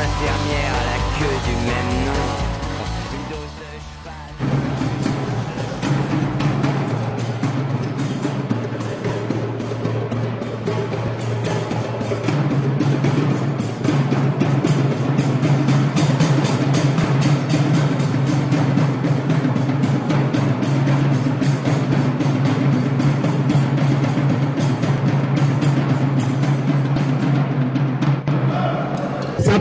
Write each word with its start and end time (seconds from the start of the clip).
infirmière 0.00 0.72
à 0.80 0.84
la 0.90 0.98
queue 1.18 1.38
du 1.46 1.54
même 1.68 1.92
nom. 2.06 2.26
Une 3.12 3.26
dose 3.28 3.54
de 3.60 3.70
cheval. 3.84 4.69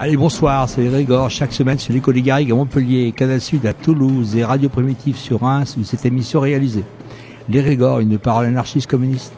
Allez, 0.00 0.16
bonsoir, 0.16 0.68
c'est 0.68 0.84
Grégor. 0.84 1.28
Chaque 1.28 1.52
semaine 1.52 1.76
sur 1.76 1.92
l'école 1.92 2.14
des 2.14 2.22
Garrigues 2.22 2.52
à 2.52 2.54
Montpellier, 2.54 3.10
Canal 3.10 3.40
Sud 3.40 3.66
à 3.66 3.72
Toulouse 3.72 4.36
et 4.36 4.44
Radio 4.44 4.68
Primitive 4.68 5.16
sur 5.16 5.40
Reims 5.40 5.76
où 5.76 5.82
cette 5.82 6.06
émission 6.06 6.38
réalisée. 6.38 6.84
Les 7.48 7.62
Grégor, 7.62 7.98
une 7.98 8.16
parole 8.16 8.46
anarchiste 8.46 8.88
communiste. 8.88 9.32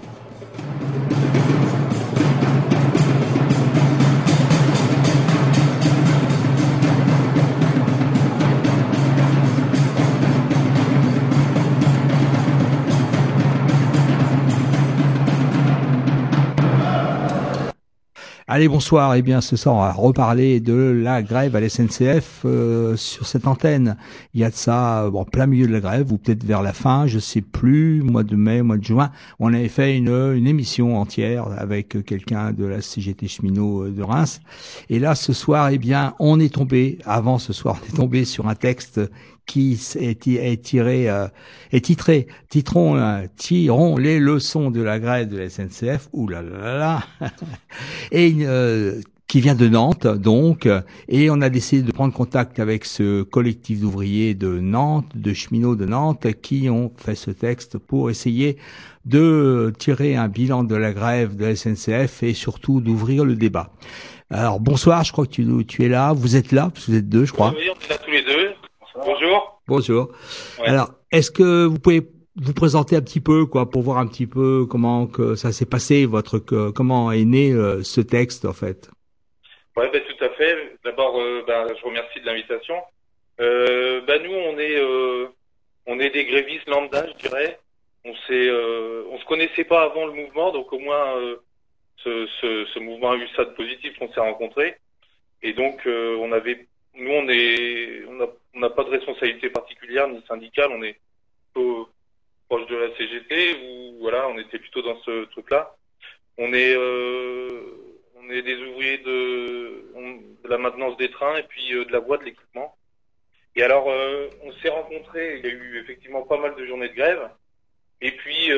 Allez, 18.61 18.69
bonsoir. 18.69 19.15
Eh 19.15 19.23
bien, 19.23 19.41
ce 19.41 19.57
soir, 19.57 19.75
on 19.75 19.81
va 19.81 19.93
reparler 19.93 20.61
de 20.61 20.75
la 20.75 21.23
grève 21.23 21.57
à 21.57 21.61
la 21.61 21.71
SNCF 21.71 22.43
euh, 22.45 22.95
sur 22.95 23.27
cette 23.27 23.47
antenne. 23.47 23.97
Il 24.35 24.41
y 24.43 24.45
a 24.45 24.51
de 24.51 24.55
ça, 24.55 25.05
euh, 25.05 25.11
bon, 25.11 25.25
plein 25.25 25.47
milieu 25.47 25.67
de 25.67 25.73
la 25.73 25.81
grève, 25.81 26.13
ou 26.13 26.19
peut-être 26.19 26.45
vers 26.45 26.61
la 26.61 26.75
fin, 26.75 27.07
je 27.07 27.19
sais 27.19 27.41
plus, 27.41 28.03
mois 28.03 28.23
de 28.23 28.37
mai, 28.37 28.61
mois 28.61 28.77
de 28.77 28.85
juin. 28.85 29.13
On 29.39 29.55
avait 29.55 29.69
fait 29.69 29.97
une, 29.97 30.11
une 30.11 30.47
émission 30.47 31.01
entière 31.01 31.47
avec 31.57 32.05
quelqu'un 32.05 32.53
de 32.53 32.67
la 32.67 32.83
CGT 32.83 33.29
cheminot 33.29 33.85
euh, 33.85 33.93
de 33.93 34.03
Reims. 34.03 34.43
Et 34.91 34.99
là, 34.99 35.15
ce 35.15 35.33
soir, 35.33 35.71
eh 35.71 35.79
bien, 35.79 36.13
on 36.19 36.39
est 36.39 36.53
tombé, 36.53 36.99
avant 37.07 37.39
ce 37.39 37.55
soir, 37.55 37.79
on 37.83 37.95
est 37.95 37.97
tombé 37.97 38.27
sur 38.27 38.47
un 38.47 38.55
texte 38.55 39.01
qui 39.47 39.79
est, 39.99 40.63
tiré, 40.63 41.11
euh, 41.11 41.27
est 41.73 41.85
titré, 41.85 42.29
titrons, 42.49 42.97
euh, 42.97 43.27
tirons 43.37 43.97
les 43.97 44.21
leçons 44.21 44.71
de 44.71 44.81
la 44.81 44.99
grève 44.99 45.29
de 45.29 45.39
la 45.39 45.51
SNCF. 45.51 46.09
Là. 46.13 47.03
et 48.13 48.33
euh, 48.43 49.01
qui 49.27 49.41
vient 49.41 49.55
de 49.55 49.69
Nantes, 49.69 50.07
donc, 50.07 50.69
et 51.09 51.31
on 51.31 51.41
a 51.41 51.51
décidé 51.51 51.83
de 51.83 51.93
prendre 51.93 52.13
contact 52.13 52.59
avec 52.59 52.85
ce 52.85 53.23
collectif 53.23 53.81
d'ouvriers 53.81 54.35
de 54.35 54.59
Nantes, 54.59 55.07
de 55.15 55.33
cheminots 55.33 55.77
de 55.77 55.87
Nantes, 55.87 56.27
qui 56.43 56.69
ont 56.69 56.93
fait 56.97 57.15
ce 57.15 57.31
texte 57.31 57.79
pour 57.79 58.11
essayer 58.11 58.57
de 59.05 59.73
tirer 59.79 60.17
un 60.17 60.27
bilan 60.27 60.65
de 60.65 60.75
la 60.75 60.93
grève 60.93 61.37
de 61.37 61.45
la 61.45 61.55
SNCF 61.55 62.25
et 62.25 62.35
surtout 62.35 62.81
d'ouvrir 62.81 63.25
le 63.25 63.37
débat. 63.37 63.73
Alors 64.31 64.61
bonsoir, 64.61 65.03
je 65.05 65.11
crois 65.11 65.27
que 65.27 65.33
tu, 65.33 65.47
tu 65.67 65.85
es 65.85 65.89
là, 65.89 66.13
vous 66.13 66.37
êtes 66.37 66.53
là, 66.53 66.71
parce 66.73 66.87
que 66.87 66.93
vous 66.93 66.99
êtes 66.99 67.09
deux, 67.09 67.25
je 67.25 67.33
crois. 67.33 67.53
Oui, 67.57 67.69
on 67.69 67.85
est 67.85 67.89
là 67.89 67.99
tous 67.99 68.11
les 68.11 68.23
deux. 68.23 68.55
Bonjour. 69.05 69.61
Bonjour. 69.67 70.11
Ouais. 70.61 70.69
Alors, 70.69 70.91
est-ce 71.13 71.31
que 71.31 71.65
vous 71.67 71.79
pouvez 71.79 72.03
vous 72.37 72.55
présenter 72.55 72.97
un 72.97 73.01
petit 73.03 73.21
peu, 73.21 73.47
quoi, 73.47 73.69
pour 73.69 73.83
voir 73.83 73.99
un 73.99 74.07
petit 74.07 74.27
peu 74.27 74.67
comment 74.69 75.07
que 75.07 75.35
ça 75.35 75.53
s'est 75.53 75.67
passé, 75.67 76.07
votre 76.07 76.39
que- 76.39 76.71
comment 76.71 77.11
est 77.13 77.25
né 77.25 77.53
euh, 77.53 77.83
ce 77.83 78.01
texte 78.01 78.45
en 78.45 78.53
fait? 78.53 78.91
Ouais, 79.77 79.91
bah, 79.93 79.99
tout 80.01 80.25
à 80.25 80.29
fait. 80.31 80.77
D'abord, 80.85 81.19
euh, 81.21 81.43
bah, 81.47 81.67
je 81.79 81.85
remercie 81.85 82.21
de 82.21 82.27
l'invitation. 82.27 82.75
Euh, 83.41 84.01
bah, 84.07 84.19
nous, 84.19 84.33
on 84.33 84.59
est, 84.59 84.77
euh, 84.79 85.27
on 85.87 85.99
est 85.99 86.11
des 86.11 86.25
grévistes 86.27 86.69
lambda, 86.69 87.07
je 87.07 87.29
dirais. 87.29 87.59
On 88.05 88.15
s'est, 88.27 88.49
euh, 88.49 89.05
on 89.11 89.19
se 89.19 89.25
connaissait 89.27 89.65
pas 89.65 89.83
avant 89.83 90.07
le 90.07 90.13
mouvement, 90.13 90.53
donc 90.53 90.73
au 90.73 90.79
moins 90.79 91.17
euh, 91.19 91.37
ce, 92.03 92.27
ce, 92.41 92.67
ce 92.73 92.79
mouvement 92.79 93.11
a 93.13 93.17
eu 93.17 93.29
ça 93.37 93.45
de 93.45 93.51
positif, 93.51 93.93
on 94.01 94.11
s'est 94.13 94.21
rencontrés. 94.21 94.77
Et 95.43 95.53
donc, 95.53 95.87
euh, 95.87 96.17
on 96.21 96.33
avait, 96.33 96.67
nous, 97.01 97.13
on 97.13 98.59
n'a 98.59 98.71
pas 98.71 98.85
de 98.85 98.91
responsabilité 98.91 99.51
particulière 99.51 100.09
ni 100.09 100.23
syndicale, 100.29 100.71
on 100.73 100.83
est 100.83 100.99
plutôt 101.53 101.89
proche 102.49 102.67
de 102.67 102.77
la 102.77 102.95
CGT 102.97 103.57
ou 103.65 104.01
voilà, 104.01 104.29
on 104.29 104.39
était 104.39 104.59
plutôt 104.59 104.83
dans 104.83 105.01
ce 105.03 105.25
truc-là. 105.27 105.75
On 106.37 106.53
est, 106.53 106.75
euh, 106.77 107.49
des 108.29 108.57
ouvriers 108.63 108.99
de, 108.99 109.85
la 110.49 110.59
maintenance 110.59 110.97
des 110.97 111.11
trains 111.11 111.37
et 111.37 111.43
puis 111.45 111.75
euh, 111.75 111.85
de 111.85 111.93
la 111.93 112.01
voie 112.01 112.19
de 112.19 112.25
l'équipement. 112.25 112.77
Et 113.57 113.63
alors, 113.63 113.89
euh, 113.89 114.29
on 114.43 114.53
s'est 114.55 114.69
rencontrés, 114.69 115.39
il 115.39 115.47
y 115.47 115.49
a 115.49 115.53
eu 115.53 115.81
effectivement 115.81 116.23
pas 116.23 116.39
mal 116.39 116.55
de 116.55 116.67
journées 116.67 116.89
de 116.89 116.95
grève. 116.95 117.29
Et 118.01 118.13
puis, 118.13 118.51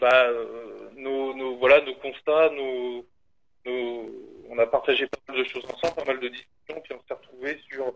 bah, 0.00 0.30
nos, 0.96 1.56
voilà, 1.56 1.80
nos 1.80 1.94
constats, 1.94 2.50
nos, 2.50 3.04
on 4.50 4.58
a 4.58 4.66
partagé 4.66 5.06
pas 5.06 5.18
mal 5.28 5.38
de 5.38 5.44
choses 5.44 5.64
ensemble, 5.72 5.94
pas 5.94 6.04
mal 6.04 6.20
de 6.20 6.28
discussions, 6.28 6.80
puis 6.84 6.92
on 6.94 7.02
s'est 7.06 7.14
retrouvés 7.14 7.58
sur, 7.70 7.94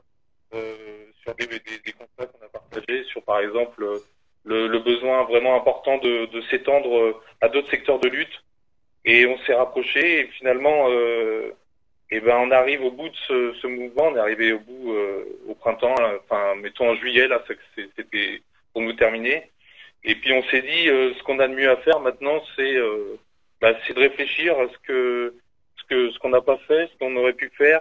euh, 0.55 1.07
sur 1.23 1.35
des, 1.35 1.47
des, 1.47 1.59
des 1.85 1.93
constats 1.93 2.27
qu'on 2.27 2.47
a 2.47 2.49
partagés, 2.49 3.05
sur 3.05 3.23
par 3.23 3.41
exemple 3.41 3.85
le, 4.45 4.69
le 4.69 4.79
besoin 4.79 5.25
vraiment 5.25 5.55
important 5.57 5.99
de, 5.99 6.27
de 6.27 6.41
s'étendre 6.49 7.21
à 7.41 7.49
d'autres 7.49 7.71
secteurs 7.71 7.99
de 7.99 8.09
lutte. 8.09 8.43
Et 9.07 9.27
on 9.27 9.37
s'est 9.41 9.55
rapprochés 9.55 10.21
et 10.21 10.25
finalement, 10.39 10.87
euh, 10.89 11.53
eh 12.11 12.21
ben, 12.21 12.39
on 12.39 12.51
arrive 12.51 12.83
au 12.83 12.91
bout 12.91 13.11
de 13.11 13.17
ce, 13.29 13.53
ce 13.61 13.67
mouvement. 13.67 14.09
On 14.09 14.17
est 14.17 14.21
arrivé 14.27 14.53
au 14.55 14.61
bout 14.61 14.95
euh, 14.95 15.25
au 15.49 15.55
printemps, 15.55 15.95
enfin, 16.23 16.55
mettons 16.57 16.89
en 16.89 16.95
juillet, 16.95 17.29
là, 17.29 17.45
c'était 17.77 18.41
pour 18.73 18.81
nous 18.81 18.95
terminer. 18.95 19.51
Et 20.05 20.15
puis 20.15 20.33
on 20.33 20.43
s'est 20.45 20.63
dit, 20.63 20.89
euh, 20.89 21.13
ce 21.15 21.23
qu'on 21.23 21.39
a 21.39 21.49
de 21.49 21.55
mieux 21.55 21.71
à 21.71 21.77
faire 21.79 22.01
maintenant, 22.01 22.43
c'est 22.57 22.77
euh, 22.77 23.19
bah, 23.61 23.75
c'est 23.87 23.95
de 23.95 24.01
réfléchir 24.01 24.59
à 24.59 24.69
ce 24.69 24.79
que 24.87 25.35
ce 25.85 25.95
que 25.95 26.11
ce 26.13 26.19
qu'on 26.19 26.31
n'a 26.31 26.41
pas 26.41 26.59
fait, 26.67 26.89
ce 26.93 26.99
qu'on 26.99 27.15
aurait 27.17 27.33
pu 27.35 27.51
faire, 27.57 27.81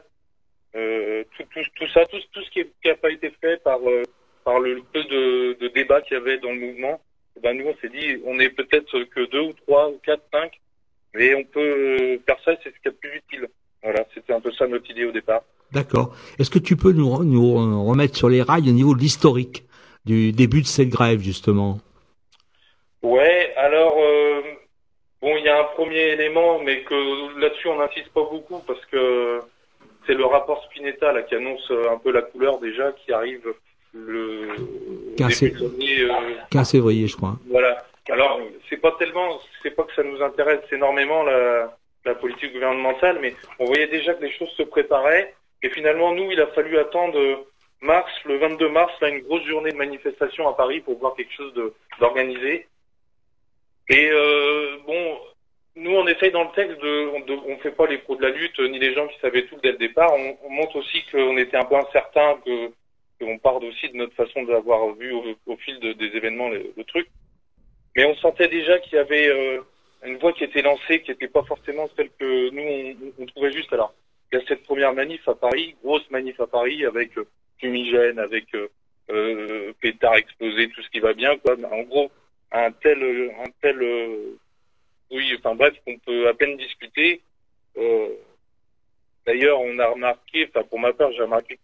euh, 0.76 1.24
tout, 1.36 1.44
tout, 1.54 1.66
tout 1.76 1.88
ça, 1.94 2.06
tout, 2.06 2.18
tout 2.32 2.44
ce 2.44 2.50
qui 2.52 2.66
n'a 2.86 2.96
pas 2.96 3.12
été 3.12 3.32
fait 3.42 3.62
par 3.64 3.80
euh, 3.88 4.04
par 4.44 4.60
le 4.60 4.82
peu 4.92 5.04
de, 5.04 5.58
de 5.60 5.68
débat 5.70 6.02
qu'il 6.02 6.18
y 6.18 6.20
avait 6.20 6.38
dans 6.40 6.52
le 6.52 6.60
mouvement. 6.60 7.00
Eh 7.38 7.40
Ben 7.40 7.58
nous, 7.58 7.66
on 7.66 7.76
s'est 7.82 7.90
dit, 7.90 8.22
on 8.26 8.40
est 8.40 8.50
peut-être 8.50 9.04
que 9.06 9.30
deux 9.32 9.42
ou 9.42 9.54
trois 9.54 9.90
ou 9.90 10.00
quatre, 10.06 10.24
cinq, 10.32 10.52
mais 11.16 11.34
on 11.34 11.44
peut 11.44 11.60
euh, 11.60 12.18
faire 12.26 12.38
ça, 12.46 12.52
c'est 12.62 12.70
ce 12.70 12.80
qui 12.82 12.88
est 12.90 13.00
plus 13.00 13.16
utile. 13.18 13.48
Voilà, 13.82 14.06
c'était 14.14 14.34
un 14.34 14.40
peu 14.42 14.52
ça 14.52 14.68
notre 14.68 14.90
idée 14.90 15.06
au 15.06 15.12
départ. 15.12 15.42
D'accord. 15.72 16.16
Est-ce 16.38 16.52
que 16.52 16.60
tu 16.60 16.76
peux 16.76 16.92
nous, 16.92 17.08
re- 17.08 17.24
nous 17.24 17.84
remettre 17.86 18.16
sur 18.16 18.30
les 18.30 18.42
rails 18.42 18.70
au 18.70 18.74
niveau 18.74 18.94
de 18.96 19.00
l'historique 19.00 19.64
du 20.06 20.32
début 20.32 20.62
de 20.62 20.68
cette 20.68 20.90
grève 20.90 21.20
justement? 21.20 21.80
Ouais, 23.02 23.54
alors 23.56 23.96
euh, 23.98 24.42
bon, 25.24 25.38
il 25.38 25.46
y 25.46 25.50
a 25.50 25.60
un 25.60 25.64
premier 25.64 26.12
élément, 26.12 26.60
mais 26.60 26.82
que 26.82 27.40
là-dessus 27.40 27.70
on 27.70 27.78
n'insiste 27.78 28.10
pas 28.10 28.28
beaucoup 28.30 28.60
parce 28.68 28.86
que 28.88 29.40
c'est 30.06 30.14
le 30.14 30.26
rapport 30.26 30.64
Spinetta 30.66 31.14
là 31.14 31.24
qui 31.24 31.34
annonce 31.36 31.66
euh, 31.72 31.92
un 31.92 31.98
peu 31.98 32.12
la 32.12 32.22
couleur 32.22 32.60
déjà 32.60 32.92
qui 32.92 33.14
arrive 33.14 33.54
le 33.94 34.50
Quinze 35.18 35.40
début 35.40 35.60
de 35.60 36.08
l'année, 36.08 36.10
euh, 36.10 36.44
15 36.52 36.72
février, 36.72 37.08
je 37.08 37.16
crois. 37.16 37.38
voilà. 37.50 37.86
Alors, 38.10 38.42
c'est 38.70 38.78
pas 38.78 38.94
tellement, 39.00 39.40
c'est 39.62 39.72
pas 39.72 39.84
que 39.84 39.94
ça 39.96 40.04
nous 40.04 40.22
intéresse 40.22 40.60
énormément 40.74 41.24
la, 41.24 41.74
la 42.04 42.16
politique 42.16 42.52
gouvernementale, 42.52 43.20
mais 43.22 43.34
on 43.60 43.66
voyait 43.66 43.88
déjà 43.88 44.14
que 44.14 44.24
les 44.24 44.32
choses 44.32 44.50
se 44.58 44.64
préparaient. 44.64 45.34
Et 45.62 45.70
finalement, 45.70 46.14
nous, 46.14 46.30
il 46.30 46.42
a 46.42 46.48
fallu 46.48 46.78
attendre 46.78 47.46
mars, 47.82 48.12
le 48.26 48.38
22 48.38 48.68
mars, 48.70 48.92
là, 49.02 49.10
une 49.10 49.22
grosse 49.22 49.46
journée 49.46 49.72
de 49.72 49.78
manifestation 49.78 50.50
à 50.50 50.54
Paris 50.54 50.82
pour 50.82 51.00
voir 51.00 51.16
quelque 51.16 51.34
chose 51.34 51.54
d'organisé. 52.00 52.68
Et 53.90 54.10
euh, 54.12 54.78
bon, 54.86 55.18
nous, 55.76 55.92
on 55.92 56.08
essaye 56.08 56.32
dans 56.32 56.44
le 56.44 56.52
texte 56.56 56.80
de, 56.82 57.10
on, 57.48 57.58
fait 57.58 57.72
pas 57.72 57.88
les 57.88 57.98
pros 57.98 58.16
de 58.16 58.22
la 58.22 58.30
lutte, 58.30 58.60
ni 58.60 58.80
les 58.80 58.94
gens 58.94 59.08
qui 59.08 59.20
savaient 59.20 59.46
tout 59.46 59.58
dès 59.62 59.72
le 59.74 59.78
départ. 59.78 60.14
On, 60.14 60.38
on 60.46 60.50
montre 60.50 60.76
aussi 60.78 61.04
qu'on 61.12 61.38
était 61.38 61.58
un 61.58 61.66
peu 61.66 61.76
incertain, 61.76 62.40
que 62.46 62.72
qu'on 63.22 63.38
parle 63.38 63.64
aussi 63.66 63.90
de 63.90 63.96
notre 63.98 64.16
façon 64.16 64.44
d'avoir 64.44 64.94
vu 64.96 65.12
au, 65.14 65.24
au 65.46 65.56
fil 65.58 65.80
de- 65.80 65.94
des 65.94 66.08
événements 66.18 66.50
le, 66.50 66.74
le 66.76 66.84
truc. 66.84 67.08
Mais 67.96 68.06
on 68.06 68.16
sentait 68.16 68.48
déjà 68.48 68.80
qu'il 68.80 68.94
y 68.94 68.98
avait 68.98 69.28
euh, 69.28 69.62
une 70.04 70.18
voie 70.18 70.34
qui 70.34 70.44
était 70.44 70.62
lancée, 70.64 71.02
qui 71.02 71.12
n'était 71.12 71.28
pas 71.28 71.44
forcément 71.44 71.88
celle 71.96 72.10
que 72.20 72.50
nous 72.50 72.62
on, 73.20 73.24
on 73.24 73.26
trouvait 73.28 73.52
juste. 73.52 73.72
Alors, 73.72 73.94
il 74.32 74.40
y 74.40 74.42
a 74.42 74.46
cette 74.48 74.64
première 74.64 74.94
manif 74.94 75.28
à 75.28 75.36
Paris, 75.36 75.76
grosse 75.84 76.10
manif 76.10 76.40
à 76.40 76.48
Paris 76.48 76.86
avec 76.86 77.16
euh, 77.18 77.28
fumigène, 77.60 78.18
avec 78.20 78.46
euh, 78.56 78.68
euh, 79.12 79.74
pétard 79.80 80.16
explosé, 80.16 80.70
tout 80.70 80.82
ce 80.82 80.90
qui 80.90 81.00
va 81.00 81.14
bien, 81.14 81.38
quoi. 81.38 81.56
Mais 81.56 81.68
En 81.68 81.84
gros, 81.84 82.10
un 82.54 82.72
tel, 82.72 83.04
un 83.40 83.50
tel, 83.62 83.82
euh, 83.82 84.38
oui, 85.12 85.34
enfin 85.38 85.56
bref, 85.56 85.74
qu'on 85.86 85.98
peut 85.98 86.28
à 86.28 86.34
peine 86.34 86.58
discuter. 86.58 87.22
Euh, 87.78 88.10
D'ailleurs, 89.26 89.62
on 89.62 89.80
a 89.80 89.88
remarqué, 89.88 90.50
enfin 90.50 90.66
pour 90.68 90.80
ma 90.80 90.92
part, 90.92 91.12
j'ai 91.14 91.22
remarqué 91.22 91.58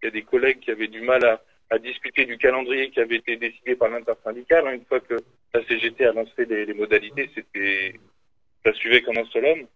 qu'il 0.00 0.04
y 0.04 0.06
a 0.08 0.10
des 0.10 0.22
collègues 0.22 0.58
qui 0.58 0.72
avaient 0.72 0.88
du 0.88 1.02
mal 1.02 1.24
à, 1.70 1.78
discuter 1.78 2.24
du 2.24 2.36
calendrier 2.36 2.90
qui 2.90 3.00
avait 3.00 3.16
été 3.16 3.36
décidé 3.36 3.76
par 3.76 3.88
l'intersyndicale. 3.88 4.66
hein. 4.66 4.72
Une 4.72 4.84
fois 4.84 4.98
que 4.98 5.14
la 5.54 5.64
CGT 5.64 6.04
a 6.04 6.12
lancé 6.12 6.44
les, 6.44 6.74
modalités, 6.74 7.30
c'était, 7.32 7.94
ça 8.64 8.72
suivait 8.72 9.02
comme 9.02 9.18
un 9.18 9.24
seul 9.26 9.44
homme. 9.46 9.66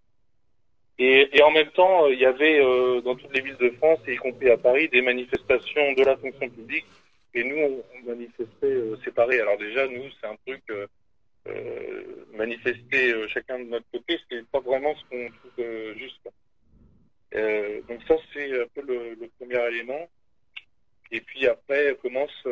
Et, 0.98 1.40
en 1.40 1.52
même 1.52 1.70
temps, 1.70 2.06
euh, 2.06 2.12
il 2.12 2.18
y 2.18 2.26
avait 2.26 2.58
dans 3.02 3.14
toutes 3.14 3.32
les 3.32 3.42
villes 3.42 3.56
de 3.56 3.70
France, 3.70 4.00
y 4.08 4.16
compris 4.16 4.50
à 4.50 4.58
Paris, 4.58 4.88
des 4.88 5.02
manifestations 5.02 5.92
de 5.92 6.02
la 6.02 6.16
fonction 6.16 6.48
publique. 6.48 6.86
Et 7.34 7.44
nous, 7.44 7.56
on, 7.56 8.08
manifestait 8.08 8.46
euh, 8.64 8.96
séparés. 9.04 9.40
Alors 9.40 9.58
déjà, 9.58 9.86
nous, 9.86 10.04
c'est 10.20 10.26
un 10.26 10.36
truc 10.46 10.62
euh, 10.70 10.86
euh, 11.48 12.24
manifester 12.34 13.28
chacun 13.28 13.58
de 13.58 13.64
notre 13.64 13.90
côté, 13.90 14.18
c'est 14.30 14.46
pas 14.46 14.60
vraiment 14.60 14.94
ce 14.94 15.04
qu'on 15.08 15.28
trouve 15.28 15.94
juste. 15.96 16.20
donc 17.88 18.00
ça, 18.06 18.16
c'est 18.32 18.60
un 18.60 18.66
peu 18.74 18.82
le, 18.82 19.28
premier 19.38 19.66
élément. 19.68 20.08
Et 21.12 21.20
puis 21.20 21.48
après 21.48 21.96
commence 22.00 22.46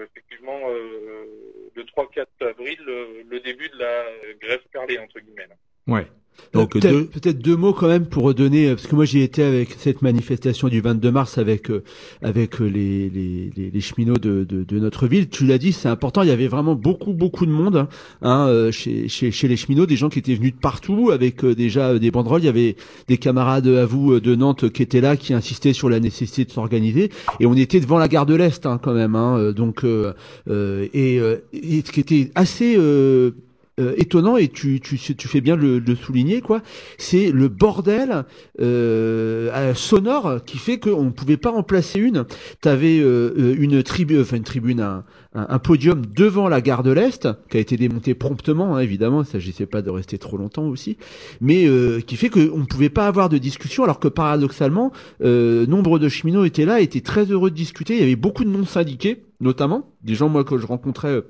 effectivement 0.00 0.68
le 0.68 1.82
3-4 1.82 2.26
avril 2.42 2.78
le 2.84 3.40
début 3.40 3.68
de 3.70 3.78
la 3.78 4.04
grève 4.40 4.62
perlée 4.70 4.98
entre 4.98 5.18
guillemets. 5.18 5.48
Ouais. 5.88 6.06
Donc 6.52 6.72
peut-être 6.72 6.90
deux, 6.92 7.04
peut-être 7.06 7.38
deux 7.38 7.56
mots 7.56 7.72
quand 7.72 7.88
même 7.88 8.06
pour 8.06 8.22
redonner 8.24 8.68
euh, 8.68 8.74
parce 8.76 8.86
que 8.86 8.94
moi 8.94 9.04
j'y 9.04 9.20
étais 9.20 9.42
avec 9.42 9.74
cette 9.78 10.02
manifestation 10.02 10.68
du 10.68 10.80
22 10.80 11.10
mars 11.10 11.38
avec 11.38 11.70
euh, 11.70 11.82
avec 12.22 12.60
euh, 12.60 12.66
les, 12.66 13.10
les, 13.10 13.50
les, 13.56 13.70
les 13.70 13.80
cheminots 13.80 14.18
de, 14.18 14.44
de, 14.44 14.62
de 14.62 14.78
notre 14.78 15.06
ville. 15.06 15.28
Tu 15.28 15.46
l'as 15.46 15.58
dit, 15.58 15.72
c'est 15.72 15.88
important. 15.88 16.22
Il 16.22 16.28
y 16.28 16.32
avait 16.32 16.48
vraiment 16.48 16.74
beaucoup 16.74 17.12
beaucoup 17.12 17.46
de 17.46 17.50
monde 17.50 17.76
hein, 17.76 17.88
hein, 18.22 18.70
chez, 18.70 19.08
chez 19.08 19.30
chez 19.30 19.48
les 19.48 19.56
cheminots, 19.56 19.86
des 19.86 19.96
gens 19.96 20.08
qui 20.08 20.20
étaient 20.20 20.34
venus 20.34 20.54
de 20.54 20.60
partout 20.60 21.10
avec 21.12 21.44
déjà 21.44 21.98
des 21.98 22.10
banderoles. 22.10 22.42
Il 22.42 22.46
y 22.46 22.48
avait 22.48 22.76
des 23.08 23.18
camarades 23.18 23.66
à 23.66 23.86
vous 23.86 24.20
de 24.20 24.34
Nantes 24.34 24.70
qui 24.70 24.82
étaient 24.82 25.00
là, 25.00 25.16
qui 25.16 25.34
insistaient 25.34 25.72
sur 25.72 25.88
la 25.88 26.00
nécessité 26.00 26.44
de 26.44 26.50
s'organiser. 26.50 27.10
Et 27.40 27.46
on 27.46 27.54
était 27.54 27.80
devant 27.80 27.98
la 27.98 28.08
gare 28.08 28.26
de 28.26 28.34
l'Est 28.34 28.66
hein, 28.66 28.78
quand 28.82 28.94
même. 28.94 29.16
Hein, 29.16 29.52
donc 29.52 29.84
euh, 29.84 30.12
euh, 30.48 30.88
et, 30.92 31.18
euh, 31.18 31.36
et 31.52 31.82
ce 31.84 31.92
qui 31.92 32.00
était 32.00 32.30
assez 32.34 32.76
euh, 32.76 33.32
euh, 33.80 33.94
étonnant 33.96 34.36
et 34.36 34.48
tu, 34.48 34.80
fais 34.80 35.40
bien 35.40 35.56
le, 35.56 35.82
souligner 35.96 36.40
quoi 36.40 36.62
c'est 36.96 37.32
le 37.32 37.48
bordel 37.48 38.24
euh, 38.60 39.50
euh, 39.52 39.74
sonore 39.74 40.44
qui 40.44 40.58
fait 40.58 40.78
qu'on 40.78 41.04
ne 41.04 41.10
pouvait 41.10 41.36
pas 41.36 41.50
en 41.50 41.62
placer 41.62 41.98
une. 41.98 42.24
T'avais 42.60 43.00
euh, 43.00 43.56
une 43.58 43.82
tribu 43.82 44.20
enfin 44.20 44.36
une 44.36 44.44
tribune 44.44 45.02
un, 45.34 45.58
podium 45.58 46.02
devant 46.06 46.48
la 46.48 46.60
gare 46.60 46.84
de 46.84 46.92
l'Est 46.92 47.28
qui 47.50 47.56
a 47.56 47.60
été 47.60 47.76
démonté 47.76 48.14
promptement 48.14 48.76
hein, 48.76 48.78
évidemment 48.78 49.22
il 49.22 49.26
s'agissait 49.26 49.66
pas 49.66 49.82
de 49.82 49.90
rester 49.90 50.18
trop 50.18 50.36
longtemps 50.36 50.68
aussi 50.68 50.96
mais 51.40 51.66
qui 52.06 52.14
fait 52.14 52.28
qu'on 52.28 52.58
ne 52.58 52.66
pouvait 52.66 52.90
pas 52.90 53.08
avoir 53.08 53.28
de 53.28 53.38
discussion 53.38 53.82
alors 53.82 53.98
que 53.98 54.06
paradoxalement 54.06 54.92
nombre 55.20 55.98
de 55.98 56.08
cheminots 56.08 56.44
étaient 56.44 56.66
là 56.66 56.80
étaient 56.80 57.00
très 57.00 57.24
heureux 57.24 57.50
de 57.50 57.56
discuter. 57.56 57.94
Il 57.94 58.00
y 58.00 58.04
avait 58.04 58.14
beaucoup 58.14 58.44
de 58.44 58.50
non 58.50 58.64
syndiqués 58.64 59.24
notamment 59.40 59.90
des 60.02 60.14
gens 60.14 60.28
moi 60.28 60.44
que 60.44 60.58
je 60.58 60.66
rencontrais 60.66 61.22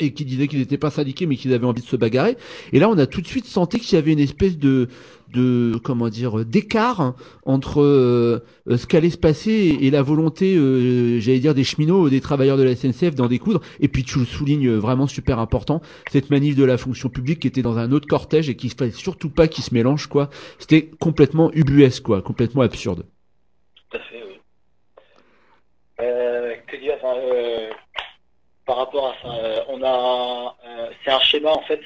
et 0.00 0.12
qui 0.12 0.24
disaient 0.24 0.48
qu'ils 0.48 0.60
n'étaient 0.60 0.78
pas 0.78 0.90
syndiqués 0.90 1.26
mais 1.26 1.36
qu'ils 1.36 1.52
avaient 1.52 1.66
envie 1.66 1.82
de 1.82 1.86
se 1.86 1.96
bagarrer. 1.96 2.36
Et 2.72 2.78
là, 2.78 2.88
on 2.88 2.98
a 2.98 3.06
tout 3.06 3.20
de 3.20 3.26
suite 3.26 3.46
senti 3.46 3.78
qu'il 3.78 3.96
y 3.96 3.98
avait 3.98 4.12
une 4.12 4.20
espèce 4.20 4.58
de 4.58 4.88
de 5.32 5.78
comment 5.82 6.08
dire 6.08 6.44
d'écart 6.44 7.14
entre 7.44 7.80
euh, 7.80 8.40
ce 8.66 8.86
qu'allait 8.86 9.10
se 9.10 9.16
passer 9.16 9.78
et, 9.80 9.90
la 9.90 10.02
volonté, 10.02 10.54
euh, 10.56 11.20
j'allais 11.20 11.38
dire, 11.38 11.54
des 11.54 11.64
cheminots, 11.64 12.10
des 12.10 12.20
travailleurs 12.20 12.56
de 12.56 12.62
la 12.62 12.76
SNCF 12.76 13.14
d'en 13.14 13.28
découdre. 13.28 13.60
Et 13.80 13.88
puis 13.88 14.04
tu 14.04 14.18
le 14.18 14.24
soulignes 14.24 14.68
euh, 14.68 14.78
vraiment 14.78 15.06
super 15.06 15.38
important, 15.38 15.80
cette 16.10 16.30
manif 16.30 16.54
de 16.54 16.64
la 16.64 16.76
fonction 16.76 17.08
publique 17.08 17.40
qui 17.40 17.48
était 17.48 17.62
dans 17.62 17.78
un 17.78 17.92
autre 17.92 18.06
cortège 18.06 18.48
et 18.48 18.56
qui 18.56 18.68
fallait 18.68 18.90
surtout 18.90 19.30
pas 19.30 19.48
qu'ils 19.48 19.64
se 19.64 19.74
mélangent 19.74 20.06
quoi. 20.06 20.28
C'était 20.58 20.90
complètement 21.00 21.50
ubuesque 21.52 22.02
quoi, 22.02 22.22
complètement 22.22 22.62
absurde. 22.62 23.06
Tout 23.90 23.96
à 23.96 24.00
fait, 24.00 24.22
oui. 24.26 24.38
Euh, 26.00 26.54
que 26.66 26.76
dire 26.76 26.94
enfin, 26.96 27.18
euh, 27.18 27.70
par 28.64 28.76
rapport 28.76 29.08
à 29.08 29.14
ça 29.22 29.34
euh, 29.34 29.64
On 29.68 29.82
a, 29.82 30.56
euh, 30.66 30.90
c'est 31.04 31.10
un 31.10 31.20
schéma 31.20 31.50
en 31.50 31.62
fait 31.62 31.80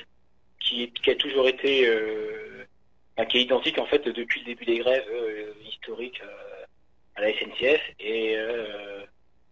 qui, 0.61 0.91
qui 0.91 1.11
a 1.11 1.15
toujours 1.15 1.49
été, 1.49 1.87
euh, 1.87 2.67
enfin, 3.17 3.27
qui 3.27 3.39
est 3.39 3.43
identique 3.43 3.79
en 3.79 3.87
fait 3.87 4.07
depuis 4.09 4.41
le 4.41 4.47
début 4.47 4.65
des 4.65 4.79
grèves 4.79 5.07
historiques 5.69 6.21
à 7.15 7.21
la 7.23 7.33
SNCF 7.33 7.81
et 8.01 8.37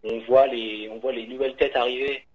on 0.02 0.18
voit 0.20 0.46
les, 0.48 0.88
on 0.90 0.98
voit 0.98 1.12
les 1.12 1.26
nouvelles 1.26 1.56
têtes 1.56 1.76
arriver 1.76 2.26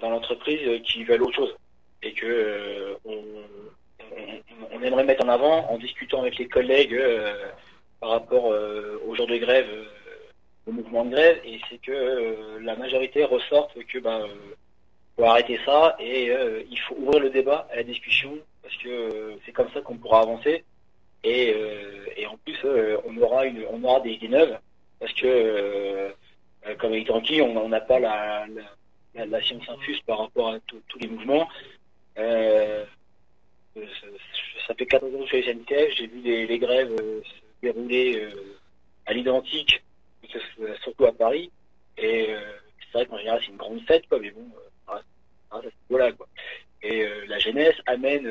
dans 0.00 0.10
l'entreprise 0.10 0.82
qui 0.82 1.04
veulent 1.04 1.22
autre 1.22 1.36
chose. 1.36 1.56
Et 2.04 2.14
que 2.14 2.96
on, 3.04 3.14
on, 3.14 4.72
on 4.72 4.82
aimerait 4.82 5.04
mettre 5.04 5.24
en 5.24 5.28
avant 5.28 5.70
en 5.70 5.78
discutant 5.78 6.20
avec 6.22 6.36
les 6.36 6.48
collègues 6.48 7.00
par 8.02 8.10
rapport 8.10 8.52
euh, 8.52 9.00
au 9.06 9.14
jour 9.14 9.28
de 9.28 9.36
grève, 9.36 9.68
au 10.66 10.72
mouvement 10.72 11.04
de 11.04 11.10
grève, 11.10 11.40
et 11.44 11.60
c'est 11.68 11.78
que 11.78 11.92
euh, 11.92 12.60
la 12.60 12.76
majorité 12.76 13.24
ressorte 13.24 13.76
que 13.86 13.98
bah, 13.98 14.20
euh, 14.20 14.54
faut 15.16 15.24
arrêter 15.24 15.58
ça 15.64 15.96
et 15.98 16.30
euh, 16.30 16.62
il 16.70 16.78
faut 16.80 16.94
ouvrir 16.96 17.20
le 17.20 17.30
débat 17.30 17.68
à 17.72 17.76
la 17.76 17.82
discussion 17.82 18.38
parce 18.62 18.76
que 18.76 18.88
euh, 18.88 19.36
c'est 19.44 19.52
comme 19.52 19.70
ça 19.72 19.80
qu'on 19.80 19.96
pourra 19.96 20.20
avancer 20.20 20.64
et, 21.24 21.52
euh, 21.54 22.06
et 22.16 22.26
en 22.26 22.36
plus 22.38 22.58
euh, 22.64 22.96
on 23.04 23.16
aura 23.18 23.46
une 23.46 23.64
on 23.70 23.82
aura 23.84 24.00
des 24.00 24.12
idées 24.12 24.28
neuves 24.28 24.58
parce 24.98 25.12
que 25.14 26.14
comme 26.78 26.92
avec 26.92 27.06
Tanguy 27.06 27.42
on 27.42 27.68
n'a 27.68 27.80
pas 27.80 27.98
la, 27.98 28.46
la, 29.14 29.26
la, 29.26 29.42
science 29.42 29.68
infuse 29.68 30.00
par 30.06 30.18
rapport 30.18 30.50
à 30.50 30.60
tous 30.60 30.98
les 31.00 31.08
mouvements. 31.08 31.48
Ça, 34.66 34.74
fait 34.78 34.86
14 34.86 35.12
ans 35.12 35.18
que 35.18 35.24
je 35.24 35.42
suis 35.42 35.42
SNCF, 35.42 35.96
j'ai 35.96 36.06
vu 36.06 36.20
les, 36.20 36.46
les 36.46 36.58
grèves 36.58 36.96
se 36.96 37.22
dérouler 37.62 38.28
à 39.06 39.12
l'identique, 39.12 39.82
surtout 40.82 41.06
à 41.06 41.12
Paris. 41.12 41.50
Et 41.98 42.26
euh, 42.30 42.40
c'est 42.80 42.98
vrai 42.98 43.06
qu'en 43.06 43.18
général, 43.18 43.40
c'est 43.42 43.50
une 43.50 43.56
grande 43.56 43.80
fête, 43.86 44.06
quoi, 44.08 44.18
mais 44.18 44.30
bon, 44.30 44.40
euh, 44.56 44.68
ça 44.86 44.94
reste- 44.94 45.06
ça 45.50 45.56
reste 45.56 45.66
à 45.68 45.70
ce 45.70 45.76
niveau-là, 45.92 46.12
quoi. 46.12 46.28
Et 46.82 47.02
euh, 47.04 47.26
la 47.26 47.38
jeunesse 47.38 47.76
amène 47.86 48.24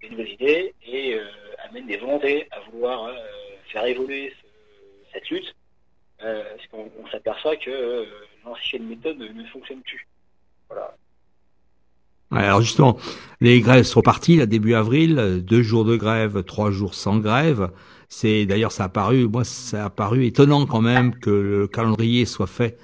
des 0.00 0.10
nouvelles 0.10 0.30
idées 0.32 0.74
et 0.86 1.18
amène 1.58 1.86
des 1.86 1.96
volontés 1.96 2.46
à 2.50 2.60
vouloir 2.60 3.10
faire 3.66 3.84
évoluer 3.86 4.30
ce- 4.30 5.12
cette 5.12 5.28
lutte, 5.30 5.54
parce 6.18 6.66
qu'on 6.70 6.90
on 6.98 7.06
s'aperçoit 7.08 7.56
que 7.56 8.06
l'ancienne 8.44 8.86
méthode 8.86 9.18
ne 9.18 9.44
fonctionne 9.46 9.80
plus. 9.82 10.06
Voilà. 10.68 10.96
Alors 12.34 12.60
justement, 12.60 12.96
les 13.40 13.60
grèves 13.60 13.84
sont 13.84 14.02
parties 14.02 14.36
là 14.36 14.46
début 14.46 14.74
avril, 14.74 15.42
deux 15.46 15.62
jours 15.62 15.84
de 15.84 15.96
grève, 15.96 16.42
trois 16.44 16.70
jours 16.70 16.94
sans 16.94 17.18
grève. 17.18 17.70
C'est 18.08 18.46
d'ailleurs 18.46 18.72
ça 18.72 18.84
a 18.84 18.88
paru, 18.88 19.28
moi 19.28 19.44
ça 19.44 19.86
a 19.86 19.90
paru 19.90 20.24
étonnant 20.26 20.66
quand 20.66 20.80
même 20.80 21.14
que 21.14 21.30
le 21.30 21.66
calendrier 21.66 22.26
soit 22.26 22.46
fait 22.46 22.78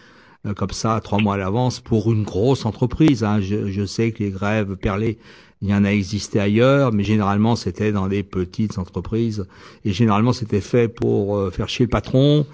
euh, 0.47 0.55
comme 0.55 0.71
ça 0.71 1.01
trois 1.03 1.19
mois 1.19 1.35
à 1.35 1.37
l'avance 1.39 1.81
pour 1.81 2.13
une 2.13 2.25
grosse 2.25 2.65
entreprise. 2.65 3.25
Hein. 3.25 3.41
Je, 3.41 3.71
je 3.71 3.85
sais 3.85 4.13
que 4.13 4.23
les 4.23 4.31
grèves 4.31 4.77
perlées, 4.77 5.19
il 5.63 5.69
y 5.69 5.75
en 5.75 5.85
a 5.85 5.91
existé 5.91 6.41
ailleurs, 6.41 6.93
mais 6.93 7.05
généralement 7.05 7.55
c'était 7.57 7.93
dans 7.93 8.09
des 8.09 8.23
petites 8.23 8.79
entreprises 8.79 9.47
et 9.85 9.93
généralement 9.93 10.33
c'était 10.33 10.61
fait 10.61 10.89
pour 10.89 11.37
euh, 11.37 11.51
faire 11.51 11.69
chier 11.69 11.85
le 11.87 11.91
patron 11.91 12.47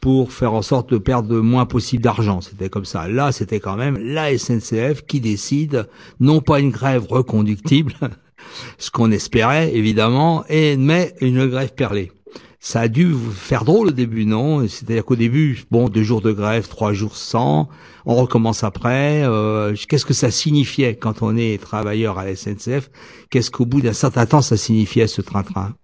pour 0.00 0.32
faire 0.32 0.52
en 0.54 0.62
sorte 0.62 0.90
de 0.90 0.98
perdre 0.98 1.34
le 1.34 1.42
moins 1.42 1.66
possible 1.66 2.02
d'argent. 2.02 2.40
C'était 2.40 2.68
comme 2.68 2.84
ça. 2.84 3.08
Là, 3.08 3.32
c'était 3.32 3.60
quand 3.60 3.76
même 3.76 3.98
la 3.98 4.36
SNCF 4.36 5.02
qui 5.06 5.20
décide, 5.20 5.88
non 6.20 6.40
pas 6.40 6.60
une 6.60 6.70
grève 6.70 7.06
reconductible, 7.08 7.94
ce 8.78 8.90
qu'on 8.90 9.10
espérait 9.10 9.74
évidemment, 9.74 10.44
mais 10.48 11.14
une 11.20 11.46
grève 11.46 11.74
perlée. 11.74 12.12
ça 12.60 12.80
a 12.82 12.88
dû 12.88 13.12
faire 13.34 13.64
drôle 13.64 13.88
au 13.88 13.92
début, 13.92 14.24
non? 14.24 14.66
C'est-à-dire 14.68 15.04
qu'au 15.04 15.16
début, 15.16 15.64
bon, 15.70 15.88
deux 15.88 16.02
jours 16.04 16.20
de 16.20 16.32
grève, 16.32 16.68
trois 16.68 16.92
jours 16.92 17.16
sans, 17.16 17.68
on 18.06 18.14
recommence 18.14 18.62
après. 18.64 19.22
Euh, 19.24 19.74
Qu'est-ce 19.88 20.06
que 20.06 20.14
ça 20.14 20.30
signifiait 20.30 20.94
quand 20.96 21.22
on 21.22 21.36
est 21.36 21.60
travailleur 21.60 22.18
à 22.18 22.24
la 22.24 22.34
SNCF 22.36 22.90
Qu'est-ce 23.30 23.50
qu'au 23.50 23.66
bout 23.66 23.80
d'un 23.80 23.92
certain 23.92 24.26
temps, 24.26 24.42
ça 24.42 24.56
signifiait 24.56 25.06
ce 25.08 25.22
train-train? 25.22 25.74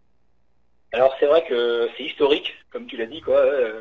Alors 0.92 1.12
c'est 1.18 1.26
vrai 1.26 1.44
que 1.48 1.88
c'est 1.96 2.04
historique, 2.04 2.52
comme 2.72 2.86
tu 2.86 2.96
l'as 2.96 3.06
dit, 3.06 3.20
quoi. 3.20 3.36
euh, 3.36 3.80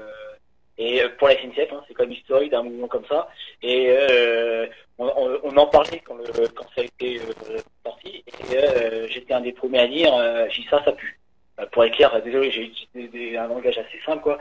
et 0.77 1.01
pour 1.17 1.27
la 1.27 1.35
SNCF, 1.35 1.71
hein, 1.71 1.83
c'est 1.87 1.93
quand 1.93 2.03
même 2.03 2.13
historique 2.13 2.51
d'un 2.51 2.63
mouvement 2.63 2.87
comme 2.87 3.05
ça. 3.05 3.27
Et 3.61 3.87
euh, 3.89 4.65
on, 4.97 5.39
on- 5.43 5.57
en 5.57 5.67
parlait 5.67 6.01
quand, 6.05 6.15
le, 6.15 6.47
quand 6.49 6.65
ça 6.75 6.81
a 6.81 6.83
été 6.85 7.19
euh, 7.19 7.61
sorti. 7.85 8.23
Et 8.39 8.57
euh, 8.57 9.07
j'étais 9.09 9.33
un 9.33 9.41
des 9.41 9.53
premiers 9.53 9.79
à 9.79 9.87
dire, 9.87 10.13
euh, 10.15 10.47
dit 10.47 10.65
ça, 10.69 10.83
ça 10.83 10.91
pue. 10.93 11.19
Euh, 11.59 11.65
pour 11.67 11.83
être 11.85 11.93
clair, 11.95 12.19
désolé, 12.23 12.49
j'ai 12.51 12.63
utilisé 12.63 13.37
un 13.37 13.47
langage 13.47 13.77
assez 13.77 13.99
simple, 14.05 14.23
quoi. 14.23 14.39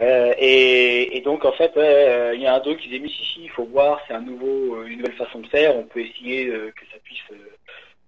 Euh, 0.00 0.32
et, 0.38 1.16
et 1.16 1.20
donc 1.20 1.44
en 1.44 1.52
fait, 1.52 1.76
euh, 1.76 2.32
il 2.34 2.40
y 2.40 2.46
a 2.46 2.54
un 2.54 2.60
dos 2.60 2.74
qui 2.76 2.88
disait 2.88 2.98
mais 3.00 3.08
si 3.08 3.24
si, 3.24 3.42
il 3.44 3.50
faut 3.50 3.64
voir, 3.64 4.00
c'est 4.08 4.14
un 4.14 4.20
nouveau, 4.20 4.76
euh, 4.76 4.86
une 4.86 4.98
nouvelle 4.98 5.16
façon 5.16 5.40
de 5.40 5.46
faire. 5.48 5.76
On 5.76 5.84
peut 5.84 6.00
essayer 6.00 6.46
euh, 6.46 6.72
que 6.72 6.84
ça 6.92 6.98
puisse, 7.04 7.20
euh, 7.32 7.50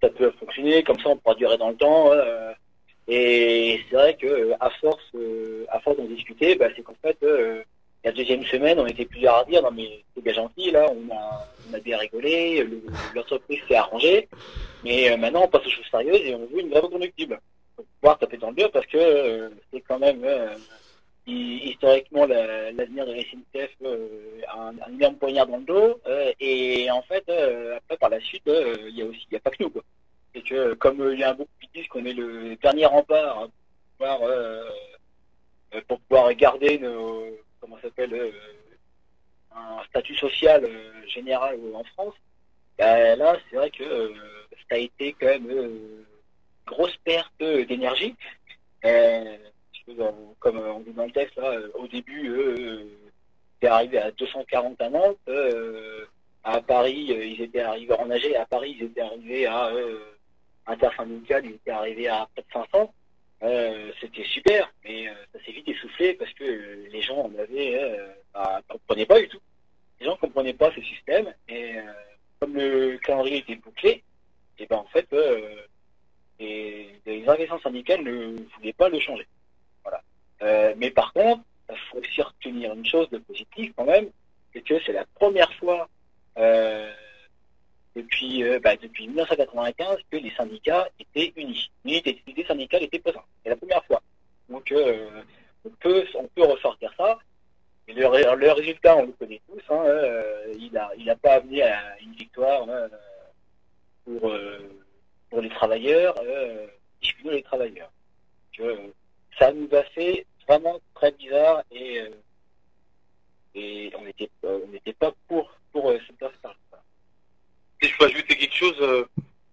ça 0.02 0.08
peut 0.10 0.32
fonctionner. 0.40 0.82
Comme 0.82 0.98
ça, 1.00 1.08
on 1.10 1.16
pourra 1.16 1.34
durer 1.34 1.56
dans 1.58 1.70
le 1.70 1.76
temps. 1.76 2.12
Et 3.08 3.80
c'est 3.88 3.96
vrai 3.96 4.16
que 4.16 4.52
à 4.60 4.70
force, 4.70 5.04
euh, 5.14 5.64
à 5.68 5.80
force 5.80 5.96
d'en 5.96 6.04
discuter, 6.04 6.54
bah, 6.56 6.68
c'est 6.74 6.82
qu'en 6.82 6.94
fait, 7.02 7.16
euh, 7.22 7.62
la 8.04 8.12
deuxième 8.12 8.44
semaine, 8.44 8.78
on 8.78 8.86
était 8.86 9.04
plusieurs 9.06 9.36
à 9.36 9.44
dire 9.44 9.62
non 9.62 9.70
mais 9.70 10.02
c'est 10.14 10.22
bien 10.22 10.32
gentil 10.34 10.70
là, 10.70 10.86
on 10.90 11.14
a, 11.14 11.48
on 11.68 11.72
a 11.74 11.80
bien 11.80 11.98
rigolé, 11.98 12.62
le- 12.64 12.82
l'entreprise 13.14 13.60
s'est 13.68 13.76
arrangée, 13.76 14.28
mais 14.82 15.10
euh, 15.10 15.16
maintenant 15.16 15.44
on 15.44 15.48
passe 15.48 15.66
aux 15.66 15.70
choses 15.70 15.86
sérieuses 15.90 16.20
et 16.24 16.34
on 16.34 16.46
veut 16.46 16.60
une 16.60 16.70
grève 16.70 16.84
reconductible. 16.84 17.40
Faut 17.76 17.84
pouvoir 18.00 18.18
taper 18.18 18.36
dans 18.36 18.50
le 18.50 18.56
dur 18.56 18.70
parce 18.70 18.86
que 18.86 19.50
c'est 19.72 19.80
quand 19.82 19.98
même 19.98 20.22
hi- 21.26 21.70
historiquement 21.70 22.26
la- 22.26 22.72
l'avenir 22.72 23.06
de 23.06 23.12
la 23.12 23.20
SNCF 23.22 23.70
euh, 23.84 24.40
un, 24.54 24.74
un 24.86 24.92
énorme 24.94 25.16
poignard 25.16 25.46
dans 25.46 25.56
le 25.58 25.64
dos 25.64 26.00
euh, 26.06 26.32
et 26.40 26.90
en 26.90 27.02
fait 27.02 27.24
euh, 27.28 27.76
après 27.78 27.96
par 27.96 28.10
la 28.10 28.20
suite 28.20 28.42
il 28.46 28.96
y 28.96 29.02
a 29.02 29.06
aussi 29.06 29.26
il 29.30 29.36
a 29.36 29.40
pas 29.40 29.50
que 29.50 29.62
nous 29.62 29.70
quoi. 29.70 29.82
C'est 30.34 30.42
que 30.42 30.54
euh, 30.54 30.74
comme 30.74 31.00
euh, 31.00 31.14
il 31.14 31.20
y 31.20 31.24
a 31.24 31.32
beaucoup 31.32 31.50
qui 31.60 31.68
disent 31.74 31.88
qu'on 31.88 32.04
est 32.04 32.12
le 32.12 32.56
dernier 32.56 32.86
rempart 32.86 33.42
pour 33.42 33.50
pouvoir 33.98 34.18
euh, 34.22 34.70
pour 35.86 36.00
pouvoir 36.00 36.34
garder 36.34 36.78
nos 36.78 37.26
comment 37.60 37.78
s'appelle 37.80 38.32
un 39.54 39.82
statut 39.88 40.16
social 40.16 40.68
général 41.06 41.58
en 41.74 41.84
France, 41.84 42.14
bah, 42.78 43.14
là 43.16 43.36
c'est 43.48 43.56
vrai 43.56 43.70
que 43.70 44.12
ça 44.68 44.76
a 44.76 44.78
été 44.78 45.14
quand 45.18 45.26
même 45.26 45.50
euh, 45.50 46.04
grosse 46.66 46.96
perte 47.04 47.38
d'énergie. 47.38 48.16
Comme 50.40 50.58
on 50.58 50.80
dit 50.80 50.92
dans 50.92 51.06
le 51.06 51.12
texte 51.12 51.36
là, 51.36 51.58
au 51.74 51.86
début 51.86 52.34
c'est 53.60 53.68
arrivé 53.68 53.98
à 53.98 54.10
240 54.10 54.80
à 54.80 54.90
Nantes, 54.90 55.18
à 56.42 56.60
Paris 56.60 57.06
ils 57.08 57.40
étaient 57.40 57.60
arrivés 57.60 57.94
à 58.36 58.46
Paris 58.46 58.76
ils 58.78 58.86
étaient 58.86 59.00
arrivés 59.00 59.46
à 59.46 59.70
euh, 60.68 60.72
intersyndical, 60.72 61.44
ils 61.44 61.52
étaient 61.52 61.70
arrivés 61.70 62.08
à 62.08 62.28
près 62.32 62.42
de 62.42 62.52
500. 62.52 62.92
Euh, 63.42 63.92
c'était 64.00 64.24
super, 64.24 64.72
mais 64.84 65.08
euh, 65.08 65.12
ça 65.32 65.44
s'est 65.44 65.52
vite 65.52 65.68
essoufflé 65.68 66.14
parce 66.14 66.32
que 66.32 66.44
euh, 66.44 66.88
les 66.90 67.02
gens 67.02 67.18
en 67.18 67.32
avaient, 67.38 67.74
euh, 67.82 68.08
bah, 68.32 68.62
comprenaient 68.68 69.06
pas 69.06 69.20
du 69.20 69.28
tout. 69.28 69.40
Les 70.00 70.06
gens 70.06 70.16
comprenaient 70.16 70.54
pas 70.54 70.72
ce 70.74 70.80
système 70.82 71.32
et 71.48 71.76
euh, 71.76 71.82
comme 72.40 72.54
le 72.54 72.96
calendrier 72.98 73.38
était 73.38 73.56
bouclé, 73.56 74.02
et 74.58 74.66
ben 74.66 74.76
en 74.76 74.84
fait, 74.84 75.06
euh, 75.12 75.62
les, 76.38 77.00
organisations 77.06 77.60
syndicales 77.60 78.02
ne 78.02 78.36
voulaient 78.56 78.72
pas 78.72 78.88
le 78.88 78.98
changer. 79.00 79.26
Voilà. 79.82 80.74
Mais 80.76 80.90
par 80.90 81.12
contre, 81.12 81.42
il 81.70 81.76
faut 81.90 81.98
aussi 81.98 82.22
retenir 82.22 82.74
une 82.74 82.84
chose 82.84 83.08
de 83.10 83.18
positive 83.18 83.72
quand 83.76 83.84
même, 83.84 84.10
c'est 84.52 84.62
que 84.62 84.80
c'est 84.84 84.92
la 84.92 85.06
première 85.14 85.52
fois 85.54 85.88
euh, 86.38 86.92
depuis, 87.96 88.42
euh, 88.42 88.58
bah, 88.62 88.76
depuis 88.76 89.06
1995 89.08 89.98
que 90.10 90.16
les 90.16 90.30
syndicats 90.34 90.88
étaient 90.98 91.32
unis. 91.36 91.70
L'unité 91.84 92.44
syndicale 92.46 92.82
était 92.82 92.98
présente. 92.98 93.24
C'est 93.42 93.50
la 93.50 93.56
première 93.56 93.84
fois. 93.84 94.02
Donc 94.48 94.70
euh, 94.72 95.22
on 95.64 95.70
peut 95.70 96.04
on 96.14 96.26
peut 96.28 96.44
ressortir 96.44 96.92
ça. 96.96 97.18
Et 97.86 97.92
le, 97.92 98.06
ré- 98.06 98.24
le 98.36 98.52
résultat, 98.52 98.96
on 98.96 99.06
le 99.06 99.12
connaît 99.12 99.40
tous. 99.48 99.60
Hein, 99.70 99.82
euh, 99.86 100.54
il 100.58 100.76
a 100.76 100.90
il 100.96 101.08
a 101.10 101.16
pas 101.16 101.34
amené 101.34 101.62
à 101.62 101.98
une 102.00 102.12
victoire 102.14 102.66
pour 104.04 104.32
pour 105.30 105.40
les 105.40 105.48
travailleurs, 105.50 106.14
euh, 106.24 106.66
les 107.24 107.42
travailleurs. 107.42 107.90
Euh, 108.60 108.76
ça 109.38 109.52
nous 109.52 109.68
a 109.72 109.82
fait 109.84 110.26
vraiment 110.46 110.78
très 110.94 111.10
bizarre 111.12 111.62
et 111.70 112.02
et 113.54 113.92
on 113.98 114.04
n'était 114.04 114.30
on 114.42 114.66
n'était 114.68 114.92
pas 114.92 115.12
pour 115.28 115.50
pour 115.72 115.92
cette 116.06 116.22
affaire. 116.22 116.54
Si 117.82 117.88
je 117.88 117.96
peux 117.98 118.06
ajouter 118.06 118.36
quelque 118.36 118.54
chose, 118.54 118.76
euh, 118.80 119.04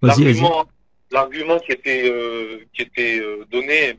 l'argument, 0.02 0.66
l'argument 1.12 1.60
qui 1.60 1.72
était 1.72 2.10
euh, 2.10 2.60
qui 2.74 2.84
était 2.84 3.20
euh, 3.20 3.46
donné, 3.52 3.98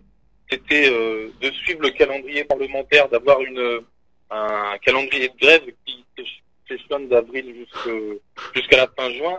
c'était 0.50 0.90
de 0.90 1.50
suivre 1.50 1.82
le 1.82 1.90
calendrier 1.90 2.44
parlementaire, 2.44 3.08
d'avoir 3.08 3.40
une 3.40 3.80
un 4.30 4.78
calendrier 4.78 5.28
de 5.28 5.38
grève 5.38 5.62
qui 5.84 6.04
s'échelonne 6.66 7.08
d'avril 7.08 7.66
jusqu'à 8.54 8.76
la 8.78 8.88
fin 8.96 9.10
juin, 9.10 9.38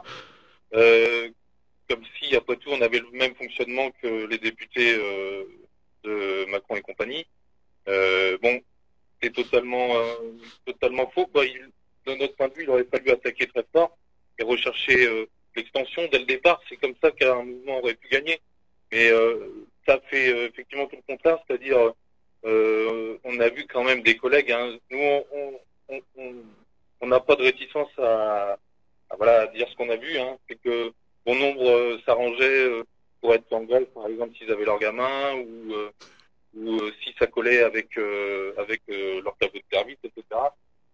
comme 1.90 2.04
si 2.20 2.36
après 2.36 2.58
tout 2.58 2.70
on 2.72 2.82
avait 2.82 3.00
le 3.00 3.12
même 3.12 3.34
fonctionnement 3.36 3.90
que 4.02 4.28
les 4.28 4.38
députés 4.38 4.98
de 6.04 6.46
Macron 6.52 6.76
et 6.76 6.82
compagnie. 6.82 7.26
Bon, 7.88 8.60
c'est 9.22 9.34
totalement 9.34 9.94
totalement 10.66 11.10
faux. 11.14 11.28
Quoi. 11.28 11.46
Il, 11.46 11.70
de 12.06 12.16
notre 12.16 12.36
point 12.36 12.50
de 12.50 12.54
vue, 12.54 12.64
il 12.64 12.70
aurait 12.70 12.88
fallu 12.92 13.12
attaquer 13.12 13.48
très 13.48 13.66
fort 13.72 13.98
et 14.40 14.44
rechercher 14.44 15.06
euh, 15.06 15.26
l'extension 15.56 16.08
dès 16.12 16.20
le 16.20 16.26
départ. 16.26 16.62
C'est 16.70 16.78
comme 16.78 16.96
ça 17.02 17.12
qu'un 17.12 17.44
mouvement 17.44 17.80
aurait 17.80 17.96
pu 17.96 18.08
gagner. 18.10 18.40
Mais 18.92 19.10
euh, 19.10 19.50
ça 19.88 20.00
fait 20.10 20.30
euh, 20.34 20.48
effectivement 20.48 20.86
tout 20.88 20.96
le 20.98 21.14
contraire, 21.14 21.40
c'est-à-dire 21.48 21.94
euh, 22.46 23.18
on 23.24 23.40
a 23.40 23.50
vu 23.50 23.66
quand 23.68 23.84
même 23.84 24.02
des 24.04 24.18
collègues. 24.18 24.52
Hein, 24.52 24.78
nous, 24.92 25.00
on 25.00 25.26
on- 25.32 25.60
on- 25.90 26.02
on- 26.18 26.44
on 27.02 27.08
n'a 27.08 27.20
pas 27.20 27.36
de 27.36 27.44
réticence 27.44 27.90
à, 27.98 28.58
à, 29.10 29.16
voilà 29.18 29.42
à 29.42 29.48
dire 29.48 29.68
ce 29.70 29.76
qu'on 29.76 29.90
a 29.90 29.96
vu. 29.98 30.18
Hein, 30.18 30.38
c'est 30.48 30.60
que 30.62 30.92
bon 31.26 31.36
nombre 31.36 31.68
euh, 31.70 32.00
s'arrangeaient 32.06 32.66
euh, 32.70 32.84
pour 33.22 33.34
être 33.34 33.52
en 33.54 33.64
grève, 33.64 33.86
par 33.94 34.08
exemple 34.08 34.36
s'ils 34.38 34.52
avaient 34.52 34.66
leur 34.66 34.80
gamin 34.80 35.36
ou 35.36 35.74
ou 36.56 36.80
si 37.02 37.16
ça 37.18 37.26
collait 37.28 37.64
avec 37.64 37.98
avec 38.58 38.82
leur 38.88 39.36
tableau 39.38 39.60
de 39.60 39.66
service, 39.76 39.98
etc. 40.04 40.24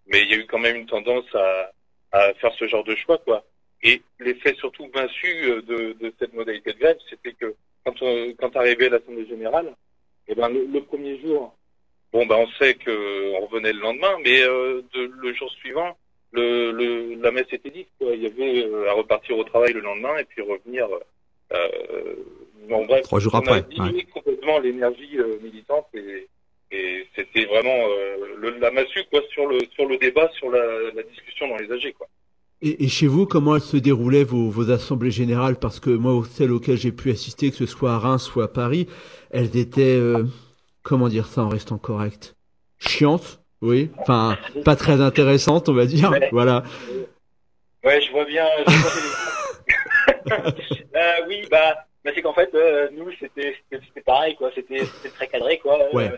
Mais 0.08 0.22
il 0.22 0.30
y 0.30 0.34
a 0.34 0.38
eu 0.38 0.46
quand 0.46 0.60
même 0.60 0.78
une 0.78 0.86
tendance 0.86 1.26
à 1.36 1.72
à 2.12 2.34
faire 2.36 2.54
ce 2.58 2.68
genre 2.68 2.84
de 2.84 2.96
choix, 2.96 3.18
quoi. 3.20 3.44
Et 3.84 4.02
l'effet 4.20 4.56
surtout 4.56 4.88
massue 4.94 5.50
euh, 5.50 5.62
de, 5.62 5.94
de 6.00 6.14
cette 6.20 6.34
modalité 6.34 6.74
de 6.74 6.80
grève, 6.80 6.98
c'était 7.10 7.34
que 7.34 7.56
quand, 7.86 8.02
on, 8.02 8.34
quand 8.38 8.56
arrivait 8.56 8.90
l'Assemblée 8.90 9.28
générale, 9.28 9.74
eh 10.28 10.36
ben 10.36 10.50
le, 10.50 10.66
le 10.66 10.82
premier 10.82 11.20
jour, 11.22 11.56
bon 12.12 12.26
ben 12.26 12.36
on 12.36 12.48
sait 12.60 12.76
que 12.76 13.34
on 13.36 13.46
revenait 13.46 13.74
le 13.74 13.80
lendemain, 13.80 14.18
mais 14.24 14.42
euh, 14.42 14.82
de, 14.94 15.12
le 15.22 15.34
jour 15.34 15.50
suivant, 15.52 15.96
le, 16.32 16.72
le, 16.72 17.16
la 17.16 17.32
messe 17.32 17.52
était 17.52 17.70
dite, 17.72 17.90
quoi. 17.98 18.14
Il 18.14 18.22
y 18.22 18.28
avait 18.28 18.66
euh, 18.66 18.90
à 18.90 18.94
repartir 18.94 19.38
au 19.38 19.44
travail 19.44 19.74
le 19.74 19.80
lendemain 19.82 20.18
et 20.18 20.26
puis 20.26 20.42
revenir. 20.42 20.88
Euh, 21.52 22.16
bon 22.68 22.86
bref, 22.86 23.04
Trois 23.04 23.20
jours 23.20 23.34
on 23.34 23.40
a 23.40 23.56
après, 23.56 23.62
diminué 23.64 24.04
complètement 24.14 24.60
l'énergie 24.60 25.18
euh, 25.18 25.40
militante 25.42 25.88
et, 25.96 26.28
et 26.72 27.08
c'était 27.16 27.46
vraiment 27.46 27.70
euh, 27.88 28.36
le, 28.38 28.58
la 28.60 28.72
massue 28.72 29.04
quoi 29.12 29.22
sur 29.32 29.48
le 29.48 29.60
sur 29.76 29.86
le 29.88 29.98
débat, 29.98 30.30
sur 30.38 30.50
la, 30.52 30.64
la 30.96 31.04
discussion 31.04 31.48
dans 31.48 31.58
les 31.58 31.72
AG 31.72 31.94
quoi. 31.98 32.08
Et, 32.62 32.84
et 32.84 32.88
chez 32.90 33.08
vous, 33.08 33.26
comment 33.26 33.58
se 33.60 33.78
déroulaient 33.78 34.26
vos, 34.26 34.50
vos 34.50 34.70
assemblées 34.70 35.12
générales? 35.12 35.56
Parce 35.56 35.80
que 35.80 35.90
moi, 35.92 36.22
celles 36.30 36.52
auxquelles 36.52 36.78
j'ai 36.78 36.92
pu 36.92 37.10
assister, 37.10 37.52
que 37.52 37.56
ce 37.56 37.66
soit 37.66 37.94
à 37.94 37.98
Reims 37.98 38.36
ou 38.36 38.42
à 38.42 38.52
Paris, 38.52 38.88
elles 39.32 39.56
étaient, 39.56 39.96
euh, 39.96 40.26
comment 40.84 41.08
dire 41.08 41.28
ça 41.28 41.42
en 41.44 41.48
restant 41.48 41.78
correct? 41.78 42.36
Chiantes, 42.78 43.40
oui. 43.62 43.90
Enfin, 44.00 44.38
pas 44.66 44.76
très 44.76 45.00
intéressantes, 45.00 45.70
on 45.70 45.74
va 45.74 45.86
dire. 45.86 46.12
Ouais. 46.12 46.28
Voilà. 46.34 46.64
Ouais, 47.86 48.02
je 48.02 48.12
vois 48.12 48.26
bien. 48.26 48.46
Je 48.68 48.74
vois 48.74 48.92
bien 48.92 49.04
les- 49.06 50.50
euh, 50.96 51.26
oui, 51.30 51.48
bah, 51.50 51.76
bah 52.04 52.12
c'est 52.14 52.22
qu'en 52.22 52.34
fait, 52.34 52.54
euh, 52.56 52.90
nous, 52.92 53.10
c'était 53.22 53.56
pareil, 54.06 54.36
quoi. 54.36 54.52
C'était 54.54 54.84
très 55.16 55.28
cadré, 55.28 55.60
quoi. 55.60 55.80
Ouais. 55.94 56.12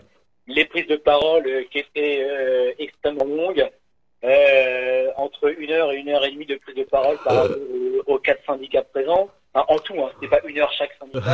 Les 0.48 0.66
prises 0.66 0.88
de 0.88 0.96
parole 0.96 1.46
euh, 1.48 1.64
qui 1.72 1.80
étaient 1.80 2.24
euh, 2.24 2.72
extrêmement 2.80 3.26
longues, 3.26 3.70
euh, 4.24 5.08
entre 5.18 5.54
une 5.60 5.72
heure 5.72 5.92
et 5.92 5.98
une 5.98 6.10
heure 6.10 6.24
et 6.26 6.32
demie 6.32 6.46
de 6.46 6.56
prise 6.58 6.76
de 6.76 6.84
parole 6.84 7.18
par 7.24 7.36
rapport 7.36 7.58
aux, 8.08 8.14
aux 8.14 8.20
quatre 8.20 8.44
syndicats 8.46 8.84
présents. 8.84 9.30
Enfin, 9.54 9.66
en 9.68 9.80
tout, 9.80 9.96
hein, 10.02 10.12
c'était 10.16 10.28
pas 10.40 10.46
une 10.48 10.60
heure 10.60 10.72
chaque 10.74 10.94
syndicat, 11.00 11.34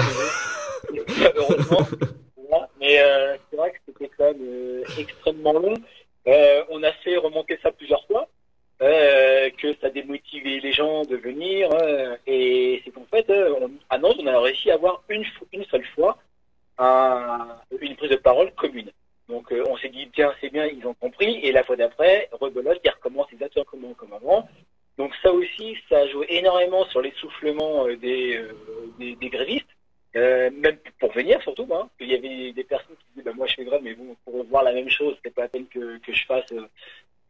mais, 0.93 1.01
heureusement. 1.35 1.87
Voilà. 2.49 2.69
Mais 2.79 2.99
euh, 3.01 3.35
c'est 3.49 3.57
vrai 3.57 3.71
que 3.71 3.77
c'était 3.87 4.09
quand 4.17 4.25
même 4.25 4.83
extrêmement 4.97 5.53
long. 5.53 5.73
On 6.69 6.83
a 6.83 6.91
fait 7.03 7.17
remonter 7.17 7.57
ça 7.63 7.71
plusieurs 7.71 8.05
fois 8.07 8.27
que 8.79 9.73
ça 9.81 9.89
démotivait 9.89 10.59
les 10.59 10.71
gens 10.71 11.03
de 11.03 11.15
venir. 11.15 11.69
et 12.27 12.81
c'est 12.83 12.91
qu'en 12.91 13.05
fait, 13.09 13.25
on- 13.29 13.71
à 13.89 13.97
Nantes, 13.97 14.17
on 14.19 14.27
a 14.27 14.39
réussi 14.39 14.69
à 14.71 14.75
avoir 14.75 15.01
une 15.09 15.23
seule 15.71 15.85
fois 15.95 16.17
un- 16.77 17.57
une 17.81 17.95
prise 17.95 18.11
de 18.11 18.15
parole 18.17 18.51
commune. 18.55 18.91
Donc 19.29 19.51
euh, 19.51 19.63
on 19.67 19.75
s'est 19.77 19.89
dit 19.89 20.09
tiens 20.13 20.33
c'est 20.39 20.49
bien 20.51 20.65
ils 20.67 20.85
ont 20.87 20.93
compris 20.93 21.39
et 21.43 21.51
la 21.51 21.63
fois 21.63 21.75
d'après 21.75 22.29
rebelote 22.31 22.79
ils 22.83 22.89
recommencent 22.91 23.31
exactement 23.33 23.65
comme, 23.65 23.93
comme 23.95 24.13
avant. 24.13 24.47
Donc 24.97 25.13
ça 25.21 25.31
aussi 25.31 25.77
ça 25.89 25.99
a 25.99 26.07
joué 26.07 26.25
énormément 26.29 26.85
sur 26.85 27.01
l'essoufflement 27.01 27.87
euh, 27.87 27.95
des, 27.97 28.37
euh, 28.37 28.53
des 28.99 29.15
des 29.15 29.29
grévistes. 29.29 29.67
Euh, 30.15 30.49
même 30.51 30.77
pour 30.99 31.11
venir 31.11 31.39
surtout, 31.43 31.67
hein, 31.73 31.89
il 31.99 32.07
y 32.07 32.15
avait 32.15 32.51
des 32.53 32.63
personnes 32.63 32.95
qui 32.95 33.05
disaient 33.11 33.23
bah, 33.23 33.33
moi 33.35 33.45
je 33.47 33.55
fais 33.55 33.65
grève 33.65 33.81
mais 33.83 33.93
bon 33.93 34.15
pour 34.23 34.43
voir 34.45 34.63
la 34.63 34.71
même 34.73 34.89
chose 34.89 35.15
c'est 35.23 35.33
pas 35.33 35.43
la 35.43 35.49
peine 35.49 35.67
que, 35.67 35.97
que 35.99 36.13
je 36.13 36.25
fasse 36.25 36.51
euh, 36.53 36.65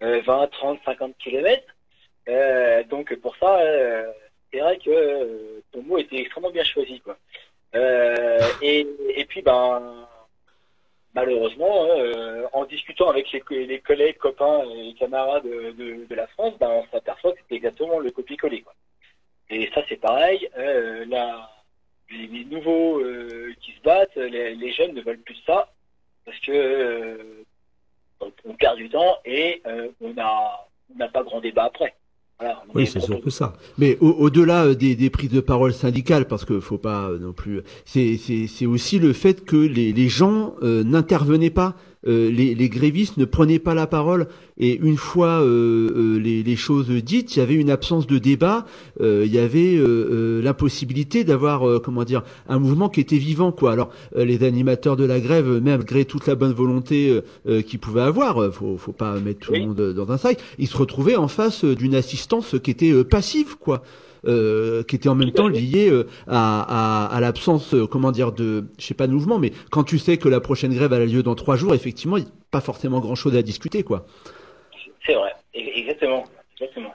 euh, 0.04 0.22
20, 0.22 0.48
30, 0.52 0.80
50 0.86 1.18
kilomètres. 1.18 1.74
Euh, 2.30 2.84
donc 2.84 3.14
pour 3.16 3.36
ça 3.38 3.60
euh, 3.60 4.06
c'est 4.54 4.60
vrai 4.60 4.78
que 4.78 5.62
ton 5.72 5.82
mot 5.82 5.98
était 5.98 6.18
extrêmement 6.20 6.52
bien 6.52 6.64
choisi 6.64 7.00
quoi. 7.02 7.18
Euh, 7.78 8.40
et, 8.62 9.26
puis 9.30 9.42
ben 9.42 10.08
malheureusement 11.14 11.84
hein, 11.84 12.00
euh, 12.00 12.48
en 12.54 12.66
discutant 12.66 13.10
avec 13.10 13.32
les, 13.32 13.80
collègues, 13.82 14.18
copains 14.18 14.64
et 14.72 14.94
camarades 14.96 15.44
de, 15.44 16.16
la 16.16 16.28
France, 16.28 16.54
ben 16.60 16.70
on 16.70 16.86
s'aperçoit 16.92 17.34
que 17.34 17.40
c'est 17.48 17.56
exactement 17.56 18.00
le 18.00 18.12
copier-coller. 18.12 18.64
Et 19.50 19.70
ça 19.74 19.82
c'est 19.90 19.98
pareil, 19.98 20.50
euh, 20.58 21.06
là 21.06 21.52
les, 22.10 22.46
nouveaux 22.46 23.02
qui 23.62 23.74
se 23.74 23.82
battent, 23.82 24.16
les, 24.16 24.72
jeunes 24.72 24.94
ne 24.94 25.02
veulent 25.02 25.20
plus 25.20 25.42
ça 25.46 25.70
parce 26.26 26.40
que 26.40 27.46
on, 28.20 28.54
perd 28.56 28.78
du 28.78 28.90
temps 28.90 29.18
et 29.26 29.62
on 30.02 30.14
n'a 30.14 31.10
pas 31.10 31.24
grand 31.24 31.42
débat 31.42 31.66
après. 31.66 31.94
Voilà, 32.40 32.62
Oui, 32.76 32.84
est 32.84 32.86
c'est 32.86 33.00
surtout 33.00 33.32
ça. 33.32 33.54
Mais 33.80 33.98
au- 34.00 34.12
au-delà 34.12 34.66
euh, 34.66 34.76
des, 34.76 34.96
des 34.96 35.10
prises 35.10 35.32
de 35.32 35.40
parole 35.40 35.74
syndicales, 35.74 36.28
parce 36.28 36.46
que 36.46 36.60
faut 36.60 36.78
pas 36.78 37.10
euh, 37.10 37.18
non 37.20 37.34
plus, 37.34 37.62
c'est 37.86 38.66
aussi 38.68 39.00
le 39.00 39.14
fait 39.14 39.44
que 39.44 39.56
les, 39.58 39.92
les 39.92 40.08
gens 40.08 40.54
euh, 40.62 40.84
n'intervenaient 40.84 41.50
pas, 41.50 41.76
euh, 42.08 42.32
les, 42.32 42.56
les 42.56 42.70
grévistes 42.70 43.18
ne 43.18 43.26
prenaient 43.26 43.60
pas 43.60 43.74
la 43.74 43.88
parole, 43.88 44.28
et 44.58 44.76
une 44.78 44.98
fois 44.98 45.42
euh, 45.42 45.90
euh, 45.96 46.20
les, 46.20 46.42
les 46.44 46.56
choses 46.56 46.90
dites, 46.90 47.36
il 47.36 47.40
y 47.40 47.42
avait 47.42 47.56
une 47.56 47.70
absence 47.70 48.08
de 48.08 48.18
débat, 48.18 48.66
euh, 49.02 49.24
il 49.26 49.32
y 49.34 49.38
avait 49.40 49.78
l'impossibilité 50.42 51.24
d'avoir, 51.24 51.68
euh, 51.68 51.80
comment 51.80 52.04
dire, 52.04 52.24
un 52.48 52.60
mouvement 52.60 52.90
qui 52.90 53.00
était 53.02 53.18
vivant, 53.18 53.52
quoi. 53.52 53.72
Alors 53.72 53.90
euh, 54.16 54.26
les 54.26 54.44
animateurs 54.44 54.96
de 54.96 55.06
la 55.06 55.20
grève, 55.20 55.62
malgré 55.64 56.06
toute 56.06 56.28
la 56.28 56.36
bonne 56.36 56.54
volonté 56.54 57.20
qu'ils 57.66 57.80
pouvaient 57.80 58.02
avoir, 58.02 58.54
faut, 58.54 58.78
faut 58.78 58.92
pas 58.92 59.20
mettre 59.20 59.40
tout 59.40 59.52
Oui. 59.52 59.60
le 59.62 59.66
monde 59.68 59.94
dans 59.94 60.12
un 60.12 60.18
sac, 60.18 60.40
ils 60.58 60.68
se 60.68 60.78
retrouvaient 60.78 61.16
en 61.16 61.28
face 61.28 61.66
d'une 61.66 61.96
assistance 61.96 62.56
qui 62.64 62.72
était 62.72 63.04
passive, 63.04 63.58
quoi. 63.60 63.84
Euh, 64.28 64.84
qui 64.84 64.98
était 64.98 65.08
en 65.08 65.16
même 65.16 65.32
temps 65.32 65.48
liée 65.48 65.90
euh, 65.90 66.06
à, 66.28 67.06
à, 67.08 67.16
à 67.16 67.22
l'absence, 67.22 67.74
euh, 67.74 67.88
comment 67.88 68.12
dire, 68.12 68.34
de, 68.34 68.66
je 68.78 68.86
sais 68.86 68.94
pas 68.94 69.08
de 69.08 69.14
mouvement, 69.14 69.40
mais 69.40 69.52
quand 69.72 69.86
tu 69.86 69.98
sais 70.00 70.18
que 70.18 70.28
la 70.28 70.42
prochaine 70.42 70.74
grève 70.74 70.92
a 70.92 71.00
lieu 71.00 71.24
dans 71.24 71.36
trois 71.36 71.56
jours, 71.56 71.74
effectivement, 71.74 72.18
il 72.18 72.24
n'y 72.24 72.30
a 72.30 72.34
pas 72.52 72.60
forcément 72.60 73.00
grand-chose 73.00 73.38
à 73.38 73.42
discuter, 73.42 73.84
quoi. 73.84 74.06
C'est 75.06 75.14
vrai, 75.14 75.32
E- 75.56 75.80
exactement, 75.80 76.26
exactement. 76.60 76.94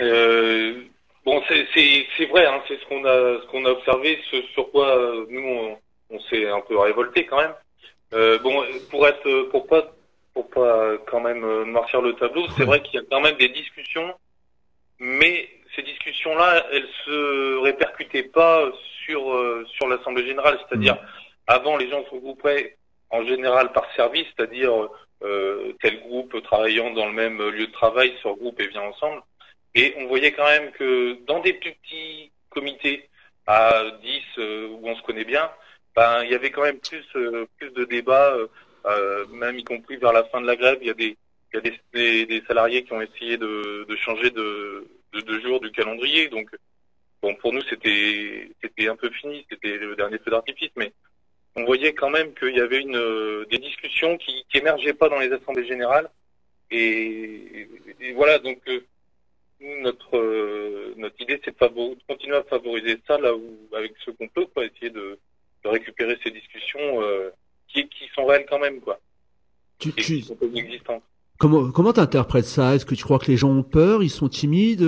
Euh, 0.00 0.82
bon, 1.24 1.40
c'est 1.48 2.26
vrai, 2.26 2.46
hein, 2.46 2.60
c'est 2.66 2.80
ce 2.80 2.86
qu'on 2.86 3.04
a 3.04 3.40
ce 3.40 3.46
qu'on 3.50 3.64
a 3.64 3.70
observé, 3.70 4.18
ce 4.30 4.42
sur 4.54 4.70
quoi 4.72 4.98
nous 5.30 5.40
on, 5.40 5.76
on 6.10 6.20
s'est 6.22 6.48
un 6.48 6.60
peu 6.60 6.76
révolté 6.78 7.26
quand 7.26 7.38
même. 7.38 7.54
Euh, 8.14 8.38
bon, 8.40 8.64
pour 8.90 9.06
être 9.06 9.42
pour 9.50 9.66
pas 9.68 9.92
pour 10.34 10.48
pas 10.50 10.96
quand 11.06 11.20
même 11.20 11.44
euh, 11.44 11.64
noircir 11.66 12.00
le 12.00 12.14
tableau, 12.14 12.46
c'est 12.56 12.64
vrai 12.64 12.82
qu'il 12.82 12.94
y 12.94 12.98
a 12.98 13.06
quand 13.10 13.20
même 13.20 13.36
des 13.36 13.48
discussions, 13.48 14.12
mais 14.98 15.48
ces 15.74 15.82
discussions-là, 15.82 16.66
elles 16.72 16.88
se 17.04 17.58
répercutaient 17.62 18.24
pas 18.24 18.70
sur 19.04 19.32
euh, 19.32 19.64
sur 19.76 19.88
l'assemblée 19.88 20.26
générale, 20.26 20.58
c'est-à-dire 20.68 20.98
avant 21.46 21.76
les 21.76 21.88
gens 21.90 22.04
se 22.04 22.10
regroupaient 22.10 22.76
en 23.10 23.24
général 23.24 23.72
par 23.72 23.90
service, 23.94 24.26
c'est-à-dire 24.36 24.88
euh, 25.22 25.72
tel 25.80 26.00
groupe 26.00 26.40
travaillant 26.42 26.90
dans 26.92 27.06
le 27.06 27.12
même 27.12 27.38
lieu 27.50 27.66
de 27.66 27.72
travail 27.72 28.14
se 28.22 28.28
regroupe 28.28 28.60
et 28.60 28.68
vient 28.68 28.82
ensemble. 28.82 29.22
Et 29.74 29.94
on 29.98 30.06
voyait 30.06 30.32
quand 30.32 30.46
même 30.46 30.70
que 30.72 31.18
dans 31.26 31.40
des 31.40 31.52
plus 31.54 31.72
petits 31.72 32.30
comités 32.50 33.08
à 33.46 33.84
10 34.02 34.22
euh, 34.38 34.68
où 34.68 34.88
on 34.88 34.96
se 34.96 35.02
connaît 35.02 35.24
bien, 35.24 35.50
ben 35.96 36.22
il 36.24 36.30
y 36.30 36.34
avait 36.34 36.50
quand 36.50 36.62
même 36.62 36.78
plus 36.78 37.04
euh, 37.16 37.46
plus 37.58 37.70
de 37.70 37.84
débats, 37.84 38.32
euh, 38.34 38.46
euh, 38.86 39.26
même 39.28 39.58
y 39.58 39.64
compris 39.64 39.96
vers 39.96 40.12
la 40.12 40.24
fin 40.24 40.40
de 40.40 40.46
la 40.46 40.56
grève, 40.56 40.78
il 40.80 40.88
y 40.88 40.90
a 40.90 40.94
des 40.94 41.16
il 41.52 41.56
y 41.56 41.58
a 41.58 41.60
des, 41.62 41.80
des, 41.94 42.26
des 42.26 42.46
salariés 42.46 42.84
qui 42.84 42.92
ont 42.92 43.00
essayé 43.00 43.38
de, 43.38 43.86
de 43.88 43.96
changer 43.96 44.30
de, 44.30 44.86
de, 45.22 45.32
de 45.32 45.40
jour 45.40 45.60
du 45.60 45.70
calendrier. 45.70 46.28
Donc 46.28 46.50
bon 47.22 47.34
pour 47.36 47.52
nous 47.52 47.62
c'était 47.70 48.50
c'était 48.62 48.88
un 48.88 48.96
peu 48.96 49.10
fini, 49.10 49.46
c'était 49.50 49.76
le 49.76 49.96
dernier 49.96 50.18
feu 50.18 50.30
d'artifice, 50.30 50.70
mais 50.76 50.92
on 51.56 51.64
voyait 51.64 51.92
quand 51.94 52.10
même 52.10 52.34
qu'il 52.34 52.56
y 52.56 52.60
avait 52.60 52.80
une 52.80 52.96
euh, 52.96 53.44
des 53.50 53.58
discussions 53.58 54.16
qui, 54.18 54.44
qui 54.48 54.58
émergeaient 54.58 54.94
pas 54.94 55.08
dans 55.08 55.18
les 55.18 55.32
assemblées 55.32 55.66
générales. 55.66 56.08
Et, 56.70 57.68
et 58.00 58.12
voilà 58.12 58.38
donc 58.38 58.60
euh, 58.68 58.80
nous, 59.60 59.80
notre 59.80 60.16
euh, 60.16 60.94
notre 60.96 61.20
idée 61.20 61.40
c'est 61.44 61.58
de, 61.58 61.66
de 61.94 62.02
continuer 62.06 62.36
à 62.36 62.42
favoriser 62.44 62.98
ça 63.06 63.18
là 63.18 63.34
où 63.34 63.58
avec 63.72 63.92
ce 64.04 64.10
qu'on 64.10 64.28
peut 64.28 64.46
quoi 64.46 64.66
essayer 64.66 64.90
de, 64.90 65.18
de 65.64 65.68
récupérer 65.68 66.18
ces 66.22 66.30
discussions 66.30 67.02
euh, 67.02 67.30
qui, 67.68 67.88
qui 67.88 68.08
sont 68.14 68.26
réelles 68.26 68.46
quand 68.48 68.58
même 68.58 68.80
quoi 68.80 69.00
Tu, 69.78 69.88
et 69.88 69.92
tu, 69.92 70.02
qui 70.02 70.22
sont 70.22 70.38
existantes. 70.54 71.02
Comment 71.38 71.70
comment 71.70 71.92
t'interprètes 71.92 72.44
ça? 72.44 72.74
Est-ce 72.74 72.84
que 72.84 72.94
tu 72.94 73.04
crois 73.04 73.18
que 73.18 73.30
les 73.30 73.36
gens 73.36 73.50
ont 73.50 73.62
peur? 73.62 74.02
Ils 74.02 74.10
sont 74.10 74.28
timides? 74.28 74.86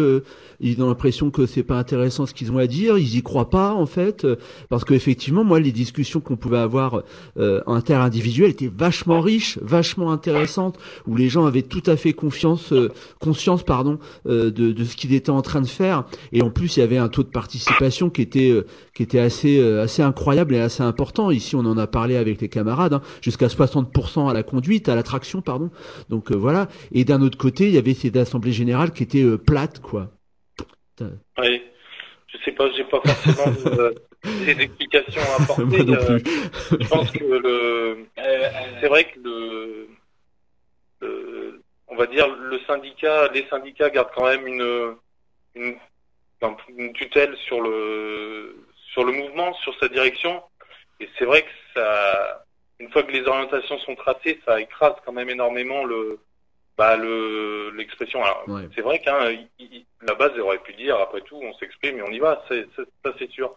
Ils 0.63 0.83
ont 0.83 0.89
l'impression 0.89 1.31
que 1.31 1.47
c'est 1.47 1.63
pas 1.63 1.79
intéressant 1.79 2.27
ce 2.27 2.35
qu'ils 2.35 2.53
ont 2.53 2.59
à 2.59 2.67
dire? 2.67 2.99
Ils 2.99 3.17
y 3.17 3.23
croient 3.23 3.49
pas 3.49 3.73
en 3.73 3.87
fait? 3.87 4.27
Parce 4.69 4.85
que 4.85 4.93
effectivement, 4.93 5.43
moi, 5.43 5.59
les 5.59 5.73
discussions 5.73 6.21
qu'on 6.21 6.37
pouvait 6.37 6.59
avoir 6.59 7.03
euh, 7.39 7.63
interindividuelles 7.67 8.51
étaient 8.51 8.71
vachement 8.75 9.21
riches, 9.21 9.59
vachement 9.63 10.13
intéressantes, 10.13 10.79
où 11.07 11.17
les 11.17 11.29
gens 11.29 11.47
avaient 11.47 11.63
tout 11.63 11.83
à 11.87 11.97
fait 11.97 12.13
confiance, 12.13 12.73
euh, 12.73 12.91
conscience, 13.21 13.63
pardon, 13.63 13.99
euh, 14.27 14.51
de, 14.51 14.73
de 14.73 14.85
ce 14.85 14.97
qu'ils 14.97 15.15
étaient 15.15 15.31
en 15.31 15.43
train 15.43 15.63
de 15.63 15.67
faire. 15.67 16.05
Et 16.33 16.43
en 16.43 16.51
plus, 16.51 16.77
il 16.77 16.81
y 16.81 16.83
avait 16.83 16.99
un 16.99 17.09
taux 17.09 17.23
de 17.23 17.29
participation 17.29 18.11
qui 18.11 18.21
était 18.21 18.51
euh, 18.51 18.67
qui 19.01 19.05
était 19.05 19.19
assez 19.19 19.59
euh, 19.59 19.81
assez 19.83 20.03
incroyable 20.03 20.55
et 20.55 20.61
assez 20.61 20.83
important. 20.83 21.31
Ici, 21.31 21.57
on 21.57 21.61
en 21.61 21.79
a 21.79 21.87
parlé 21.87 22.17
avec 22.17 22.39
les 22.43 22.51
camarades, 22.51 22.93
hein, 22.93 23.01
jusqu'à 23.23 23.47
60% 23.47 24.29
à 24.29 24.35
la 24.35 24.43
conduite, 24.43 24.91
à 24.91 24.95
la 24.95 25.03
traction, 25.03 25.41
pardon. 25.41 25.71
Donc 26.11 26.31
euh, 26.31 26.35
voilà. 26.37 26.69
Et 26.93 27.05
d'un 27.07 27.23
autre 27.23 27.39
côté, 27.39 27.65
il 27.69 27.75
y 27.75 27.79
avait 27.79 27.95
ces 27.95 28.15
assemblées 28.19 28.53
générales 28.53 28.93
qui 28.93 29.03
étaient 29.03 29.23
euh, 29.23 29.39
plates, 29.39 29.81
quoi. 29.81 30.11
Oui. 31.01 31.63
Je 32.29 32.37
sais 32.45 32.53
pas, 32.53 32.71
j'ai 32.77 32.85
pas 32.85 33.01
forcément 33.03 33.89
des 34.45 34.51
explications 34.65 35.23
à 35.39 35.43
apporter. 35.45 35.65
Moi 35.65 35.83
non 35.85 35.95
euh, 35.95 36.19
plus. 36.19 36.79
je 36.79 36.89
pense 36.89 37.11
que 37.11 37.25
le 37.25 38.05
c'est 38.83 38.89
vrai 38.89 39.05
que 39.05 39.19
le, 39.25 39.89
le- 41.01 41.63
on 41.89 41.97
va 41.97 42.07
dire 42.07 42.29
le 42.29 42.59
syndicat, 42.67 43.31
les 43.33 43.47
syndicats 43.49 43.89
gardent 43.89 44.11
quand 44.15 44.27
même 44.27 44.47
une, 44.47 44.95
une, 45.55 45.75
un- 46.43 46.57
une 46.77 46.93
tutelle 46.93 47.35
sur 47.47 47.63
le 47.63 48.57
sur 48.93 49.05
le 49.05 49.13
mouvement, 49.13 49.53
sur 49.55 49.75
sa 49.79 49.89
direction. 49.89 50.43
Et 51.01 51.09
c'est 51.19 51.25
vrai 51.25 51.43
que 51.43 51.49
ça, 51.75 52.45
une 52.79 52.91
fois 52.91 53.03
que 53.03 53.13
les 53.13 53.27
orientations 53.27 53.79
sont 53.79 53.95
tracées, 53.95 54.41
ça 54.45 54.61
écrase 54.61 54.95
quand 55.05 55.13
même 55.13 55.31
énormément 55.31 55.85
le 55.85 56.19
bah 56.77 56.97
le 56.97 57.71
l'expression. 57.71 58.23
Alors 58.25 58.45
Ouais. 58.49 58.63
c'est 58.75 58.81
vrai 58.81 59.01
qu'un 59.01 59.19
la 60.03 60.15
base 60.15 60.39
aurait 60.39 60.59
pu 60.59 60.73
dire 60.75 60.97
après 60.99 61.21
tout 61.23 61.39
on 61.43 61.53
s'exprime 61.55 61.99
et 61.99 62.03
on 62.03 62.11
y 62.11 62.19
va, 62.19 62.43
c'est 62.49 62.67
c'est- 62.77 62.89
ça 63.05 63.13
c'est 63.19 63.31
sûr. 63.31 63.55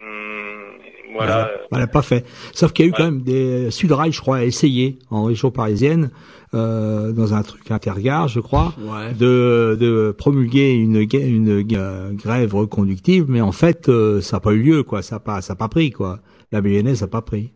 Hum, 0.00 0.78
voilà. 1.12 1.50
On 1.72 1.78
l'a 1.78 1.86
pas 1.86 2.02
fait. 2.02 2.24
Sauf 2.52 2.72
qu'il 2.72 2.84
y 2.84 2.88
a 2.88 2.90
eu 2.90 2.92
Ouais. 2.92 2.96
quand 2.98 3.04
même 3.04 3.22
des 3.22 3.70
Sudrail, 3.70 4.12
je 4.12 4.20
crois, 4.20 4.38
a 4.38 4.44
essayé 4.44 4.98
en 5.10 5.24
région 5.24 5.50
parisienne, 5.50 6.10
euh, 6.54 7.12
dans 7.12 7.34
un 7.34 7.42
truc 7.42 7.70
intergare, 7.70 8.28
je 8.28 8.40
crois, 8.40 8.72
Ouais. 8.78 9.12
de, 9.14 9.76
de 9.78 10.12
promulguer 10.16 10.72
une, 10.72 11.04
gue- 11.04 11.18
une, 11.18 11.62
gue- 11.62 12.14
grève 12.16 12.54
reconductive, 12.54 13.26
mais 13.28 13.40
en 13.40 13.52
fait, 13.52 13.88
euh, 13.88 14.20
ça 14.20 14.36
n'a 14.36 14.40
pas 14.40 14.52
eu 14.52 14.62
lieu, 14.62 14.82
quoi. 14.82 15.02
Ça 15.02 15.16
n'a 15.16 15.20
pas, 15.20 15.40
ça 15.42 15.54
a 15.54 15.56
pas 15.56 15.68
pris, 15.68 15.90
quoi. 15.90 16.20
La 16.52 16.60
BNS 16.62 17.00
n'a 17.02 17.06
pas 17.08 17.20
pris. 17.22 17.52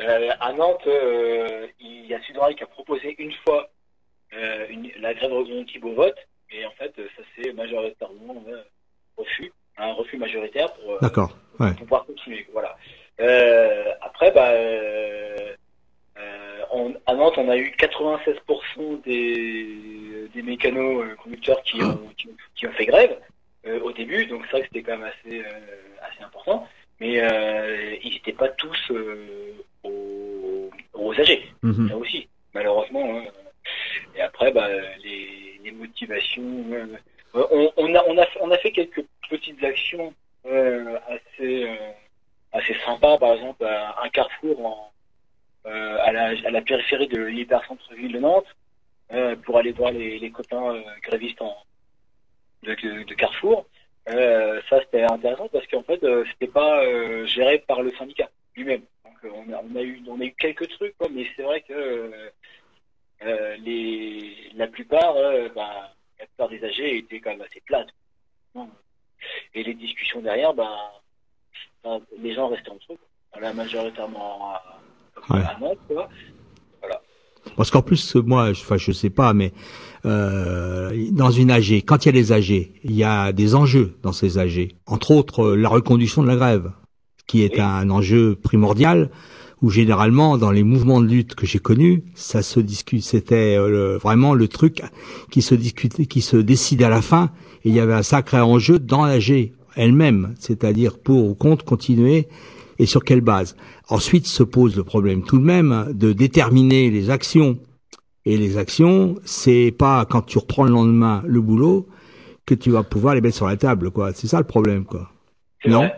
Euh, 0.00 0.28
à 0.40 0.52
Nantes, 0.52 0.86
euh, 0.86 1.66
il 1.80 2.06
y 2.06 2.14
a 2.14 2.20
Sudrail 2.22 2.54
qui 2.54 2.62
a 2.62 2.66
proposé 2.66 3.14
une 3.18 3.32
fois 3.44 3.70
euh, 4.36 4.66
une, 4.70 4.90
la 5.00 5.14
grève 5.14 5.32
reconductive 5.32 5.84
au 5.86 5.94
vote, 5.94 6.16
et 6.50 6.64
en 6.66 6.70
fait, 6.72 6.92
ça 7.16 7.22
s'est 7.42 7.52
majoritairement 7.52 8.44
euh, 8.48 8.60
refus, 9.16 9.50
un 9.78 9.92
refus 9.92 10.16
majoritaire 10.18 10.72
pour, 10.74 10.92
euh, 10.92 10.98
D'accord. 11.00 11.36
Ouais. 11.60 11.68
pour 11.70 11.78
pouvoir 11.78 12.04
continuer. 12.06 12.46
Voilà. 12.52 12.76
Euh, 13.20 13.92
après, 14.00 14.30
bah, 14.32 14.50
euh, 14.50 15.54
on- 16.72 16.94
à 17.06 17.14
Nantes, 17.14 17.38
on 17.38 17.48
a 17.48 17.56
eu 17.56 17.70
96% 17.78 18.96
des, 19.04 20.28
des 20.34 20.42
mécanos 20.42 21.04
conducteurs 21.22 21.62
qui 21.62 21.82
ont, 21.82 22.08
qui, 22.16 22.28
ont- 22.28 22.36
qui 22.54 22.66
ont 22.66 22.72
fait 22.72 22.86
grève 22.86 23.18
euh, 23.66 23.80
au 23.80 23.92
début, 23.92 24.26
donc 24.26 24.42
c'est 24.46 24.52
vrai 24.52 24.60
que 24.62 24.66
c'était 24.68 24.82
quand 24.82 24.98
même 24.98 25.08
assez, 25.10 25.40
euh, 25.40 25.98
assez 26.02 26.22
important. 26.22 26.66
Mais 27.00 27.20
euh, 27.20 27.96
ils 28.02 28.12
n'étaient 28.14 28.32
pas 28.32 28.48
tous 28.48 28.90
aux, 29.84 30.70
aux 30.94 31.20
âgés, 31.20 31.46
Mhm. 31.62 31.88
là 31.88 31.96
aussi, 31.96 32.28
malheureusement. 32.54 33.18
hein. 33.18 33.24
Et 34.16 34.20
après, 34.20 34.50
bah, 34.52 34.68
les, 35.04 35.60
les 35.62 35.70
motivations. 35.72 36.64
Euh, 37.34 37.46
on, 37.50 37.72
on, 37.76 37.94
a, 37.94 38.04
on, 38.06 38.18
a, 38.18 38.26
on 38.40 38.50
a 38.50 38.58
fait 38.58 38.72
quelques 38.72 39.04
petites 39.28 39.62
actions 39.62 40.14
euh, 40.46 40.98
assez, 41.08 41.68
euh, 41.68 41.92
assez 42.52 42.74
sympa, 42.84 43.18
par 43.18 43.34
exemple, 43.34 43.64
un 43.64 44.08
carrefour 44.10 44.64
en, 44.64 44.92
à, 45.64 46.12
la, 46.12 46.28
à 46.46 46.50
la 46.50 46.62
périphérie 46.62 47.08
de 47.08 47.22
l'hypercentre-ville 47.22 48.12
de 48.12 48.18
Nantes, 48.18 48.56
pour 49.44 49.58
aller 49.58 49.72
voir 49.72 49.92
les, 49.92 50.18
les 50.18 50.30
copains 50.30 50.82
grévistes 51.02 51.42
en, 51.42 51.56
de, 52.62 53.04
de, 53.04 53.14
Carrefour. 53.14 53.66
Euh, 54.08 54.60
ça, 54.70 54.80
c'était 54.80 55.02
intéressant 55.02 55.48
parce 55.48 55.66
qu'en 55.66 55.82
fait, 55.82 56.02
euh, 56.02 56.24
c'était 56.32 56.50
pas 56.50 56.82
euh, 56.82 57.26
géré 57.26 57.58
par 57.66 57.82
le 57.82 57.92
syndicat 57.92 58.30
lui-même. 58.56 58.82
Donc, 59.04 59.32
on, 59.34 59.52
a, 59.52 59.62
on, 59.70 59.76
a 59.76 59.82
eu, 59.82 60.02
on 60.08 60.20
a 60.20 60.24
eu 60.24 60.32
quelques 60.32 60.68
trucs, 60.68 60.96
quoi, 60.96 61.08
mais 61.10 61.26
c'est 61.36 61.42
vrai 61.42 61.60
que 61.60 62.10
les, 63.64 64.50
la 64.54 64.68
plupart, 64.68 65.14
bah, 65.54 65.92
la 66.20 66.26
plupart 66.26 66.48
des 66.48 66.62
AG 66.64 66.78
étaient 66.80 67.20
quand 67.20 67.30
même 67.30 67.42
assez 67.42 67.60
plates. 67.66 67.88
Et 69.54 69.62
les 69.62 69.74
discussions 69.74 70.20
derrière, 70.22 70.54
bah, 70.54 70.76
bah, 71.84 71.98
les 72.20 72.34
gens 72.34 72.48
restaient 72.48 72.70
entre 72.70 72.92
eux. 72.92 72.96
quoi. 73.32 73.40
La 73.40 73.52
majoritairement 73.52 74.52
à, 74.52 74.62
Ouais. 75.30 75.40
à 75.40 75.58
quoi. 75.86 76.08
Parce 77.56 77.70
qu'en 77.70 77.82
plus, 77.82 78.14
moi, 78.16 78.52
je, 78.52 78.60
enfin, 78.60 78.76
je 78.76 78.92
sais 78.92 79.10
pas, 79.10 79.32
mais 79.32 79.52
euh, 80.04 80.90
dans 81.12 81.30
une 81.30 81.50
AG, 81.50 81.72
quand 81.84 82.04
il 82.04 82.06
y 82.06 82.08
a 82.10 82.12
des 82.12 82.32
AG, 82.32 82.50
il 82.84 82.92
y 82.94 83.04
a 83.04 83.32
des 83.32 83.54
enjeux 83.54 83.96
dans 84.02 84.12
ces 84.12 84.38
AG. 84.38 84.74
Entre 84.86 85.10
autres, 85.12 85.40
euh, 85.42 85.56
la 85.56 85.68
reconduction 85.68 86.22
de 86.22 86.28
la 86.28 86.36
grève, 86.36 86.72
qui 87.26 87.42
est 87.44 87.54
Oui. 87.54 87.60
un 87.60 87.90
enjeu 87.90 88.36
primordial, 88.36 89.10
où 89.62 89.70
généralement, 89.70 90.38
dans 90.38 90.50
les 90.50 90.62
mouvements 90.62 91.00
de 91.00 91.06
lutte 91.06 91.34
que 91.34 91.46
j'ai 91.46 91.58
connus, 91.58 92.04
ça 92.14 92.42
se 92.42 92.60
discute, 92.60 93.02
c'était 93.02 93.56
euh, 93.56 93.98
vraiment 93.98 94.34
le 94.34 94.48
truc 94.48 94.82
qui 95.30 95.42
se 95.42 95.54
discutait, 95.54 96.06
qui 96.06 96.20
se 96.20 96.36
décidait 96.36 96.84
à 96.84 96.90
la 96.90 97.02
fin, 97.02 97.30
et 97.64 97.70
il 97.70 97.74
y 97.74 97.80
avait 97.80 97.94
un 97.94 98.02
sacré 98.02 98.40
enjeu 98.40 98.78
dans 98.78 99.04
l'AG 99.04 99.52
elle-même, 99.76 100.34
c'est-à-dire 100.38 100.98
pour 100.98 101.28
ou 101.28 101.34
contre 101.34 101.64
continuer 101.64 102.28
et 102.78 102.86
sur 102.86 103.04
quelle 103.04 103.20
base. 103.20 103.56
Ensuite 103.88 104.26
se 104.26 104.42
pose 104.42 104.76
le 104.76 104.84
problème 104.84 105.22
tout 105.22 105.38
de 105.38 105.44
même 105.44 105.92
de 105.92 106.12
déterminer 106.12 106.90
les 106.90 107.10
actions. 107.10 107.58
Et 108.24 108.36
les 108.36 108.58
actions, 108.58 109.16
c'est 109.24 109.74
pas 109.76 110.04
quand 110.04 110.22
tu 110.22 110.38
reprends 110.38 110.64
le 110.64 110.72
lendemain 110.72 111.22
le 111.26 111.40
boulot 111.40 111.88
que 112.44 112.54
tu 112.54 112.70
vas 112.70 112.82
pouvoir 112.82 113.14
les 113.14 113.20
mettre 113.20 113.36
sur 113.36 113.46
la 113.46 113.56
table, 113.56 113.90
quoi. 113.90 114.12
C'est 114.12 114.26
ça 114.26 114.38
le 114.38 114.46
problème, 114.46 114.84
quoi. 114.84 115.10
Non? 115.66 115.90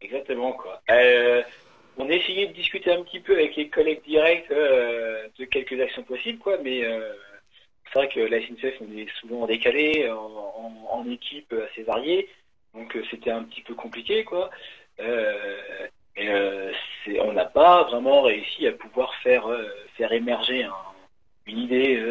Exactement, 0.00 0.52
quoi. 0.52 0.80
Euh, 0.90 1.42
on 1.98 2.08
a 2.10 2.12
essayé 2.12 2.46
de 2.46 2.52
discuter 2.52 2.92
un 2.92 3.02
petit 3.02 3.20
peu 3.20 3.34
avec 3.34 3.56
les 3.56 3.68
collègues 3.68 4.02
directs 4.06 4.50
euh, 4.50 5.28
de 5.38 5.44
quelques 5.44 5.80
actions 5.80 6.02
possibles, 6.02 6.38
quoi, 6.38 6.58
mais 6.58 6.84
euh, 6.84 7.12
c'est 7.92 7.98
vrai 7.98 8.08
que 8.08 8.20
la 8.20 8.40
SNCF, 8.40 8.80
on 8.80 8.96
est 8.96 9.08
souvent 9.20 9.46
décalé, 9.46 10.08
en, 10.10 11.04
équipe 11.08 11.54
assez 11.70 11.84
variée, 11.84 12.28
donc 12.74 12.96
euh, 12.96 13.02
c'était 13.10 13.30
un 13.30 13.44
petit 13.44 13.62
peu 13.62 13.74
compliqué, 13.74 14.24
quoi. 14.24 14.50
Euh, 14.98 15.86
euh, 16.18 16.72
on 17.20 17.32
n'a 17.32 17.44
pas 17.44 17.84
vraiment 17.84 18.22
réussi 18.22 18.66
à 18.66 18.72
pouvoir 18.72 19.14
faire, 19.16 19.46
euh, 19.46 19.68
faire 19.96 20.12
émerger 20.12 20.64
un- 20.64 20.74
une 21.46 21.58
idée 21.58 22.02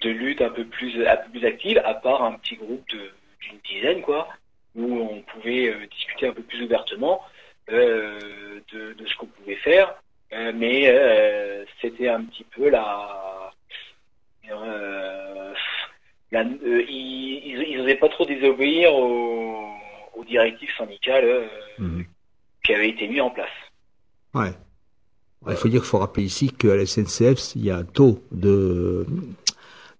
de 0.00 0.10
lutte 0.10 0.40
un 0.40 0.48
peu 0.48 0.64
plus, 0.64 1.06
un 1.06 1.16
peu 1.16 1.30
plus 1.30 1.44
active, 1.44 1.82
à 1.84 1.94
part 1.94 2.22
un 2.22 2.32
petit 2.32 2.56
groupe 2.56 2.88
d'une 2.88 3.58
dizaine, 3.68 4.00
quoi 4.00 4.28
où 4.76 5.00
on 5.00 5.22
pouvait 5.22 5.74
discuter 5.88 6.28
un 6.28 6.32
peu 6.32 6.42
plus 6.42 6.62
ouvertement 6.62 7.20
de, 7.70 8.92
de 8.94 9.06
ce 9.06 9.14
qu'on 9.16 9.26
pouvait 9.26 9.56
faire, 9.56 9.94
Euh, 10.32 10.52
mais 10.54 10.84
euh, 10.86 11.64
c'était 11.80 12.08
un 12.08 12.22
petit 12.22 12.44
peu 12.54 12.68
la, 12.70 13.50
euh, 14.50 15.52
la 16.32 16.40
euh, 16.42 16.82
ils, 16.88 17.42
ils, 17.46 17.64
ils 17.68 17.80
osaient 17.80 17.96
pas 17.96 18.08
trop 18.08 18.24
désobéir 18.26 18.94
aux, 18.94 19.66
aux 20.14 20.24
directives 20.24 20.70
syndicales 20.76 21.24
euh, 21.24 21.46
Mhm. 21.78 22.04
qui 22.64 22.74
avaient 22.74 22.90
été 22.90 23.08
mises 23.08 23.22
en 23.22 23.30
place. 23.30 23.48
Ouais. 24.34 24.52
Il 25.48 25.56
faut 25.56 25.68
dire 25.68 25.80
qu'il 25.80 25.88
faut 25.88 25.98
rappeler 25.98 26.24
ici 26.24 26.50
qu'à 26.52 26.76
la 26.76 26.84
SNCF, 26.84 27.56
il 27.56 27.64
y 27.64 27.70
a 27.70 27.76
un 27.78 27.84
taux 27.84 28.22
de, 28.30 29.06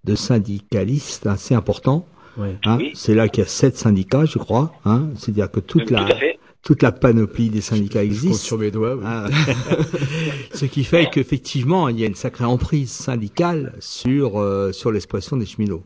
de 0.05 0.15
syndicalistes 0.15 1.27
assez 1.27 1.55
important. 1.55 2.07
Ouais. 2.37 2.55
Hein. 2.67 2.77
Oui. 2.79 2.93
C'est 2.95 3.15
là 3.15 3.29
qu'il 3.29 3.43
y 3.43 3.47
a 3.47 3.49
sept 3.49 3.77
syndicats, 3.77 4.27
je 4.27 4.39
crois. 4.39 4.75
Hein. 4.85 5.09
C'est-à-dire 5.17 5.51
que 5.51 5.61
toute 5.61 5.87
Tout 5.87 5.95
la, 5.95 6.05
à 6.05 6.15
fait. 6.17 6.39
Toute 6.63 6.83
la 6.83 6.93
panoplie 6.93 7.51
des 7.51 7.61
syndicats 7.61 8.05
existe. 8.05 8.43
sur 8.43 8.59
mes 8.59 8.71
doigts. 8.71 8.97
oui. 8.97 9.03
Ah. 9.05 9.27
Ce 10.55 10.65
qui 10.67 10.85
fait 10.85 11.09
qu'effectivement, 11.11 11.89
il 11.89 11.99
y 11.99 12.05
a 12.05 12.07
une 12.07 12.15
sacrée 12.15 12.45
emprise 12.45 12.91
syndicale 12.91 13.75
sur 13.81 14.39
euh, 14.39 14.73
sur 14.73 14.93
l'expression 14.93 15.37
des 15.37 15.47
cheminots. 15.47 15.85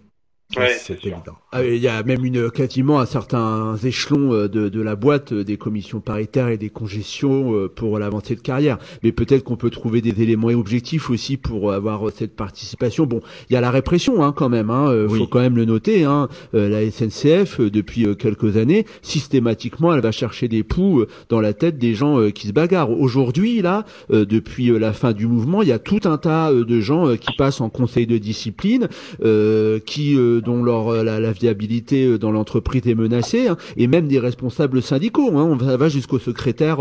Ouais, 0.56 0.76
c'est 0.78 1.04
évident. 1.04 1.36
Ah, 1.50 1.64
Il 1.64 1.78
y 1.78 1.88
a 1.88 2.02
même 2.04 2.24
une 2.24 2.50
quasiment 2.50 2.98
à 3.00 3.06
certains 3.06 3.76
échelons 3.82 4.32
euh, 4.32 4.48
de, 4.48 4.68
de 4.68 4.80
la 4.80 4.94
boîte 4.94 5.32
euh, 5.32 5.42
des 5.42 5.56
commissions 5.56 6.00
paritaires 6.00 6.48
et 6.48 6.58
des 6.58 6.68
congestions 6.68 7.54
euh, 7.54 7.68
pour 7.68 7.98
l'avancée 7.98 8.36
de 8.36 8.40
carrière. 8.40 8.78
Mais 9.02 9.10
peut-être 9.10 9.42
qu'on 9.42 9.56
peut 9.56 9.70
trouver 9.70 10.00
des 10.00 10.22
éléments 10.22 10.48
objectifs 10.48 11.10
aussi 11.10 11.38
pour 11.38 11.72
avoir 11.72 12.08
cette 12.14 12.36
participation. 12.36 13.04
Bon, 13.04 13.20
il 13.50 13.54
y 13.54 13.56
a 13.56 13.60
la 13.60 13.72
répression 13.72 14.22
hein, 14.22 14.32
quand 14.36 14.48
même. 14.48 14.70
Hein, 14.70 15.06
Oui. 15.08 15.18
Faut 15.18 15.26
quand 15.26 15.40
même 15.40 15.56
le 15.56 15.64
noter. 15.64 16.04
Hein, 16.04 16.28
la 16.52 16.88
SNCF 16.88 17.60
depuis 17.60 18.06
quelques 18.16 18.56
années, 18.56 18.84
systématiquement, 19.02 19.92
elle 19.92 20.00
va 20.00 20.12
chercher 20.12 20.46
des 20.46 20.62
poux 20.62 21.04
dans 21.28 21.40
la 21.40 21.52
tête 21.52 21.78
des 21.78 21.94
gens 21.94 22.30
qui 22.30 22.48
se 22.48 22.52
bagarrent. 22.52 22.90
Aujourd'hui, 22.90 23.62
là, 23.62 23.84
depuis 24.10 24.66
la 24.78 24.92
fin 24.92 25.12
du 25.12 25.26
mouvement, 25.26 25.62
il 25.62 25.68
y 25.68 25.72
a 25.72 25.78
tout 25.78 26.00
un 26.04 26.18
tas 26.18 26.52
de 26.52 26.80
gens 26.80 27.16
qui 27.16 27.34
passent 27.36 27.60
en 27.60 27.70
conseil 27.70 28.06
de 28.06 28.18
discipline, 28.18 28.88
euh, 29.22 29.78
qui 29.78 30.16
euh, 30.34 30.40
dont 30.40 30.62
leur 30.62 30.88
euh, 30.88 31.02
la, 31.02 31.20
la 31.20 31.32
viabilité 31.32 32.04
euh, 32.04 32.18
dans 32.18 32.30
l'entreprise 32.30 32.86
est 32.86 32.94
menacée, 32.94 33.48
hein, 33.48 33.56
et 33.76 33.86
même 33.86 34.08
des 34.08 34.18
responsables 34.18 34.82
syndicaux. 34.82 35.38
Hein, 35.38 35.44
on 35.44 35.56
va, 35.56 35.88
jusqu'au 35.88 36.18
secrétaire 36.18 36.78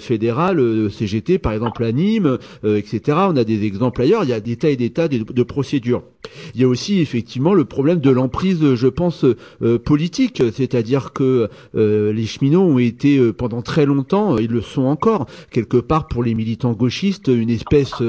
fédéral 0.00 0.90
CGT, 0.90 1.38
par 1.38 1.52
exemple 1.52 1.84
à 1.84 1.92
Nîmes, 1.92 2.38
etc. 2.64 3.18
On 3.28 3.36
a 3.36 3.44
des 3.44 3.64
exemples 3.64 4.02
ailleurs. 4.02 4.24
Il 4.24 4.30
y 4.30 4.32
a 4.32 4.40
des 4.40 4.56
tas 4.56 4.70
et 4.70 4.76
des 4.76 4.90
tas 4.90 5.08
de, 5.08 5.18
de 5.18 5.42
procédures. 5.42 6.02
Il 6.54 6.60
y 6.60 6.64
a 6.64 6.68
aussi 6.68 7.00
effectivement 7.00 7.54
le 7.54 7.64
problème 7.64 8.00
de 8.00 8.10
l'emprise, 8.10 8.74
je 8.74 8.88
pense, 8.88 9.24
politique, 9.84 10.42
c'est-à-dire 10.52 11.12
que 11.12 11.48
les 11.74 12.26
cheminots 12.26 12.62
ont 12.62 12.78
été 12.78 13.32
pendant 13.32 13.62
très 13.62 13.86
longtemps, 13.86 14.38
ils 14.38 14.50
le 14.50 14.60
sont 14.60 14.84
encore 14.84 15.26
quelque 15.50 15.78
part 15.78 16.08
pour 16.08 16.22
les 16.22 16.34
militants 16.34 16.72
gauchistes, 16.72 17.28
une 17.28 17.50
espèce, 17.50 18.02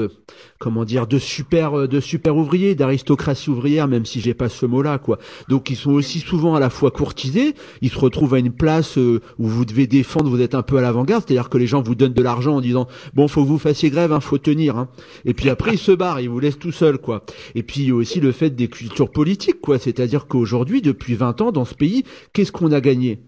comment 0.64 0.86
dire, 0.86 1.06
de 1.06 1.18
super, 1.18 1.78
euh, 1.78 1.86
de 1.86 2.00
super 2.00 2.38
ouvriers, 2.38 2.74
d'aristocratie 2.74 3.50
ouvrière, 3.50 3.86
même 3.86 4.06
si 4.06 4.22
j'ai 4.22 4.32
pas 4.32 4.48
ce 4.48 4.64
mot-là, 4.64 4.96
quoi. 4.96 5.18
Donc 5.50 5.68
ils 5.68 5.76
sont 5.76 5.90
aussi 5.92 6.20
souvent 6.20 6.54
à 6.54 6.60
la 6.60 6.70
fois 6.70 6.90
courtisés, 6.90 7.52
ils 7.82 7.90
se 7.90 7.98
retrouvent 7.98 8.32
à 8.32 8.38
une 8.38 8.50
place 8.50 8.96
euh, 8.96 9.20
où 9.38 9.46
vous 9.46 9.66
devez 9.66 9.86
défendre, 9.86 10.30
vous 10.30 10.40
êtes 10.40 10.54
un 10.54 10.62
peu 10.62 10.78
à 10.78 10.80
l'avant-garde, 10.80 11.22
c'est-à-dire 11.26 11.50
que 11.50 11.58
les 11.58 11.66
gens 11.66 11.82
vous 11.82 11.94
donnent 11.94 12.14
de 12.14 12.22
l'argent 12.22 12.56
en 12.56 12.60
disant 12.62 12.88
bon, 13.12 13.28
faut 13.28 13.42
que 13.42 13.48
vous 13.48 13.58
fassiez 13.58 13.90
grève, 13.90 14.10
hein, 14.10 14.20
faut 14.20 14.38
tenir, 14.38 14.78
hein. 14.78 14.88
Et 15.26 15.34
puis 15.34 15.50
après 15.50 15.72
ils 15.72 15.78
se 15.78 15.92
barrent, 15.92 16.20
ils 16.20 16.30
vous 16.30 16.40
laissent 16.40 16.58
tout 16.58 16.72
seul, 16.72 16.96
quoi. 16.96 17.26
Et 17.54 17.62
puis 17.62 17.82
il 17.82 17.88
y 17.88 17.90
a 17.90 17.94
aussi 17.94 18.20
le 18.20 18.32
fait 18.32 18.48
des 18.48 18.68
cultures 18.68 19.10
politiques, 19.10 19.60
quoi. 19.60 19.78
C'est-à-dire 19.78 20.26
qu'aujourd'hui, 20.26 20.80
depuis 20.80 21.14
20 21.14 21.42
ans, 21.42 21.52
dans 21.52 21.66
ce 21.66 21.74
pays, 21.74 22.04
qu'est-ce 22.32 22.52
qu'on 22.52 22.72
a 22.72 22.80
gagné? 22.80 23.20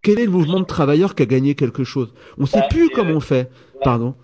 Quel 0.00 0.18
est 0.18 0.24
le 0.24 0.30
mouvement 0.30 0.60
de 0.60 0.64
travailleurs 0.64 1.14
qui 1.14 1.22
a 1.22 1.26
gagné 1.26 1.54
quelque 1.54 1.84
chose? 1.84 2.14
On 2.38 2.46
sait 2.46 2.60
Bah, 2.60 2.68
plus 2.70 2.88
comment 2.88 3.10
euh, 3.10 3.16
on 3.16 3.20
fait. 3.20 3.50
Pardon? 3.84 4.14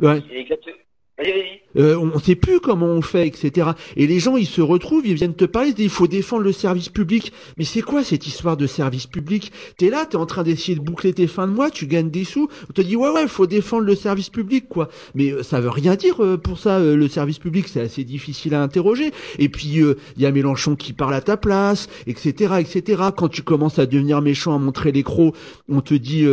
Ouais. 0.00 0.22
Exactement. 0.32 0.76
Vas-y, 1.18 1.32
vas-y. 1.32 1.63
Euh, 1.76 1.96
on 1.96 2.06
ne 2.06 2.20
sait 2.20 2.34
plus 2.34 2.60
comment 2.60 2.86
on 2.86 3.02
fait, 3.02 3.26
etc. 3.26 3.70
Et 3.96 4.06
les 4.06 4.20
gens, 4.20 4.36
ils 4.36 4.46
se 4.46 4.60
retrouvent, 4.60 5.06
ils 5.06 5.14
viennent 5.14 5.34
te 5.34 5.44
parler, 5.44 5.70
ils 5.70 5.74
disent, 5.74 5.84
il 5.86 5.90
faut 5.90 6.06
défendre 6.06 6.42
le 6.42 6.52
service 6.52 6.88
public. 6.88 7.32
Mais 7.58 7.64
c'est 7.64 7.82
quoi 7.82 8.04
cette 8.04 8.26
histoire 8.26 8.56
de 8.56 8.66
service 8.66 9.06
public? 9.06 9.52
T'es 9.76 9.90
là, 9.90 10.06
t'es 10.06 10.16
en 10.16 10.26
train 10.26 10.42
d'essayer 10.42 10.76
de 10.76 10.82
boucler 10.82 11.12
tes 11.12 11.26
fins 11.26 11.46
de 11.46 11.52
mois, 11.52 11.70
tu 11.70 11.86
gagnes 11.86 12.10
des 12.10 12.24
sous, 12.24 12.48
on 12.68 12.72
te 12.72 12.82
dit, 12.82 12.96
ouais, 12.96 13.10
ouais, 13.10 13.22
il 13.22 13.28
faut 13.28 13.46
défendre 13.46 13.84
le 13.84 13.94
service 13.94 14.30
public, 14.30 14.68
quoi. 14.68 14.88
Mais 15.14 15.32
euh, 15.32 15.42
ça 15.42 15.60
veut 15.60 15.70
rien 15.70 15.96
dire 15.96 16.22
euh, 16.22 16.36
pour 16.36 16.58
ça, 16.58 16.78
euh, 16.78 16.96
le 16.96 17.08
service 17.08 17.38
public, 17.38 17.68
c'est 17.68 17.80
assez 17.80 18.04
difficile 18.04 18.54
à 18.54 18.62
interroger. 18.62 19.12
Et 19.38 19.48
puis, 19.48 19.80
il 20.16 20.22
y 20.22 20.26
a 20.26 20.32
Mélenchon 20.32 20.76
qui 20.76 20.92
parle 20.92 21.14
à 21.14 21.20
ta 21.20 21.36
place, 21.36 21.88
etc., 22.06 22.54
etc. 22.60 23.02
Quand 23.16 23.28
tu 23.28 23.42
commences 23.42 23.78
à 23.78 23.86
devenir 23.86 24.22
méchant, 24.22 24.54
à 24.54 24.58
montrer 24.58 24.92
les 24.92 25.02
crocs, 25.02 25.34
on 25.68 25.80
te 25.80 25.94
dit 25.94 26.26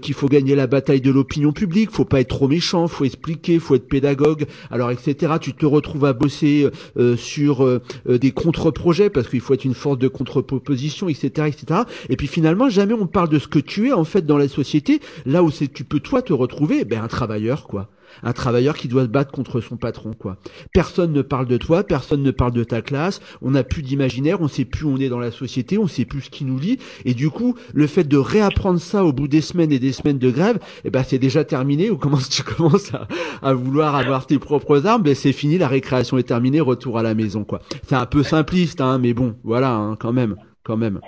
qu'il 0.00 0.14
faut 0.14 0.28
gagner 0.28 0.54
la 0.54 0.66
bataille 0.66 1.00
de 1.00 1.10
l'opinion 1.10 1.52
publique, 1.52 1.90
faut 1.90 2.04
pas 2.04 2.20
être 2.20 2.28
trop 2.28 2.48
méchant, 2.48 2.88
faut 2.88 3.04
expliquer, 3.04 3.58
faut 3.58 3.74
être 3.74 3.88
pédagogue, 3.88 4.46
etc. 4.90 5.34
Tu 5.40 5.54
te 5.54 5.66
retrouves 5.66 6.04
à 6.04 6.12
bosser 6.12 6.68
euh, 6.96 7.16
sur 7.16 7.64
euh, 7.64 7.82
euh, 8.08 8.18
des 8.18 8.32
contre-projets 8.32 9.10
parce 9.10 9.28
qu'il 9.28 9.40
faut 9.40 9.54
être 9.54 9.64
une 9.64 9.74
force 9.74 9.98
de 9.98 10.08
contre-proposition, 10.08 11.08
etc., 11.08 11.48
etc. 11.48 11.80
Et 12.08 12.16
puis 12.16 12.26
finalement, 12.26 12.68
jamais 12.68 12.94
on 12.94 13.06
parle 13.06 13.28
de 13.28 13.38
ce 13.38 13.48
que 13.48 13.58
tu 13.58 13.88
es 13.88 13.92
en 13.92 14.04
fait 14.04 14.26
dans 14.26 14.38
la 14.38 14.48
société, 14.48 15.00
là 15.24 15.42
où 15.42 15.50
tu 15.50 15.84
peux 15.84 16.00
toi 16.00 16.22
te 16.22 16.32
retrouver, 16.32 16.84
ben 16.84 17.02
un 17.02 17.08
travailleur 17.08 17.64
quoi. 17.64 17.88
Un 18.22 18.32
travailleur 18.32 18.76
qui 18.76 18.88
doit 18.88 19.02
se 19.02 19.08
battre 19.08 19.32
contre 19.32 19.60
son 19.60 19.76
patron, 19.76 20.12
quoi. 20.12 20.36
Personne 20.72 21.12
ne 21.12 21.22
parle 21.22 21.46
de 21.46 21.56
toi, 21.56 21.84
personne 21.84 22.22
ne 22.22 22.30
parle 22.30 22.52
de 22.52 22.64
ta 22.64 22.82
classe, 22.82 23.20
on 23.42 23.52
n'a 23.52 23.64
plus 23.64 23.82
d'imaginaire, 23.82 24.40
on 24.40 24.48
sait 24.48 24.64
plus 24.64 24.84
où 24.84 24.90
on 24.90 24.96
est 24.98 25.08
dans 25.08 25.18
la 25.18 25.30
société, 25.30 25.78
on 25.78 25.86
sait 25.86 26.04
plus 26.04 26.22
ce 26.22 26.30
qui 26.30 26.44
nous 26.44 26.58
lie, 26.58 26.78
et 27.04 27.14
du 27.14 27.30
coup, 27.30 27.56
le 27.74 27.86
fait 27.86 28.04
de 28.04 28.16
réapprendre 28.16 28.80
ça 28.80 29.04
au 29.04 29.12
bout 29.12 29.28
des 29.28 29.40
semaines 29.40 29.72
et 29.72 29.78
des 29.78 29.92
semaines 29.92 30.18
de 30.18 30.30
grève, 30.30 30.58
eh 30.84 30.90
ben, 30.90 31.02
c'est 31.02 31.18
déjà 31.18 31.44
terminé, 31.44 31.90
ou 31.90 31.96
comment 31.96 32.18
tu 32.30 32.42
commences 32.42 32.94
à, 32.94 33.08
à 33.42 33.52
vouloir 33.54 33.96
avoir 33.96 34.26
tes 34.26 34.38
propres 34.38 34.86
armes, 34.86 35.02
ben, 35.02 35.14
c'est 35.14 35.32
fini, 35.32 35.58
la 35.58 35.68
récréation 35.68 36.18
est 36.18 36.28
terminée, 36.28 36.60
retour 36.60 36.98
à 36.98 37.02
la 37.02 37.14
maison, 37.14 37.44
quoi. 37.44 37.60
C'est 37.86 37.96
un 37.96 38.06
peu 38.06 38.22
simpliste, 38.22 38.80
hein, 38.80 38.98
mais 38.98 39.14
bon, 39.14 39.36
voilà, 39.44 39.70
hein, 39.70 39.96
quand 39.98 40.12
même, 40.12 40.36
quand 40.64 40.76
même. 40.76 41.00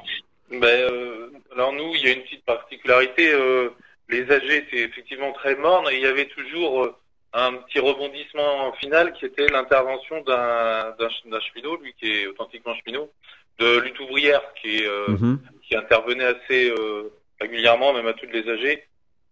Ben, 0.51 0.65
euh, 0.65 1.29
alors 1.55 1.73
nous, 1.73 1.93
il 1.95 2.03
y 2.03 2.07
a 2.09 2.13
une 2.13 2.23
petite 2.23 2.45
particularité. 2.45 3.33
Euh, 3.33 3.71
les 4.09 4.31
AG 4.31 4.45
étaient 4.51 4.81
effectivement 4.83 5.33
très 5.33 5.55
mornes 5.57 5.89
et 5.91 5.97
il 5.97 6.03
y 6.03 6.07
avait 6.07 6.27
toujours 6.27 6.85
euh, 6.85 6.97
un 7.35 7.53
petit 7.55 7.79
rebondissement 7.79 8.73
final 8.75 9.13
qui 9.13 9.27
était 9.27 9.49
l'intervention 9.49 10.21
d'un 10.23 10.91
d'un 10.99 11.09
ch- 11.11 11.23
d'un 11.27 11.41
cheminot, 11.41 11.77
lui 11.83 11.93
qui 11.99 12.11
est 12.11 12.27
authentiquement 12.27 12.75
cheminot, 12.77 13.11
de 13.59 13.79
lutte 13.81 14.01
ouvrière 14.01 14.43
qui 14.61 14.79
est 14.79 14.87
euh, 14.87 15.09
Mhm. 15.09 15.39
qui 15.67 15.77
intervenait 15.77 16.25
assez 16.25 16.71
euh, 16.71 17.13
régulièrement, 17.41 17.93
même 17.93 18.07
à 18.07 18.15
toutes 18.15 18.33
les 18.33 18.49
AG. 18.49 18.85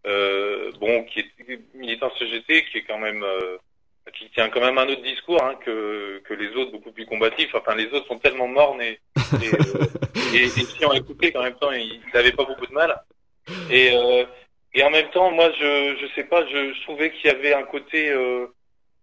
Euh, 0.07 0.71
bon, 0.79 1.05
qui 1.05 1.21
est 1.21 1.61
militant 1.75 2.13
CGT, 2.19 2.65
qui 2.71 2.79
est 2.79 2.83
quand 2.83 2.99
même 2.99 3.25
euh, 3.25 3.57
qui 4.17 4.29
tient 4.31 4.49
quand 4.51 4.61
même 4.61 4.79
un 4.79 4.87
autre 4.89 5.03
discours 5.03 5.43
hein, 5.43 5.57
que 5.65 6.21
que 6.27 6.35
les 6.35 6.49
autres 6.55 6.71
beaucoup 6.73 6.93
plus 6.93 7.07
combatifs. 7.07 7.55
Enfin, 7.55 7.75
les 7.75 7.87
autres 7.87 8.07
sont 8.07 8.19
tellement 8.19 8.47
mornes 8.47 8.83
et 8.83 9.01
et, 9.43 9.53
euh, 9.55 9.85
et, 10.35 10.45
et 10.45 10.49
si 10.51 10.85
on 10.85 10.93
écoutait 10.93 11.33
qu'en 11.33 11.43
même 11.43 11.57
temps 11.59 11.73
ils 11.73 12.01
n'avaient 12.15 12.33
pas 12.33 12.45
beaucoup 12.45 12.67
de 12.67 12.73
mal. 12.73 12.95
Et 13.71 13.91
euh, 13.97 14.25
et 14.77 14.83
en 14.85 14.91
même 14.91 15.09
temps, 15.11 15.31
moi, 15.31 15.51
je 15.59 15.97
je 16.01 16.07
sais 16.15 16.25
pas, 16.25 16.47
je, 16.47 16.73
je 16.75 16.83
trouvais 16.83 17.11
qu'il 17.11 17.31
y 17.31 17.35
avait 17.35 17.55
un 17.55 17.63
côté 17.65 18.11
euh, 18.11 18.47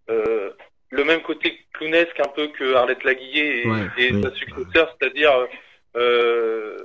euh, 0.10 0.52
le 0.92 1.04
même 1.04 1.22
côté 1.24 1.60
clownesque 1.74 2.20
un 2.20 2.30
peu 2.30 2.48
que 2.50 2.76
Arlette 2.76 3.04
Laguillet 3.04 3.48
et, 3.64 3.68
Ouais, 3.68 3.88
et 3.98 4.14
oui. 4.14 4.22
sa 4.24 4.32
successeur, 4.36 4.96
c'est-à-dire 5.00 5.48
euh, 5.96 6.78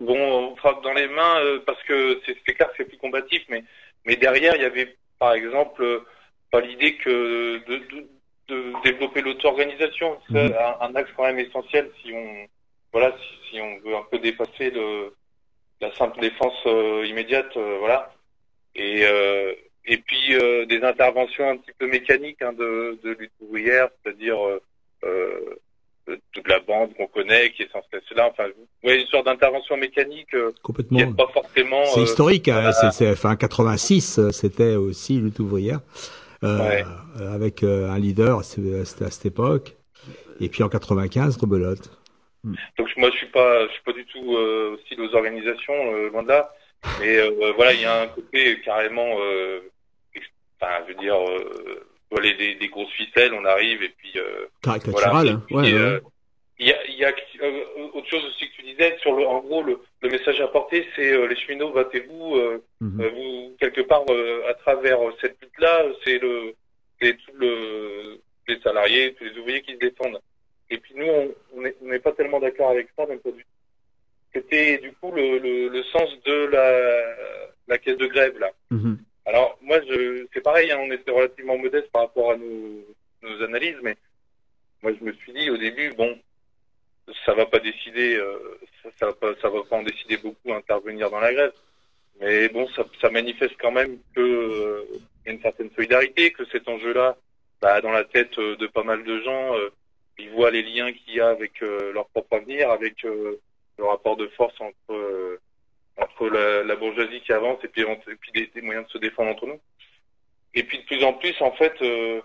bon, 0.00 0.18
on 0.18 0.56
frappe 0.56 0.82
dans 0.82 0.94
les 0.94 1.08
mains 1.08 1.40
euh, 1.40 1.58
parce 1.66 1.82
que 1.82 2.20
c'est 2.24 2.36
c'est 2.46 2.54
clair 2.54 2.68
que 2.70 2.74
c'est 2.78 2.84
plus 2.88 2.96
combatif, 2.98 3.42
mais 3.50 3.62
mais 4.06 4.16
derrière 4.16 4.54
il 4.56 4.62
y 4.62 4.64
avait 4.64 4.96
par 5.18 5.34
exemple 5.34 5.82
euh, 5.82 6.00
pas 6.50 6.60
l'idée 6.62 6.96
que 6.96 7.58
de, 7.68 7.76
de, 7.76 8.06
de 8.48 8.74
développer 8.84 9.20
l'auto-organisation, 9.20 10.18
c'est 10.32 10.50
Mhm. 10.50 10.54
un, 10.54 10.76
un 10.88 10.94
axe 10.96 11.10
quand 11.14 11.24
même 11.24 11.38
essentiel 11.38 11.90
si 12.02 12.12
on 12.14 12.46
voilà 12.92 13.14
si, 13.18 13.50
si 13.50 13.60
on 13.60 13.78
veut 13.80 13.96
un 13.96 14.06
peu 14.10 14.18
dépasser 14.18 14.70
le 14.70 15.12
la 15.80 15.94
simple 15.94 16.20
défense 16.20 16.54
euh, 16.66 17.04
immédiate, 17.06 17.56
euh, 17.56 17.76
voilà. 17.78 18.12
Et 18.74 19.02
euh, 19.04 19.52
et 19.86 19.98
puis 19.98 20.34
euh, 20.34 20.66
des 20.66 20.82
interventions 20.82 21.48
un 21.48 21.56
petit 21.56 21.72
peu 21.78 21.86
mécaniques 21.86 22.42
hein, 22.42 22.52
de, 22.52 22.98
de 23.02 23.10
lutte 23.10 23.32
ouvrière, 23.40 23.88
c'est-à-dire 24.02 24.38
euh, 24.46 24.60
euh, 25.04 25.56
toute 26.32 26.48
la 26.48 26.60
bande 26.60 26.94
qu'on 26.94 27.06
connaît, 27.06 27.50
qui 27.52 27.62
est 27.62 27.70
censée 27.72 27.86
être 27.92 28.14
là. 28.14 28.28
Enfin, 28.30 28.44
ouais, 28.84 29.00
une 29.00 29.06
sorte 29.08 29.26
d'intervention 29.26 29.76
mécanique 29.76 30.32
euh, 30.34 30.52
qui 30.52 30.60
Complètement. 30.62 31.12
pas 31.12 31.28
forcément. 31.32 31.84
C'est 31.86 32.00
euh, 32.00 32.04
historique, 32.04 32.48
voilà. 32.48 32.72
c'est, 32.72 32.90
c'est, 32.92 33.10
enfin 33.10 33.36
86, 33.36 34.18
euh, 34.18 34.30
c'était 34.30 34.74
aussi 34.76 35.18
lutte 35.18 35.38
ouvrière, 35.38 35.80
euh, 36.44 36.58
Ouais. 36.68 36.84
euh, 37.20 37.34
avec 37.34 37.62
euh, 37.62 37.90
un 37.90 37.98
leader, 37.98 38.44
c'était 38.44 39.04
à 39.04 39.10
cette 39.10 39.26
époque. 39.26 39.76
Et 40.40 40.48
puis 40.48 40.62
en 40.62 40.68
95, 40.68 41.36
rebelote. 41.36 41.90
Donc 42.78 42.88
moi 42.96 43.10
je 43.10 43.16
suis 43.16 43.26
pas 43.26 43.66
je 43.66 43.72
suis 43.72 43.82
pas 43.82 43.92
du 43.92 44.04
tout 44.06 44.36
euh, 44.36 44.74
hostile 44.74 45.00
aux 45.00 45.14
organisations 45.14 45.94
euh, 45.94 46.08
loin 46.10 46.22
de 46.22 46.28
là, 46.28 46.52
mais 47.00 47.16
euh, 47.18 47.52
voilà 47.56 47.72
il 47.72 47.80
y 47.80 47.84
a 47.84 48.02
un 48.02 48.06
côté 48.08 48.60
carrément 48.64 49.16
euh, 49.20 49.60
enfin 50.60 50.72
je 50.86 50.92
veux 50.92 50.98
dire 51.00 51.16
voilà, 52.10 52.32
des, 52.34 52.54
des 52.54 52.68
grosses 52.68 52.90
ficelles 52.92 53.34
on 53.34 53.44
arrive 53.44 53.82
et 53.82 53.90
puis 53.90 54.12
euh, 54.16 54.46
Caricatural. 54.62 55.10
voilà. 55.10 55.30
hein. 55.32 55.42
Ouais, 55.50 56.00
il 56.60 56.66
y 56.66 56.72
a, 56.72 56.86
il 56.88 56.94
y 56.96 57.04
a 57.04 57.12
autre 57.94 58.08
chose 58.08 58.24
aussi 58.24 58.48
que 58.50 58.54
tu 58.56 58.62
disais 58.62 58.96
sur 59.00 59.14
le 59.14 59.24
en 59.26 59.40
gros 59.40 59.62
le, 59.62 59.78
le 60.02 60.08
message 60.08 60.40
apporté 60.40 60.86
c'est 60.96 61.12
euh, 61.12 61.26
les 61.26 61.36
cheminots 61.36 61.72
battez-vous 61.72 62.36
Mhm. 62.80 63.08
vous 63.08 63.56
quelque 63.58 63.80
part 63.80 64.04
à 64.48 64.54
travers 64.54 64.98
cette 65.20 65.36
lutte 65.42 65.58
là 65.58 65.82
c'est 66.04 66.18
le 66.20 66.54
c'est 67.00 67.14
tout 67.14 67.32
le 67.36 68.20
les 68.46 68.58
salariés 68.60 69.14
tous 69.14 69.24
les 69.24 69.36
ouvriers 69.38 69.62
qui 69.62 69.72
se 69.74 69.78
défendent 69.78 70.20
et 70.70 70.78
puis 70.78 70.94
nous 70.96 71.06
on 71.56 71.60
n'est 71.88 71.98
pas 71.98 72.12
tellement 72.12 72.40
d'accord 72.40 72.70
avec 72.70 72.88
ça 72.96 73.06
même 73.06 73.18
pas 73.20 73.30
du 73.30 73.42
tout 73.42 73.48
c'était 74.34 74.78
du 74.78 74.92
coup 74.92 75.10
le, 75.12 75.38
le, 75.38 75.68
le 75.68 75.82
sens 75.84 76.10
de 76.24 76.46
la 76.46 77.16
la 77.68 77.78
caisse 77.78 77.96
de 77.98 78.06
grève 78.06 78.38
là 78.38 78.50
Mhm. 78.70 78.98
alors 79.26 79.58
moi 79.62 79.80
je 79.88 80.26
c'est 80.32 80.42
pareil 80.42 80.70
hein, 80.70 80.78
on 80.80 80.90
était 80.92 81.10
relativement 81.10 81.56
modeste 81.58 81.90
par 81.90 82.02
rapport 82.02 82.32
à 82.32 82.36
nos 82.36 82.84
nos 83.22 83.42
analyses 83.44 83.78
mais 83.82 83.96
moi 84.82 84.92
je 84.98 85.04
me 85.04 85.12
suis 85.12 85.32
dit 85.32 85.50
au 85.50 85.56
début 85.56 85.90
bon 85.94 86.18
ça 87.24 87.32
va 87.34 87.46
pas 87.46 87.58
décider 87.58 88.16
euh, 88.16 88.58
ça, 88.82 88.90
ça 89.00 89.06
va 89.06 89.12
pas 89.14 89.34
ça 89.40 89.48
va 89.48 89.62
pas 89.62 89.76
en 89.76 89.82
décider 89.82 90.18
beaucoup 90.18 90.52
à 90.52 90.56
intervenir 90.56 91.10
dans 91.10 91.20
la 91.20 91.32
grève 91.32 91.52
mais 92.20 92.48
bon 92.50 92.68
ça, 92.76 92.84
ça 93.00 93.08
manifeste 93.10 93.54
quand 93.58 93.72
même 93.72 93.96
que 94.14 94.20
euh, 94.20 94.84
y 95.24 95.30
a 95.30 95.32
une 95.32 95.40
certaine 95.40 95.70
solidarité 95.74 96.30
que 96.32 96.44
cet 96.46 96.68
enjeu 96.68 96.92
là 96.92 97.16
bah, 97.62 97.80
dans 97.80 97.90
la 97.92 98.04
tête 98.04 98.38
euh, 98.38 98.56
de 98.56 98.66
pas 98.66 98.82
mal 98.82 99.02
de 99.04 99.20
gens 99.22 99.56
euh, 99.56 99.70
ils 100.18 100.30
voient 100.30 100.50
les 100.50 100.62
liens 100.62 100.92
qu'il 100.92 101.14
y 101.14 101.20
a 101.20 101.28
avec 101.28 101.62
euh, 101.62 101.92
leur 101.92 102.08
propre 102.08 102.36
avenir 102.36 102.70
avec 102.70 103.04
euh, 103.04 103.40
le 103.78 103.84
rapport 103.84 104.16
de 104.16 104.26
force 104.28 104.54
entre 104.60 104.92
euh, 104.92 105.40
entre 105.96 106.28
la, 106.28 106.62
la 106.62 106.76
bourgeoisie 106.76 107.20
qui 107.20 107.32
avance 107.32 107.58
et 107.64 107.68
puis, 107.68 107.82
et 107.82 108.14
puis 108.20 108.32
des, 108.32 108.46
des 108.54 108.62
moyens 108.62 108.86
de 108.86 108.92
se 108.92 108.98
défendre 108.98 109.30
entre 109.30 109.46
nous 109.46 109.60
et 110.54 110.62
puis 110.62 110.78
de 110.78 110.84
plus 110.84 111.04
en 111.04 111.12
plus 111.12 111.34
en 111.40 111.52
fait 111.52 111.74
euh, 111.82 112.20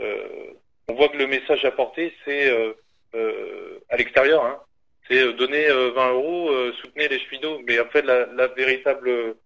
euh, 0.00 0.52
on 0.88 0.94
voit 0.94 1.08
que 1.08 1.16
le 1.16 1.26
message 1.26 1.64
apporté 1.64 2.14
c'est 2.24 2.50
euh, 2.50 2.72
euh, 3.14 3.78
à 3.88 3.96
l'extérieur 3.96 4.44
hein, 4.44 4.60
c'est 5.08 5.22
euh, 5.22 5.32
donner 5.32 5.68
euh, 5.68 5.92
20 5.94 6.12
euros, 6.12 6.50
euh, 6.50 6.72
soutenez 6.82 7.08
les 7.08 7.18
cheminots. 7.20 7.60
Mais 7.66 7.78
en 7.80 7.86
fait, 7.86 8.02
la, 8.02 8.26
la 8.26 8.48
véritable 8.48 9.36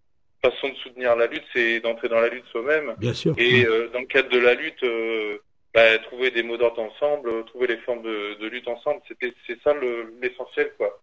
façon 0.43 0.69
de 0.69 0.75
soutenir 0.77 1.17
la 1.17 1.27
lutte, 1.27 1.45
c'est 1.53 1.81
d'entrer 1.81 2.09
dans 2.09 2.21
la 2.21 2.29
lutte 2.29 2.47
soi-même. 2.47 2.95
Bien 2.99 3.15
sûr. 3.15 3.35
Et 3.37 3.65
euh, 3.67 3.89
dans 3.93 4.01
le 4.01 4.07
cadre 4.07 4.31
de 4.31 4.39
la 4.39 4.55
lutte, 4.55 4.83
euh, 4.83 5.39
bah, 5.75 5.99
trouver 6.01 6.31
des 6.31 6.43
mots 6.43 6.57
d'ordre 6.57 6.83
ensemble, 6.83 7.45
trouver 7.47 7.67
les 7.69 7.77
formes 7.79 8.03
de, 8.03 8.35
de 8.35 8.47
lutte 8.49 8.69
ensemble, 8.69 9.01
c'était 9.09 9.33
c'est 9.47 9.61
ça 9.63 9.73
le- 9.73 10.13
l'essentiel, 10.21 10.73
quoi. 10.77 11.01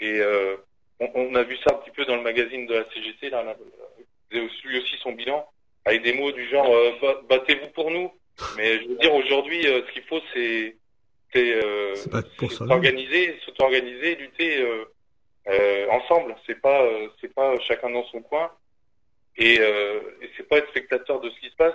Et 0.00 0.18
euh, 0.20 0.56
on, 1.00 1.10
on 1.14 1.34
a 1.34 1.42
vu 1.44 1.56
ça 1.58 1.74
un 1.74 1.78
petit 1.78 1.90
peu 1.92 2.04
dans 2.04 2.16
le 2.16 2.22
magazine 2.22 2.66
de 2.66 2.74
la 2.74 2.84
CGT, 2.92 3.30
là, 3.30 3.42
là, 3.42 3.56
aussi- 4.32 4.66
lui 4.66 4.78
aussi 4.78 4.96
son 5.02 5.12
bilan, 5.12 5.48
avec 5.84 6.02
des 6.02 6.12
mots 6.12 6.32
du 6.32 6.46
genre 6.48 6.68
euh, 6.74 6.92
Ba- 7.00 7.20
battez-vous 7.28 7.68
pour 7.68 7.90
nous. 7.90 8.12
Mais 8.56 8.82
je 8.82 8.88
veux 8.88 8.96
dire, 8.96 9.14
aujourd'hui, 9.14 9.66
euh, 9.66 9.82
ce 9.86 9.92
qu'il 9.92 10.02
faut, 10.04 10.20
c'est 10.34 10.76
euh, 11.36 11.94
s'organiser, 12.66 13.38
s'auto-organiser, 13.44 14.16
lutter 14.16 14.60
euh, 14.62 14.84
euh, 15.48 15.88
ensemble. 15.90 16.34
C'est 16.46 16.60
pas 16.60 16.82
euh, 16.82 17.08
c'est 17.20 17.32
pas 17.34 17.58
chacun 17.60 17.90
dans 17.90 18.04
son 18.06 18.20
coin 18.20 18.50
et, 19.38 19.58
euh, 19.60 20.00
et 20.20 20.28
c'est 20.36 20.46
pas 20.48 20.58
être 20.58 20.68
spectateur 20.68 21.20
de 21.20 21.30
ce 21.30 21.40
qui 21.40 21.48
se 21.50 21.56
passe 21.56 21.74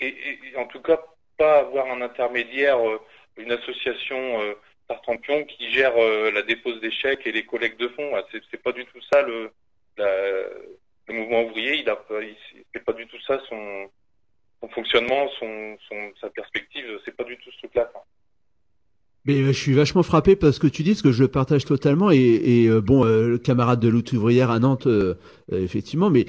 et, 0.00 0.08
et- 0.08 0.38
et 0.52 0.56
en 0.56 0.66
tout 0.66 0.80
cas 0.82 1.00
pas 1.38 1.60
avoir 1.60 1.86
un 1.90 2.02
intermédiaire, 2.02 2.78
euh, 2.86 2.98
une 3.38 3.52
association 3.52 4.42
euh, 4.42 4.54
Tartampion 4.88 5.44
qui 5.44 5.70
gère 5.70 5.96
euh, 5.96 6.30
la 6.30 6.42
dépose 6.42 6.80
des 6.80 6.90
chèques 6.90 7.26
et 7.26 7.32
les 7.32 7.46
collectes 7.46 7.80
de 7.80 7.88
fonds. 7.88 8.10
Ah, 8.14 8.24
C'est 8.30 8.42
c'est 8.50 8.62
pas 8.62 8.72
du 8.72 8.84
tout 8.86 9.00
ça 9.10 9.22
le 9.22 9.52
mouvement 11.08 11.42
ouvrier. 11.44 11.76
Il 11.76 11.88
a 11.88 11.96
pas- 11.96 12.22
il- 12.22 12.36
c'est 12.72 12.84
pas 12.84 12.92
du 12.92 13.06
tout 13.06 13.20
ça 13.26 13.40
son 13.48 13.90
fonctionnement, 14.70 15.28
son, 15.38 15.78
sa 16.20 16.28
perspective. 16.30 17.00
C'est 17.04 17.16
pas 17.16 17.24
du 17.24 17.36
tout 17.38 17.50
ce 17.52 17.58
truc-là. 17.58 17.90
Mais 19.28 19.42
euh, 19.42 19.48
je 19.48 19.58
suis 19.58 19.74
vachement 19.74 20.02
frappé 20.02 20.36
parce 20.36 20.58
que 20.58 20.66
tu 20.66 20.82
dis, 20.82 20.94
ce 20.94 21.02
que 21.02 21.12
je 21.12 21.24
partage 21.24 21.66
totalement. 21.66 22.10
Et, 22.10 22.16
et, 22.16 22.66
euh, 22.68 22.80
bon, 22.80 23.04
euh, 23.04 23.28
le 23.28 23.38
camarade 23.38 23.78
de 23.78 23.88
lutte 23.88 24.14
ouvrière 24.14 24.50
à 24.50 24.58
Nantes, 24.58 24.86
euh, 24.86 25.14
effectivement, 25.52 26.10
mais 26.10 26.26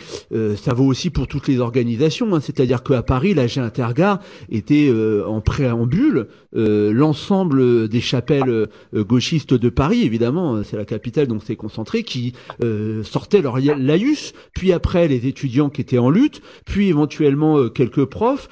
ça 0.57 0.73
vaut 0.73 0.85
aussi 0.85 1.09
pour 1.09 1.27
toutes 1.27 1.47
les 1.47 1.59
organisations. 1.59 2.35
hein. 2.35 2.39
C'est-à-dire 2.41 2.83
qu'à 2.83 3.01
Paris, 3.01 3.33
l'AG 3.33 3.57
Intergare 3.57 4.19
était 4.49 4.91
en 5.25 5.41
préambule 5.41 6.27
l'ensemble 6.53 7.87
des 7.87 8.01
chapelles 8.01 8.67
gauchistes 8.93 9.53
de 9.53 9.69
Paris, 9.69 10.03
évidemment, 10.03 10.55
euh, 10.55 10.63
c'est 10.63 10.77
la 10.77 10.85
capitale, 10.85 11.27
donc 11.27 11.41
c'est 11.45 11.55
concentré, 11.55 12.03
qui 12.03 12.33
sortaient 13.03 13.41
leur 13.41 13.59
laïus. 13.59 14.33
Puis 14.53 14.71
après, 14.73 15.07
les 15.07 15.27
étudiants 15.27 15.69
qui 15.69 15.81
étaient 15.81 15.97
en 15.97 16.09
lutte, 16.09 16.41
puis 16.65 16.87
éventuellement 16.89 17.69
quelques 17.69 18.05
profs 18.05 18.49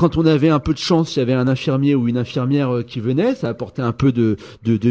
quand 0.00 0.16
on 0.16 0.24
avait 0.24 0.48
un 0.48 0.60
peu 0.60 0.72
de 0.72 0.78
chance, 0.78 1.14
il 1.14 1.18
y 1.18 1.22
avait 1.22 1.34
un 1.34 1.46
infirmier 1.46 1.94
ou 1.94 2.08
une 2.08 2.16
infirmière 2.16 2.74
euh, 2.74 2.82
qui 2.82 3.00
venait, 3.00 3.34
ça 3.34 3.50
apportait 3.50 3.82
un 3.82 3.92
peu 3.92 4.12
de, 4.12 4.38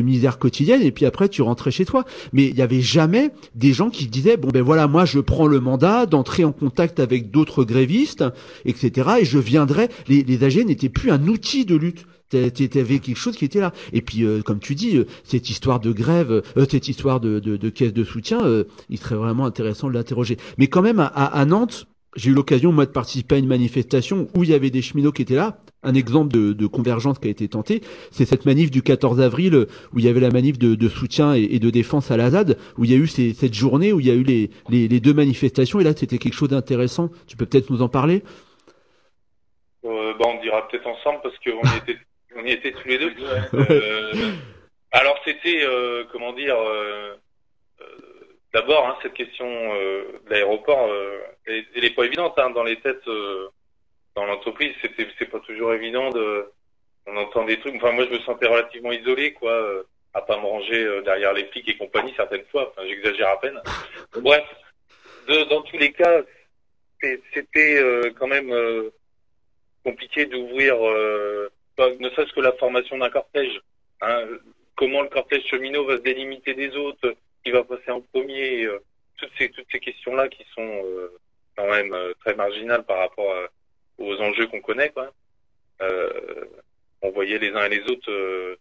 misère 0.01 0.37
quotidienne, 0.37 0.83
et 0.83 0.91
puis 0.91 1.07
après 1.07 1.29
tu 1.29 1.41
rentrais 1.41 1.71
chez 1.71 1.83
toi. 1.83 2.05
Mais 2.31 2.45
il 2.45 2.55
y 2.55 2.61
avait 2.61 2.81
jamais 2.81 3.31
des 3.55 3.73
gens 3.73 3.89
qui 3.89 4.05
disaient 4.05 4.37
bon 4.37 4.49
ben 4.49 4.61
voilà, 4.61 4.87
moi 4.87 5.05
je 5.05 5.17
prends 5.17 5.47
le 5.47 5.59
mandat 5.59 6.05
d'entrer 6.05 6.43
en 6.43 6.51
contact 6.51 6.99
avec 6.99 7.31
d'autres 7.31 7.63
grévistes, 7.63 8.23
etc. 8.65 9.09
Et 9.21 9.25
je 9.25 9.39
viendrai. 9.39 9.89
Les, 10.07 10.21
les 10.21 10.43
AG 10.43 10.63
n'étaient 10.63 10.89
plus 10.89 11.09
un 11.09 11.27
outil 11.27 11.65
de 11.65 11.75
lutte. 11.75 12.05
T'avais 12.29 12.99
quelque 12.99 13.17
chose 13.17 13.35
qui 13.35 13.45
était 13.45 13.61
là. 13.61 13.73
Et 13.93 14.03
puis, 14.03 14.23
euh, 14.23 14.43
comme 14.43 14.59
tu 14.59 14.75
dis, 14.75 14.95
euh, 14.95 15.07
cette 15.23 15.49
histoire 15.49 15.79
de 15.79 15.91
grève, 15.91 16.43
cette 16.69 16.87
histoire 16.87 17.19
de, 17.19 17.39
caisse 17.69 17.93
de 17.93 18.03
soutien, 18.03 18.41
il 18.91 18.99
serait 18.99 19.15
vraiment 19.15 19.47
intéressant 19.47 19.87
de 19.87 19.93
l'interroger. 19.93 20.37
Mais 20.59 20.67
quand 20.67 20.83
même, 20.83 20.99
à 20.99 21.45
Nantes, 21.45 21.87
j'ai 22.15 22.31
eu 22.31 22.33
l'occasion 22.33 22.71
moi 22.71 22.85
de 22.85 22.91
participer 22.91 23.35
à 23.35 23.37
une 23.37 23.47
manifestation 23.47 24.27
où 24.35 24.43
il 24.43 24.49
y 24.49 24.53
avait 24.53 24.69
des 24.69 24.81
cheminots 24.81 25.11
qui 25.11 25.21
étaient 25.21 25.35
là. 25.35 25.59
Un 25.83 25.93
exemple 25.93 26.33
de, 26.33 26.53
de 26.53 26.67
convergence 26.67 27.19
qui 27.19 27.27
a 27.27 27.31
été 27.31 27.47
tenté, 27.47 27.81
c'est 28.11 28.25
cette 28.25 28.45
manif 28.45 28.69
du 28.71 28.81
14 28.81 29.21
avril 29.21 29.55
euh, 29.55 29.65
où 29.93 29.99
il 29.99 30.05
y 30.05 30.09
avait 30.09 30.19
la 30.19 30.29
manif 30.29 30.59
de, 30.59 30.75
de 30.75 30.89
soutien 30.89 31.35
et, 31.35 31.43
et 31.43 31.59
de 31.59 31.69
défense 31.69 32.11
à 32.11 32.17
la 32.17 32.31
ZAD, 32.31 32.57
où 32.77 32.83
il 32.83 32.91
y 32.91 32.93
a 32.93 32.97
eu 32.97 33.07
ces, 33.07 33.33
cette 33.33 33.53
journée 33.53 33.93
où 33.93 33.99
il 33.99 34.07
y 34.07 34.11
a 34.11 34.15
eu 34.15 34.23
les, 34.23 34.49
les, 34.69 34.87
les 34.87 34.99
deux 34.99 35.13
manifestations 35.13 35.79
et 35.79 35.83
là 35.83 35.93
c'était 35.95 36.17
quelque 36.17 36.33
chose 36.33 36.49
d'intéressant. 36.49 37.09
Tu 37.27 37.37
peux 37.37 37.45
peut-être 37.45 37.69
nous 37.69 37.81
en 37.81 37.89
parler? 37.89 38.23
Euh, 39.85 40.13
bah, 40.19 40.25
on 40.27 40.41
dira 40.41 40.67
peut-être 40.67 40.87
ensemble 40.87 41.19
parce 41.23 41.35
qu'on 41.39 41.61
y 41.61 41.77
était, 41.89 41.99
on 42.35 42.45
y 42.45 42.51
était 42.51 42.71
tous 42.71 42.87
les 42.87 42.97
deux. 42.97 43.13
Euh, 43.53 44.31
alors 44.91 45.17
c'était, 45.23 45.63
euh, 45.63 46.03
comment 46.11 46.33
dire, 46.33 46.55
d'abord, 48.53 48.87
hein, 48.87 48.97
cette 49.01 49.13
question 49.13 49.47
euh, 49.47 50.19
de 50.25 50.29
l'aéroport, 50.29 50.87
euh, 50.87 51.19
elle, 51.45 51.65
elle 51.75 51.85
est 51.85 51.95
pas 51.95 52.05
évidente 52.05 52.37
hein, 52.37 52.49
dans 52.51 52.63
les 52.63 52.79
têtes, 52.79 53.07
euh, 53.07 53.49
dans 54.15 54.25
l'entreprise. 54.25 54.73
C'était, 54.81 55.07
c'est 55.17 55.29
pas 55.29 55.39
toujours 55.39 55.73
évident 55.73 56.09
de. 56.09 56.49
On 57.05 57.17
entend 57.17 57.45
des 57.45 57.59
trucs. 57.59 57.75
Enfin, 57.75 57.91
moi, 57.91 58.05
je 58.05 58.13
me 58.13 58.19
sentais 58.19 58.47
relativement 58.47 58.91
isolé, 58.91 59.33
quoi, 59.33 59.51
euh, 59.51 59.83
à 60.13 60.21
pas 60.21 60.37
me 60.37 60.45
ranger 60.45 60.83
euh, 60.83 61.01
derrière 61.01 61.33
les 61.33 61.45
flics 61.45 61.67
et 61.67 61.77
compagnie 61.77 62.13
certaines 62.15 62.45
fois. 62.45 62.71
Enfin, 62.71 62.87
j'exagère 62.87 63.29
à 63.29 63.39
peine. 63.39 63.59
Bref, 64.21 64.45
de, 65.27 65.43
dans 65.49 65.61
tous 65.61 65.77
les 65.77 65.91
cas, 65.91 66.21
c'était 67.01 67.79
euh, 67.79 68.11
quand 68.17 68.27
même 68.27 68.51
euh, 68.51 68.89
compliqué 69.83 70.25
d'ouvrir, 70.25 70.75
euh, 70.85 71.49
ne 71.77 72.09
serait-ce 72.09 72.33
que 72.33 72.41
la 72.41 72.53
formation 72.53 72.97
d'un 72.97 73.09
cortège. 73.09 73.61
Hein, 74.01 74.25
comment 74.75 75.01
le 75.01 75.09
cortège 75.09 75.45
cheminot 75.45 75.85
va 75.85 75.97
se 75.97 76.01
délimiter 76.01 76.53
des 76.53 76.75
autres, 76.75 77.15
qui 77.43 77.51
va 77.51 77.63
passer 77.63 77.91
en 77.91 78.01
premier, 78.01 78.63
euh, 78.65 78.79
toutes 79.17 79.31
ces 79.37 79.49
toutes 79.49 79.67
ces 79.71 79.79
questions-là 79.79 80.27
qui 80.29 80.43
sont 80.55 80.61
euh, 80.85 81.17
quand 81.55 81.67
même 81.69 81.93
euh, 81.93 82.13
très 82.21 82.35
marginales 82.35 82.83
par 82.85 82.99
rapport 82.99 83.33
à- 83.35 83.47
aux 83.97 84.15
enjeux 84.21 84.47
qu'on 84.47 84.61
connaît. 84.61 84.89
Quoi. 84.91 85.11
Euh, 85.81 86.45
on 87.01 87.11
voyait 87.11 87.37
les 87.39 87.51
uns 87.51 87.65
et 87.65 87.69
les 87.69 87.83
autres 87.91 88.11
euh, 88.11 88.55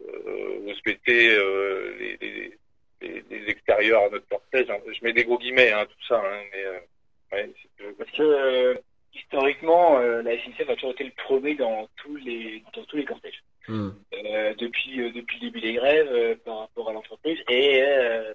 euh, 0.00 1.94
les, 1.98 2.16
les, 2.20 2.58
les, 3.00 3.24
les 3.30 3.48
extérieurs 3.50 4.04
à 4.04 4.08
notre 4.10 4.28
cortège. 4.28 4.70
hein. 4.70 4.78
Je 4.86 5.04
mets 5.04 5.12
des 5.12 5.24
gros 5.24 5.38
guillemets, 5.38 5.72
hein, 5.72 5.86
tout 5.86 6.06
ça, 6.08 6.20
hein, 6.24 6.42
mais 6.52 7.36
ouais, 7.36 7.50
Parce 7.98 8.10
que 8.12 8.80
historiquement, 9.14 9.98
la 9.98 10.36
SNCF 10.38 10.68
a 10.68 10.74
toujours 10.74 10.92
été 10.92 11.04
le 11.04 11.12
premier 11.12 11.54
dans 11.54 11.88
tous 11.96 12.16
les 12.16 12.62
dans 12.74 12.84
tous 12.84 12.96
les 12.96 13.04
cortèges. 13.04 13.42
Hmm. 13.66 13.90
Euh, 14.12 14.54
depuis 14.58 15.00
euh, 15.00 15.10
depuis 15.10 15.38
le 15.40 15.46
début 15.46 15.60
des 15.62 15.72
grèves 15.72 16.10
euh, 16.12 16.34
par 16.44 16.58
rapport 16.60 16.90
à 16.90 16.92
l'entreprise. 16.92 17.38
Et 17.48 17.82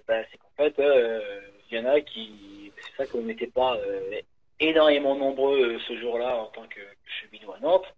bah, 0.08 0.22
c'est 0.30 0.38
qu'en 0.38 0.50
fait 0.56 0.74
il 1.70 1.78
y 1.78 1.80
en 1.80 1.86
a 1.86 2.00
qui 2.00 2.72
c'est 2.76 2.96
ça 2.96 3.06
qu'on 3.06 3.22
n'était 3.22 3.46
pas 3.46 3.78
énormément 4.58 5.14
nombreux 5.14 5.78
ce 5.86 5.96
jour-là 5.98 6.36
en 6.36 6.46
tant 6.46 6.64
que 6.64 6.80
cheminot 7.06 7.52
à 7.52 7.60
Nantes. 7.60 7.94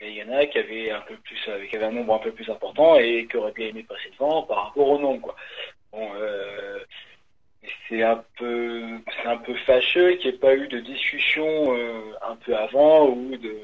Et 0.00 0.10
il 0.10 0.16
y 0.16 0.22
en 0.22 0.32
a 0.32 0.44
qui 0.44 0.58
avaient 0.58 0.90
un 0.90 1.00
peu 1.00 1.16
plus 1.16 1.48
qui 1.70 1.76
un 1.78 1.90
nombre 1.90 2.14
un 2.14 2.18
peu 2.18 2.32
plus 2.32 2.50
important 2.50 2.96
et 2.96 3.26
qui 3.26 3.36
auraient 3.38 3.52
bien 3.52 3.68
aimé 3.68 3.82
passer 3.88 4.10
devant 4.12 4.42
par 4.42 4.66
rapport 4.66 4.88
au 4.88 4.98
nombre 4.98 5.22
quoi. 5.22 5.36
Bon 5.92 6.10
c'est 7.88 8.02
un 8.02 8.22
peu 8.38 8.82
c'est 9.16 9.28
un 9.28 9.38
peu 9.38 9.54
fâcheux 9.54 10.16
qu'il 10.16 10.30
n'y 10.30 10.36
ait 10.36 10.40
pas 10.40 10.54
eu 10.54 10.68
de 10.68 10.80
discussion 10.80 11.74
un 12.22 12.36
peu 12.36 12.54
avant 12.54 13.08
ou 13.08 13.34
de 13.36 13.56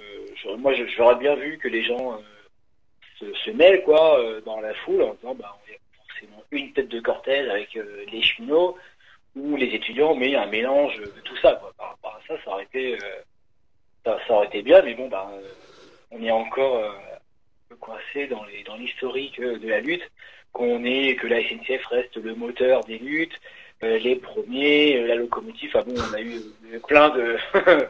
moi 0.56 0.72
j'aurais 0.96 1.16
bien 1.16 1.34
vu 1.34 1.58
que 1.58 1.68
les 1.68 1.82
gens 1.82 2.18
se, 3.44 3.50
mêlent 3.50 3.82
quoi 3.82 4.18
euh, 4.20 4.40
dans 4.42 4.60
la 4.60 4.74
foule 4.74 5.02
en 5.02 5.14
disant 5.14 5.34
bah 5.34 5.56
on 5.56 5.72
a 5.72 5.76
forcément 6.06 6.42
une 6.50 6.72
tête 6.72 6.88
de 6.88 7.00
cortège 7.00 7.48
avec 7.48 7.76
euh, 7.76 8.04
les 8.10 8.22
cheminots 8.22 8.76
ou 9.36 9.56
les 9.56 9.74
étudiants 9.74 10.14
mais 10.14 10.34
un 10.34 10.46
mélange 10.46 10.98
de 10.98 11.20
tout 11.24 11.36
ça 11.38 11.54
quoi 11.54 11.72
par 11.76 11.90
rapport 11.90 12.16
à 12.16 12.20
ça 12.26 12.42
ça 12.44 12.50
aurait 12.50 12.64
été 12.64 12.94
euh, 12.94 13.22
ça, 14.04 14.18
ça 14.26 14.34
aurait 14.34 14.46
été 14.46 14.62
bien 14.62 14.82
mais 14.82 14.94
bon 14.94 15.08
bah 15.08 15.30
on 16.10 16.22
est 16.22 16.30
encore 16.30 16.82
coincé 17.80 18.26
dans 18.26 18.44
les 18.44 18.62
dans 18.64 18.76
l'historique 18.76 19.40
de 19.40 19.68
la 19.68 19.80
lutte 19.80 20.08
qu'on 20.52 20.84
est 20.84 21.16
que 21.16 21.26
la 21.26 21.42
SNCF 21.42 21.84
reste 21.86 22.16
le 22.16 22.34
moteur 22.34 22.84
des 22.84 22.98
luttes 22.98 23.38
euh, 23.82 23.98
les 23.98 24.16
premiers 24.16 24.98
euh, 24.98 25.06
la 25.08 25.16
locomotive 25.16 25.70
enfin 25.74 25.84
bon 25.84 26.00
on 26.10 26.14
a 26.14 26.20
eu 26.20 26.40
plein 26.86 27.08
de 27.10 27.36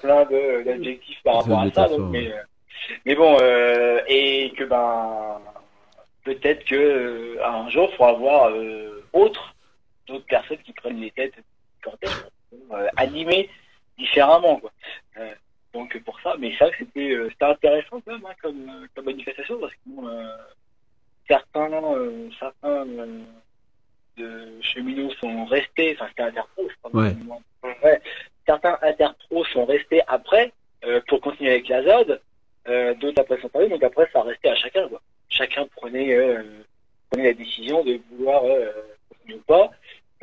plein 0.00 0.24
d'adjectifs 0.64 1.20
par 1.22 1.42
rapport 1.42 1.60
à 1.60 1.70
ça 1.70 1.88
donc, 1.88 2.10
métaphores. 2.10 2.10
mais 2.10 2.32
mais 3.04 3.14
bon, 3.14 3.36
euh, 3.40 4.00
et 4.08 4.52
que 4.56 4.64
ben 4.64 5.40
peut-être 6.24 6.64
que 6.64 6.74
euh, 6.74 7.44
un 7.44 7.68
jour, 7.70 7.88
il 7.92 7.96
faudra 7.96 8.10
avoir 8.10 8.50
euh, 8.50 9.04
autre, 9.12 9.54
d'autres 10.06 10.26
personnes 10.26 10.58
qui 10.58 10.72
prennent 10.72 11.00
les 11.00 11.10
têtes 11.10 11.34
animer 12.96 13.50
différemment, 13.98 14.58
quoi. 14.58 14.72
Donc 15.72 15.98
pour 16.04 16.20
ça, 16.20 16.36
mais 16.38 16.56
ça 16.56 16.66
c'était 16.78 17.16
c'était 17.30 17.44
intéressant 17.44 18.00
quand 18.00 18.12
même 18.12 18.24
hein, 18.26 18.34
comme, 18.40 18.88
comme 18.94 19.04
manifestation 19.06 19.58
parce 19.58 19.72
que 19.72 19.78
bon, 19.86 20.08
certains 21.26 21.68
certains 22.38 22.86
de 24.16 24.60
cheminots 24.62 25.12
sont 25.20 25.44
restés, 25.46 25.96
enfin 25.96 26.06
c'était 26.08 26.22
interpro, 26.22 26.68
je 26.68 26.74
crois. 26.82 27.02
Ouais. 27.02 27.16
Ouais. 27.82 28.00
Certains 28.46 28.78
interpros 28.82 29.44
sont 29.46 29.64
restés 29.64 30.02
après 30.06 30.52
euh, 30.84 31.00
pour 31.08 31.20
continuer 31.20 31.50
avec 31.50 31.68
la 31.68 31.82
ZOD, 31.82 32.20
euh, 32.68 32.94
d'autres 32.94 33.20
après 33.20 33.40
sont 33.40 33.48
parus, 33.48 33.68
donc 33.68 33.82
après 33.82 34.08
ça 34.12 34.22
restait 34.22 34.48
à 34.48 34.56
chacun. 34.56 34.88
Quoi. 34.88 35.00
Chacun 35.28 35.66
prenait, 35.76 36.14
euh, 36.14 36.42
prenait 37.10 37.28
la 37.28 37.34
décision 37.34 37.84
de 37.84 38.00
vouloir 38.10 38.44
euh, 38.44 38.70
continuer 39.08 39.38
ou 39.38 39.42
pas. 39.42 39.70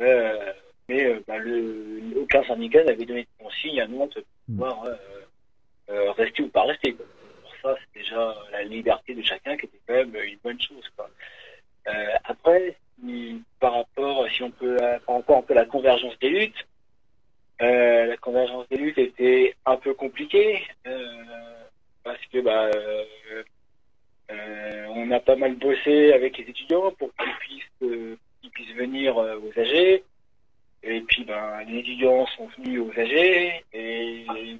Euh, 0.00 0.52
mais 0.88 1.04
euh, 1.04 1.20
bah, 1.26 1.38
le, 1.38 2.00
aucun 2.16 2.42
syndicat 2.44 2.84
n'avait 2.84 3.04
donné 3.04 3.22
de 3.22 3.44
consigne 3.44 3.80
à 3.80 3.86
Nantes 3.86 4.14
pour 4.14 4.24
pouvoir 4.46 4.84
euh, 4.84 4.94
euh, 5.90 6.10
rester 6.12 6.42
ou 6.42 6.48
pas 6.48 6.64
rester. 6.64 6.92
Quoi. 6.94 7.06
Pour 7.42 7.54
ça, 7.62 7.76
c'est 7.80 8.00
déjà 8.00 8.34
la 8.50 8.64
liberté 8.64 9.14
de 9.14 9.22
chacun 9.22 9.56
qui 9.56 9.66
était 9.66 9.78
quand 9.86 9.94
même 9.94 10.16
une 10.16 10.38
bonne 10.42 10.60
chose. 10.60 10.84
Quoi. 10.96 11.08
Euh, 11.88 12.14
après, 12.24 12.76
par 13.60 13.74
rapport, 13.74 14.28
si 14.30 14.42
on 14.42 14.50
peut, 14.50 14.76
euh, 14.80 14.98
par 15.06 15.16
rapport 15.16 15.38
un 15.38 15.42
peu 15.42 15.52
à 15.54 15.56
la 15.56 15.64
convergence 15.64 16.18
des 16.20 16.30
luttes, 16.30 16.66
euh, 17.60 18.06
la 18.06 18.16
convergence 18.16 18.68
des 18.68 18.76
luttes 18.76 18.98
était 18.98 19.54
un 19.66 19.76
peu 19.76 19.94
compliquée 19.94 20.62
euh, 20.86 21.51
parce 22.04 22.20
que 22.32 22.38
bah, 22.40 22.70
euh, 22.74 23.04
euh, 24.30 24.86
on 24.94 25.10
a 25.10 25.20
pas 25.20 25.36
mal 25.36 25.54
bossé 25.56 26.12
avec 26.12 26.38
les 26.38 26.44
étudiants 26.44 26.90
pour 26.98 27.10
qu'ils 27.16 27.32
puissent, 27.40 27.90
euh, 27.90 28.16
qu'ils 28.40 28.50
puissent 28.50 28.74
venir 28.76 29.18
euh, 29.18 29.36
aux 29.38 29.58
AG. 29.60 30.02
Et 30.84 31.00
puis 31.02 31.24
ben, 31.24 31.60
les 31.68 31.78
étudiants 31.78 32.26
sont 32.36 32.48
venus 32.58 32.80
aux 32.80 33.00
AG 33.00 33.12
et 33.12 33.62
les 34.34 34.58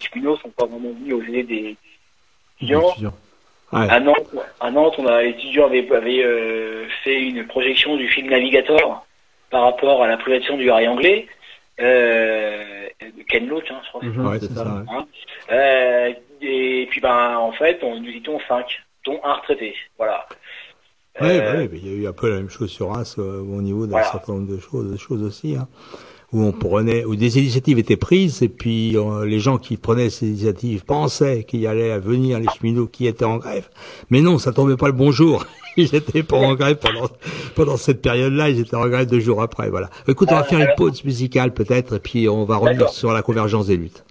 cheminots 0.00 0.36
sont 0.38 0.50
pas 0.50 0.66
vraiment 0.66 0.90
venus 0.90 1.14
aux 1.14 1.22
AG 1.22 1.30
des, 1.30 1.44
des 1.46 1.76
étudiants. 2.60 2.94
Ouais. 3.72 3.88
À 3.88 4.00
Nantes, 4.00 4.34
à 4.58 4.70
Nantes, 4.72 4.96
on 4.98 5.06
a 5.06 5.22
l'étudiant 5.22 5.66
avait, 5.66 5.88
avait 5.92 6.24
euh, 6.24 6.88
fait 7.04 7.22
une 7.22 7.46
projection 7.46 7.96
du 7.96 8.08
film 8.08 8.28
Navigator 8.28 9.06
par 9.50 9.62
rapport 9.62 10.02
à 10.02 10.08
la 10.08 10.16
privatisation 10.16 10.56
du 10.56 10.68
rail 10.68 10.88
anglais. 10.88 11.28
Euh, 11.78 12.88
Ken 13.28 13.46
Loach, 13.46 13.70
hein, 13.70 13.80
je 13.84 13.88
crois. 13.90 14.02
Mhm, 14.04 14.26
Ouais, 14.26 14.38
c'est 14.40 14.48
c'est 14.48 14.54
ça. 14.54 14.64
ça, 14.64 14.74
ouais. 14.74 14.84
Hein. 14.88 16.14
Euh, 16.42 16.46
et 16.82 16.86
puis 16.90 17.00
ben 17.00 17.36
en 17.38 17.52
fait, 17.52 17.78
on, 17.82 18.00
nous 18.00 18.08
étions 18.10 18.38
cinq, 18.48 18.66
dont 19.06 19.20
un 19.24 19.34
retraité. 19.34 19.74
Voilà. 19.98 20.26
Ouais, 21.20 21.40
Euh, 21.40 21.56
ouais, 21.58 21.68
mais 21.70 21.78
il 21.78 21.86
y 21.86 21.90
a 21.90 21.96
eu 21.96 22.06
un 22.06 22.12
peu 22.12 22.30
la 22.30 22.36
même 22.36 22.48
chose 22.50 22.70
sur 22.70 22.88
Reims 22.90 23.16
euh, 23.18 23.40
au 23.40 23.60
niveau 23.62 23.84
d'un 23.86 23.92
Voilà. 23.92 24.10
certain 24.10 24.32
nombre 24.34 24.50
de 24.54 24.58
choses, 24.60 24.90
de 24.90 24.96
choses 24.96 25.22
aussi, 25.22 25.56
hein, 25.56 25.68
où 26.32 26.42
on 26.42 26.52
prenait, 26.52 27.04
où 27.04 27.16
des 27.16 27.38
initiatives 27.38 27.78
étaient 27.78 27.96
prises 27.96 28.42
et 28.42 28.48
puis 28.48 28.96
euh, 28.96 29.26
les 29.26 29.40
gens 29.40 29.58
qui 29.58 29.76
prenaient 29.76 30.08
ces 30.08 30.28
initiatives 30.28 30.84
pensaient 30.84 31.42
qu'il 31.44 31.60
y 31.60 31.66
allait 31.66 31.98
venir 31.98 32.38
les 32.38 32.46
cheminots 32.56 32.86
qui 32.86 33.06
étaient 33.08 33.24
en 33.24 33.36
grève, 33.38 33.68
mais 34.08 34.20
non, 34.20 34.38
ça 34.38 34.52
tombait 34.52 34.76
pas 34.76 34.86
le 34.86 34.92
bon 34.92 35.10
jour. 35.10 35.44
Ils 35.76 35.94
étaient 35.94 36.22
pas 36.24 36.36
en 36.36 36.54
grève 36.54 36.78
pendant 36.78 37.08
pendant 37.54 37.76
cette 37.76 38.02
période-là, 38.02 38.48
ils 38.50 38.58
étaient 38.60 38.74
en 38.74 38.88
grève 38.88 39.06
deux 39.06 39.20
jours 39.20 39.40
après, 39.40 39.70
voilà. 39.70 39.88
Écoute, 40.08 40.28
on 40.32 40.34
va 40.34 40.40
Euh, 40.40 40.44
faire 40.44 40.58
une 40.60 40.74
pause 40.76 41.04
musicale 41.04 41.54
peut-être 41.54 41.96
et 41.96 42.00
puis 42.00 42.28
on 42.28 42.44
va 42.44 42.56
revenir 42.56 42.88
sur 42.88 43.12
la 43.12 43.22
convergence 43.22 43.68
des 43.68 43.76
luttes. 43.76 44.04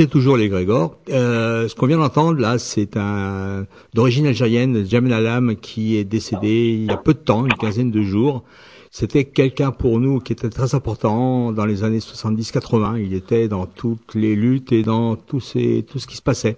Écoutez 0.00 0.12
toujours 0.12 0.38
les 0.38 0.48
Grégor. 0.48 0.96
Euh, 1.10 1.68
ce 1.68 1.74
qu'on 1.74 1.84
vient 1.84 1.98
d'entendre 1.98 2.40
là, 2.40 2.58
c'est 2.58 2.96
un 2.96 3.66
d'origine 3.92 4.26
algérienne, 4.26 4.88
Jamel 4.88 5.12
Alam, 5.12 5.56
qui 5.56 5.98
est 5.98 6.04
décédé 6.04 6.70
il 6.72 6.86
y 6.86 6.90
a 6.90 6.96
peu 6.96 7.12
de 7.12 7.18
temps, 7.18 7.44
une 7.44 7.52
quinzaine 7.52 7.90
de 7.90 8.00
jours. 8.00 8.42
C'était 8.90 9.24
quelqu'un 9.24 9.72
pour 9.72 10.00
nous 10.00 10.18
qui 10.18 10.32
était 10.32 10.48
très 10.48 10.74
important 10.74 11.52
dans 11.52 11.66
les 11.66 11.84
années 11.84 11.98
70-80. 11.98 13.04
Il 13.04 13.12
était 13.12 13.46
dans 13.46 13.66
toutes 13.66 14.14
les 14.14 14.36
luttes 14.36 14.72
et 14.72 14.82
dans 14.82 15.16
tout, 15.16 15.40
ces, 15.40 15.84
tout 15.86 15.98
ce 15.98 16.06
qui 16.06 16.16
se 16.16 16.22
passait. 16.22 16.56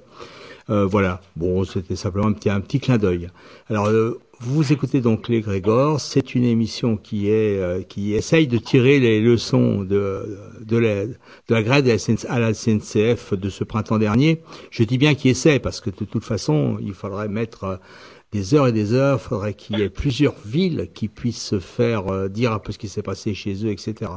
Euh, 0.71 0.87
voilà. 0.87 1.21
Bon, 1.35 1.65
c'était 1.65 1.97
simplement 1.97 2.29
un 2.29 2.35
petit, 2.35 2.49
un 2.49 2.61
petit 2.61 2.79
clin 2.79 2.97
d'œil. 2.97 3.29
Alors, 3.69 3.87
euh, 3.87 4.21
vous 4.45 4.73
écoutez 4.73 5.01
donc 5.01 5.29
les 5.29 5.41
Grégor. 5.41 6.01
C'est 6.01 6.35
une 6.35 6.45
émission 6.45 6.97
qui 6.97 7.29
est 7.29 7.59
euh, 7.59 7.83
qui 7.83 8.15
essaye 8.15 8.49
de 8.49 8.59
tirer 8.59 8.99
les 8.99 9.21
leçons 9.21 9.83
de 9.83 10.37
de 10.61 10.77
la, 10.77 11.07
de 11.07 11.15
la 11.49 11.63
grève 11.63 11.87
la 11.87 11.95
à 12.29 12.39
la 12.41 12.53
SNCF 12.53 13.35
de 13.35 13.49
ce 13.49 13.63
printemps 13.63 13.99
dernier. 13.99 14.43
Je 14.71 14.83
dis 14.83 14.99
bien 14.99 15.15
qui 15.15 15.29
essaie 15.29 15.61
parce 15.61 15.81
que 15.81 15.91
de 15.91 16.05
toute 16.05 16.25
façon, 16.25 16.79
il 16.81 16.93
faudrait 16.93 17.29
mettre 17.29 17.65
euh, 17.65 17.77
des 18.33 18.55
heures 18.55 18.67
et 18.67 18.73
des 18.73 18.95
heures. 18.95 19.21
Il 19.23 19.29
faudrait 19.29 19.55
qu'il 19.55 19.79
y 19.79 19.83
ait 19.83 19.91
plusieurs 19.91 20.35
villes 20.45 20.91
qui 20.93 21.07
puissent 21.07 21.45
se 21.45 21.61
faire 21.61 22.09
euh, 22.09 22.29
dire 22.29 22.53
un 22.53 22.59
peu 22.59 22.73
ce 22.73 22.79
qui 22.79 22.89
s'est 22.89 23.03
passé 23.03 23.35
chez 23.35 23.65
eux, 23.65 23.71
etc. 23.71 24.11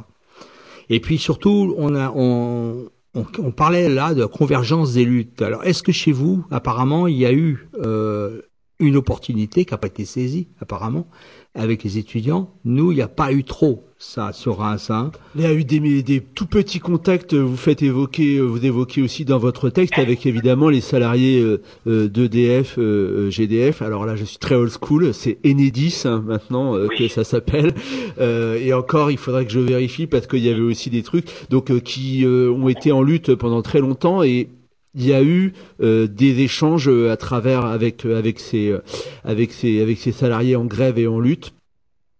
Et 0.89 0.99
puis 0.99 1.19
surtout, 1.19 1.75
on 1.77 1.93
a 1.93 2.11
on 2.15 2.89
on, 3.15 3.51
parlait 3.51 3.87
là 3.87 4.13
de 4.13 4.25
convergence 4.25 4.93
des 4.93 5.05
luttes. 5.05 5.41
Alors, 5.41 5.63
est-ce 5.63 5.83
que 5.83 5.93
chez 5.93 6.11
vous, 6.11 6.45
apparemment, 6.51 7.07
il 7.07 7.15
y 7.15 7.25
a 7.25 7.31
eu 7.31 7.69
euh, 7.79 8.41
une 8.79 8.97
opportunité 8.97 9.65
qui 9.65 9.73
n'a 9.73 9.77
pas 9.77 9.87
été 9.87 10.05
saisie, 10.05 10.47
apparemment, 10.59 11.07
avec 11.53 11.83
les 11.83 11.97
étudiants 11.97 12.53
Nous, 12.65 12.91
il 12.91 12.95
n'y 12.95 13.01
a 13.01 13.07
pas 13.07 13.31
eu 13.31 13.43
trop 13.43 13.85
ça 13.97 14.33
sur 14.33 14.57
Reims. 14.57 14.89
Hein. 14.89 15.11
Il 15.35 15.41
y 15.41 15.45
a 15.45 15.53
eu 15.53 15.63
des, 15.63 16.03
des 16.03 16.19
tout 16.19 16.47
petits 16.47 16.79
contacts, 16.79 17.33
vous 17.33 17.55
faites 17.55 17.81
évoquer, 17.81 18.41
vous 18.41 18.63
évoquez 18.65 19.01
aussi 19.01 19.23
dans 19.23 19.37
votre 19.37 19.69
texte 19.69 19.97
avec 19.97 20.25
évidemment 20.25 20.69
les 20.69 20.81
salariés 20.81 21.41
euh, 21.41 21.61
euh, 21.87 22.09
d'EDF, 22.09 22.75
euh, 22.77 23.29
GDF. 23.29 23.81
Alors 23.81 24.05
là, 24.05 24.15
je 24.17 24.25
suis 24.25 24.37
très 24.37 24.55
old 24.55 24.71
school, 24.71 25.13
c'est 25.13 25.37
Enedis 25.45 26.03
hein, 26.05 26.21
maintenant 26.25 26.75
euh, 26.75 26.87
que 26.87 27.07
ça 27.07 27.23
s'appelle. 27.23 27.73
Euh, 28.19 28.59
et 28.59 28.73
encore, 28.73 29.11
il 29.11 29.17
faudrait 29.17 29.45
que 29.45 29.51
je 29.51 29.59
vérifie 29.59 30.07
parce 30.07 30.27
qu'il 30.27 30.43
y 30.43 30.49
avait 30.49 30.61
aussi 30.61 30.89
des 30.89 31.03
trucs 31.03 31.27
donc 31.49 31.71
euh, 31.71 31.79
qui 31.79 32.25
euh, 32.25 32.51
ont 32.51 32.69
été 32.69 32.91
en 32.91 33.01
lutte 33.01 33.33
pendant 33.35 33.61
très 33.61 33.79
longtemps 33.79 34.23
et 34.23 34.49
il 34.95 35.07
y 35.07 35.13
a 35.13 35.21
eu 35.21 35.53
euh, 35.81 36.07
des 36.07 36.41
échanges 36.41 36.87
euh, 36.87 37.11
à 37.11 37.17
travers 37.17 37.65
avec 37.65 38.05
euh, 38.05 38.17
avec 38.17 38.39
ces 38.39 38.71
euh, 38.71 38.79
avec 39.23 39.51
ces 39.51 39.81
avec 39.81 39.97
ces 39.97 40.11
salariés 40.11 40.55
en 40.55 40.65
grève 40.65 40.97
et 40.97 41.07
en 41.07 41.19
lutte 41.19 41.53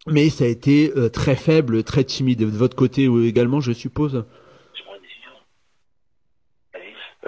mais 0.07 0.29
ça 0.29 0.43
a 0.43 0.47
été 0.47 0.91
euh, 0.95 1.09
très 1.09 1.35
faible, 1.35 1.83
très 1.83 2.03
timide. 2.03 2.39
De 2.41 2.57
votre 2.57 2.75
côté 2.75 3.09
également, 3.25 3.59
je 3.59 3.71
suppose? 3.71 4.23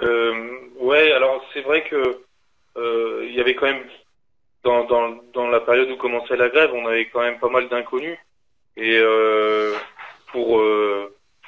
Euh, 0.00 0.32
ouais, 0.78 1.10
alors 1.10 1.44
c'est 1.52 1.62
vrai 1.62 1.82
que 1.88 2.20
il 3.24 3.34
y 3.34 3.40
avait 3.40 3.56
quand 3.56 3.66
même 3.66 3.82
dans, 4.62 4.84
dans, 4.84 5.16
dans 5.34 5.48
la 5.48 5.60
période 5.60 5.90
où 5.90 5.96
commençait 5.96 6.36
la 6.36 6.48
grève, 6.48 6.70
on 6.72 6.86
avait 6.86 7.06
quand 7.06 7.20
même 7.20 7.38
pas 7.40 7.48
mal 7.48 7.68
d'inconnus 7.68 8.16
et 8.76 9.00
pour 10.30 10.60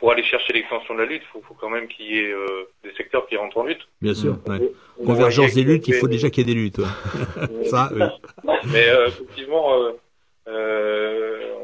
pour 0.01 0.11
aller 0.11 0.24
chercher 0.24 0.55
l'extension 0.55 0.94
de 0.94 1.01
la 1.01 1.05
lutte, 1.07 1.22
faut, 1.30 1.42
faut 1.46 1.55
quand 1.55 1.68
même 1.68 1.86
qu'il 1.86 2.07
y 2.07 2.18
ait 2.18 2.32
euh, 2.32 2.64
des 2.82 2.92
secteurs 2.94 3.26
qui 3.26 3.36
rentrent 3.36 3.59
en 3.59 3.64
lutte. 3.64 3.86
Bien 4.01 4.14
sûr. 4.14 4.38
ouais. 4.46 4.72
On 4.98 5.05
Convergence 5.05 5.55
des 5.55 5.62
voyait 5.62 5.76
luttes, 5.76 5.88
il 5.88 5.94
faut 5.94 6.09
déjà 6.09 6.30
qu'il 6.30 6.48
y 6.48 6.51
ait 6.51 6.55
des 6.55 6.61
luttes. 6.61 6.78
ouais. 6.78 7.64
ça, 7.66 7.90
oui. 7.94 8.03
Mais 8.72 8.88
euh, 8.88 9.09
effectivement, 9.09 9.78
euh, 9.78 9.92
euh, 10.48 11.55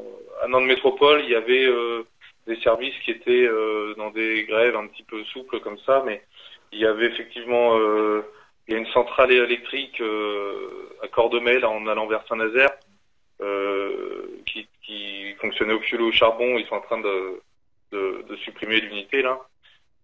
à 0.43 0.49
Nantes 0.49 0.67
Métropole, 0.67 1.23
il 1.25 1.31
y 1.31 1.35
avait 1.35 1.65
euh, 1.65 2.03
des 2.47 2.57
services 2.61 2.95
qui 3.07 3.11
étaient 3.11 3.47
euh, 3.47 3.95
dans 3.97 4.11
des 4.11 4.45
grèves 4.45 4.77
un 4.77 4.87
petit 4.87 5.03
peu 5.03 5.25
souples 5.25 5.59
comme 5.61 5.79
ça, 5.87 6.03
mais 6.05 6.23
il 6.73 6.79
y 6.79 6.87
avait 6.87 7.07
effectivement 7.07 7.79
euh, 7.79 8.21
il 8.69 8.75
y 8.75 8.77
a 8.77 8.81
une 8.81 8.93
centrale 8.93 9.33
électrique 9.33 9.99
euh, 10.03 10.91
à 11.03 11.09
Cordemais, 11.09 11.59
là, 11.59 11.71
en 11.71 11.87
allant 11.87 12.07
vers 12.07 12.23
Saint-Nazaire, 12.29 12.71
euh, 13.41 14.27
qui, 14.45 14.69
qui 14.85 15.33
fonctionnait 15.41 15.73
au 15.73 15.81
fioul 15.81 16.03
au 16.03 16.13
charbon. 16.13 16.59
Ils 16.59 16.67
sont 16.67 16.75
en 16.75 16.81
train 16.81 17.01
de, 17.01 17.41
de 18.29 18.37
supprimer 18.37 18.81
l'unité 18.81 19.23
là. 19.23 19.41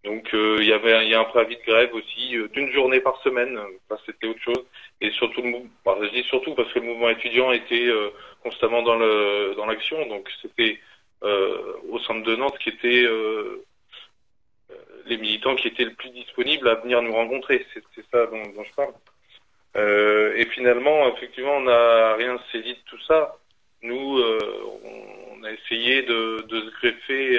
Donc 0.05 0.35
euh, 0.35 0.57
il 0.61 0.67
y 0.67 0.73
avait 0.73 1.09
y 1.09 1.15
a 1.15 1.21
un 1.21 1.25
préavis 1.25 1.57
de 1.57 1.63
grève 1.63 1.95
aussi 1.95 2.37
euh, 2.37 2.49
d'une 2.49 2.73
journée 2.73 3.01
par 3.01 3.21
semaine. 3.23 3.59
C'était 4.05 4.27
autre 4.27 4.41
chose. 4.41 4.65
Et 5.01 5.11
surtout 5.13 5.43
bah, 5.85 5.97
je 6.03 6.09
dis 6.09 6.25
surtout 6.25 6.55
parce 6.55 6.73
que 6.73 6.81
le 6.81 6.87
mouvement 6.87 7.09
étudiant 7.11 7.53
était 7.53 7.87
euh, 7.87 8.11
constamment 8.43 8.83
dans 8.83 8.97
le 8.97 9.55
dans 9.57 9.67
l'action. 9.67 10.05
Donc 10.09 10.29
c'était 10.41 10.81
au 11.23 12.01
centre 12.01 12.25
de 12.25 12.35
Nantes 12.35 12.59
qui 12.59 12.71
était 12.71 13.07
les 15.07 15.17
militants 15.19 15.55
qui 15.55 15.69
étaient 15.69 15.85
le 15.85 15.95
plus 15.95 16.11
disponibles 16.11 16.67
à 16.69 16.75
venir 16.75 17.01
nous 17.01 17.13
rencontrer. 17.13 17.65
C'est 17.73 18.05
ça 18.11 18.27
dont, 18.27 18.43
je 18.65 18.75
parle. 18.75 18.95
Et 20.37 20.45
finalement, 20.47 21.07
effectivement, 21.15 21.59
on 21.59 21.61
n'a 21.61 22.15
rien 22.15 22.41
saisi 22.51 22.73
de 22.73 22.81
tout 22.87 23.01
ça. 23.07 23.37
Nous, 23.83 24.21
on, 24.21 25.45
a 25.45 25.53
essayé 25.53 26.03
de, 26.03 26.45
se 26.51 26.71
greffer, 26.81 27.39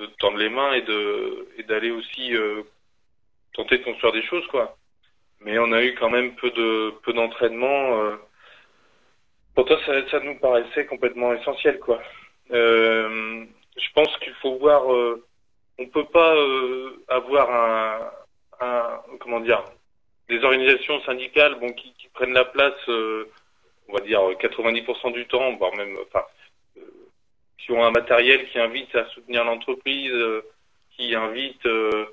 de 0.00 0.06
tendre 0.18 0.38
les 0.38 0.48
mains 0.48 0.72
et 0.72 0.82
de 0.82 1.48
et 1.58 1.62
d'aller 1.64 1.90
aussi 1.90 2.34
euh, 2.34 2.62
tenter 3.54 3.78
de 3.78 3.84
construire 3.84 4.12
des 4.12 4.22
choses, 4.22 4.46
quoi. 4.48 4.76
Mais 5.40 5.58
on 5.58 5.72
a 5.72 5.82
eu 5.82 5.94
quand 5.94 6.10
même 6.10 6.34
peu 6.36 6.50
de 6.50 6.94
peu 7.02 7.12
d'entraînement. 7.12 8.00
Euh, 8.02 8.16
pourtant, 9.54 9.76
ça, 9.86 10.20
nous 10.20 10.38
paraissait 10.38 10.86
complètement 10.86 11.32
essentiel, 11.34 11.78
quoi. 11.78 12.00
Euh, 12.50 13.44
je 13.76 13.92
pense 13.94 14.14
qu'il 14.18 14.34
faut 14.34 14.58
voir. 14.58 14.92
Euh, 14.92 15.24
on 15.78 15.86
peut 15.86 16.04
pas 16.04 16.34
avoir 17.08 18.10
un, 18.60 19.00
comment 19.20 19.40
dire 19.40 19.64
des 20.28 20.44
organisations 20.44 21.00
syndicales 21.04 21.58
bon 21.58 21.72
qui, 21.72 21.94
prennent 22.12 22.34
la 22.34 22.44
place 22.44 22.74
on 22.88 23.92
va 23.94 24.00
dire 24.00 24.20
90% 24.20 25.12
du 25.14 25.26
temps 25.26 25.56
voire 25.56 25.74
même 25.76 25.96
qui 27.60 27.72
ont 27.72 27.84
un 27.84 27.90
matériel 27.90 28.48
qui 28.48 28.58
invite 28.58 28.94
à 28.94 29.06
soutenir 29.10 29.44
l'entreprise 29.44 30.12
euh, 30.12 30.42
qui 30.96 31.14
invite 31.14 31.64
euh, 31.66 32.06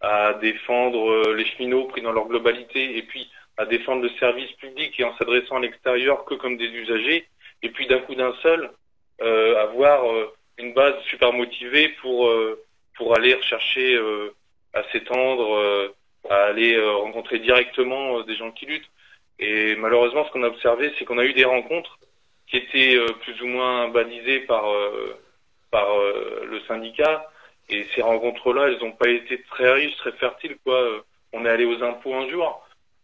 à 0.00 0.34
défendre 0.34 1.10
euh, 1.10 1.34
les 1.34 1.46
cheminots 1.46 1.84
pris 1.84 2.02
dans 2.02 2.12
leur 2.12 2.26
globalité 2.26 2.96
et 2.96 3.02
puis 3.02 3.30
à 3.56 3.64
défendre 3.64 4.02
le 4.02 4.10
service 4.20 4.50
public 4.52 4.98
et 4.98 5.04
en 5.04 5.16
s'adressant 5.16 5.56
à 5.56 5.60
l'extérieur 5.60 6.24
que 6.24 6.34
comme 6.34 6.56
des 6.56 6.66
usagers 6.68 7.26
et 7.62 7.70
puis 7.70 7.86
d'un 7.86 8.00
coup 8.00 8.14
d'un 8.14 8.34
seul 8.42 8.70
euh, 9.22 9.62
avoir 9.62 10.04
une 10.58 10.74
base 10.74 10.94
super 11.04 11.32
motivée 11.32 11.88
pour 12.00 12.30
pour 12.96 13.16
aller 13.16 13.34
rechercher 13.34 13.94
euh, 13.94 14.34
à 14.72 14.82
s'étendre 14.90 15.92
à 16.28 16.36
aller 16.46 16.80
rencontrer 16.80 17.38
directement 17.38 18.22
des 18.22 18.34
gens 18.34 18.50
qui 18.50 18.66
luttent. 18.66 18.90
Et 19.38 19.76
malheureusement, 19.76 20.24
ce 20.26 20.30
qu'on 20.32 20.42
a 20.42 20.48
observé, 20.48 20.92
c'est 20.98 21.04
qu'on 21.04 21.18
a 21.18 21.24
eu 21.24 21.32
des 21.34 21.44
rencontres 21.44 21.98
qui 22.46 22.56
étaient 22.58 22.96
euh, 22.96 23.08
plus 23.22 23.40
ou 23.42 23.46
moins 23.46 23.88
balisées 23.88 24.40
par 24.40 24.70
euh, 24.70 25.16
par 25.70 25.88
euh, 25.98 26.46
le 26.48 26.60
syndicat. 26.62 27.30
Et 27.70 27.84
ces 27.94 28.02
rencontres-là, 28.02 28.68
elles 28.68 28.78
n'ont 28.80 28.92
pas 28.92 29.08
été 29.08 29.40
très 29.42 29.72
riches, 29.72 29.96
très 29.96 30.12
fertiles, 30.12 30.56
quoi. 30.64 30.78
On 31.32 31.44
est 31.46 31.48
allé 31.48 31.64
aux 31.64 31.82
impôts 31.82 32.14
un 32.14 32.28
jour. 32.28 32.60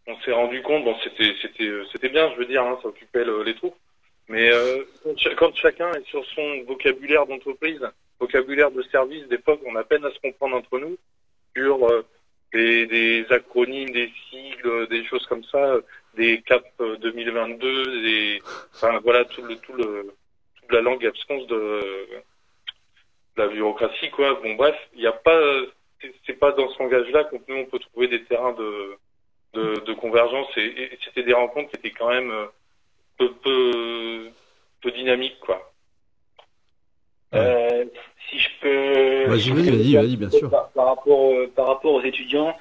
On 0.07 0.15
s'est 0.21 0.31
rendu 0.31 0.61
compte, 0.61 0.83
bon, 0.83 0.95
c'était 1.03 1.33
c'était 1.41 1.71
c'était 1.91 2.09
bien, 2.09 2.31
je 2.31 2.37
veux 2.37 2.45
dire, 2.45 2.63
hein, 2.63 2.77
ça 2.81 2.87
occupait 2.89 3.23
le- 3.25 3.43
les 3.43 3.55
troupes. 3.55 3.75
Mais 4.29 4.49
euh, 4.51 4.83
quand 5.03 5.17
cha- 5.17 5.35
quand 5.35 5.55
chacun 5.55 5.91
est 5.93 6.05
sur 6.07 6.23
son 6.35 6.61
vocabulaire 6.67 7.25
d'entreprise, 7.25 7.81
vocabulaire 8.19 8.71
de 8.71 8.83
service, 8.83 9.25
fois, 9.43 9.57
on 9.65 9.75
a 9.75 9.83
peine 9.83 10.05
à 10.05 10.11
se 10.11 10.19
comprendre 10.19 10.55
entre 10.55 10.79
nous 10.79 10.97
sur 11.55 11.87
euh, 11.87 12.05
des, 12.53 12.85
des 12.85 13.25
acronymes, 13.31 13.89
des 13.89 14.11
sigles, 14.29 14.87
des 14.87 15.03
choses 15.05 15.25
comme 15.27 15.43
ça, 15.45 15.75
des 16.15 16.41
CAP 16.41 16.63
euh, 16.81 16.97
2022, 16.97 18.01
des, 18.01 18.41
enfin 18.75 18.99
voilà 19.03 19.25
tout 19.25 19.41
le 19.43 19.55
tout 19.57 19.73
le 19.73 20.13
toute 20.59 20.71
la 20.71 20.81
langue 20.81 21.05
absconce 21.05 21.47
de, 21.47 21.55
de 23.37 23.41
la 23.41 23.47
bureaucratie 23.47 24.09
quoi. 24.11 24.35
Bon 24.43 24.55
bref, 24.55 24.75
il 24.93 24.99
n'y 25.01 25.07
a 25.07 25.11
pas, 25.13 25.35
euh, 25.35 25.67
c'est- 26.25 26.33
pas 26.39 26.51
dans 26.51 26.69
ce 26.69 26.79
langage-là 26.81 27.25
qu'on 27.25 27.41
nous 27.47 27.55
on 27.57 27.65
peut 27.65 27.79
trouver 27.79 28.07
des 28.07 28.23
terrains 28.23 28.53
de 28.53 28.97
de, 29.53 29.79
de 29.81 29.93
convergence 29.93 30.47
et, 30.57 30.65
et 30.65 30.99
c'était 31.03 31.23
des 31.23 31.33
rencontres 31.33 31.69
qui 31.71 31.75
étaient 31.77 31.91
quand 31.91 32.09
même 32.09 32.31
euh, 32.31 32.45
peu 33.17 33.31
peu 33.43 34.29
peu 34.81 34.91
dynamiques 34.91 35.39
quoi. 35.41 35.67
Euh, 37.33 37.85
si 38.29 38.39
je 38.39 38.49
peux. 38.61 39.25
Vas-y, 39.29 39.41
si 39.41 39.51
vas-y, 39.51 39.95
vas-y, 39.95 40.17
bien 40.17 40.29
sûr. 40.29 40.49
Par, 40.49 40.69
par 40.71 40.85
rapport, 40.87 41.31
euh, 41.33 41.47
par 41.55 41.67
rapport 41.67 41.93
aux 41.93 42.01
étudiants, 42.01 42.57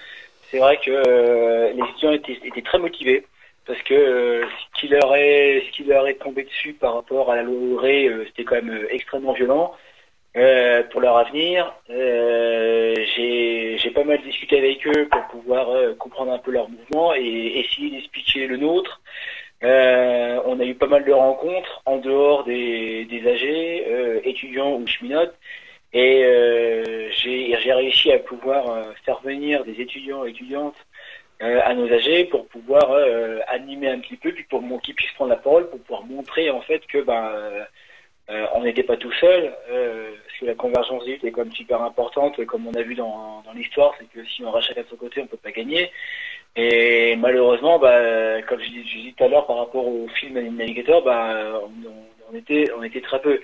c'est 0.50 0.58
vrai 0.58 0.78
que 0.78 0.90
euh, 0.90 1.72
les 1.72 1.82
étudiants 1.82 2.12
étaient, 2.12 2.38
étaient 2.44 2.62
très 2.62 2.78
motivés 2.78 3.26
parce 3.70 3.82
que 3.84 3.94
euh, 3.94 4.44
ce 4.74 4.80
qui 4.80 4.88
leur 4.88 5.14
est, 5.14 5.62
ce 5.72 5.82
leur 5.84 6.08
est 6.08 6.14
tombé 6.14 6.42
dessus 6.42 6.72
par 6.72 6.94
rapport 6.94 7.30
à 7.30 7.36
la 7.36 7.44
loi 7.44 7.84
euh, 7.84 8.24
c'était 8.26 8.42
quand 8.42 8.56
même 8.56 8.70
euh, 8.70 8.88
extrêmement 8.90 9.32
violent. 9.32 9.72
Pour 10.90 11.00
leur 11.00 11.16
avenir, 11.16 11.72
j'ai 11.88 13.90
pas 13.94 14.04
mal 14.04 14.20
discuté 14.22 14.58
avec 14.58 14.86
eux 14.86 15.08
pour 15.08 15.22
pouvoir 15.28 15.96
comprendre 15.98 16.32
un 16.32 16.38
peu 16.38 16.52
leur 16.52 16.68
mouvement 16.68 17.14
et 17.14 17.60
essayer 17.60 17.90
d'expliquer 17.90 18.46
le 18.46 18.56
nôtre. 18.56 19.00
On 19.62 20.60
a 20.60 20.64
eu 20.64 20.74
pas 20.76 20.86
mal 20.86 21.04
de 21.04 21.12
rencontres 21.12 21.82
en 21.84 21.98
dehors 21.98 22.44
des, 22.44 23.06
des 23.06 23.22
euh, 23.26 24.20
étudiants 24.22 24.76
ou 24.76 24.86
cheminotes, 24.86 25.34
et 25.92 26.22
j'ai 27.10 27.72
réussi 27.72 28.12
à 28.12 28.20
pouvoir 28.20 28.94
faire 29.04 29.20
venir 29.22 29.64
des 29.64 29.80
étudiants 29.80 30.24
et 30.24 30.30
étudiantes 30.30 30.76
à 31.40 31.74
nos 31.74 31.90
âgés 31.92 32.24
pour 32.26 32.46
pouvoir 32.48 32.90
euh, 32.90 33.40
animer 33.48 33.88
un 33.88 33.98
petit 34.00 34.16
peu, 34.16 34.32
puis 34.32 34.44
pour 34.44 34.62
qu'ils 34.82 34.94
puissent 34.94 35.12
prendre 35.12 35.30
la 35.30 35.36
parole, 35.36 35.68
pour 35.70 35.80
pouvoir 35.80 36.04
montrer 36.04 36.50
en 36.50 36.60
fait 36.60 36.86
que 36.86 36.98
ben 36.98 37.30
euh, 37.34 37.64
euh, 38.30 38.46
on 38.54 38.62
n'était 38.62 38.84
pas 38.84 38.96
tout 38.96 39.10
seul, 39.12 39.52
euh, 39.70 40.10
parce 40.24 40.38
que 40.38 40.44
la 40.46 40.54
convergence 40.54 41.04
des 41.04 41.18
est 41.24 41.30
quand 41.32 41.44
même 41.44 41.52
super 41.52 41.82
importante, 41.82 42.44
comme 42.46 42.66
on 42.68 42.74
a 42.74 42.82
vu 42.82 42.94
dans, 42.94 43.42
dans 43.44 43.52
l'histoire, 43.52 43.92
c'est 43.98 44.06
que 44.08 44.24
si 44.24 44.44
on 44.44 44.60
chacun 44.60 44.82
de 44.82 44.86
son 44.88 44.96
côté, 44.96 45.20
on 45.20 45.26
peut 45.26 45.36
pas 45.36 45.50
gagner. 45.50 45.90
Et 46.56 47.16
malheureusement, 47.16 47.78
bah, 47.78 48.40
comme 48.42 48.60
je 48.60 48.68
dis, 48.68 48.88
je 48.88 48.98
dis 48.98 49.14
tout 49.14 49.24
à 49.24 49.28
l'heure 49.28 49.46
par 49.46 49.56
rapport 49.58 49.86
au 49.86 50.06
film 50.08 50.38
Navigator, 50.56 51.02
bah, 51.02 51.60
on, 51.64 51.88
on- 51.88 52.06
on 52.32 52.36
était, 52.36 52.70
on 52.76 52.82
était 52.84 53.00
très 53.00 53.20
peu. 53.20 53.40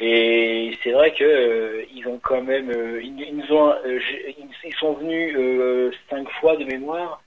Et 0.00 0.78
c'est 0.82 0.92
vrai 0.92 1.12
que 1.12 1.24
euh, 1.24 1.84
ils 1.94 2.08
ont 2.08 2.18
quand 2.22 2.42
même, 2.42 2.70
euh, 2.70 3.02
ils, 3.02 3.36
nous 3.36 3.52
ont, 3.52 3.70
euh, 3.70 4.00
ils, 4.64 4.74
sont 4.74 4.94
venus 4.94 5.34
euh, 5.36 5.90
cinq 6.08 6.26
fois 6.40 6.56
de 6.56 6.64
mémoire. 6.64 7.22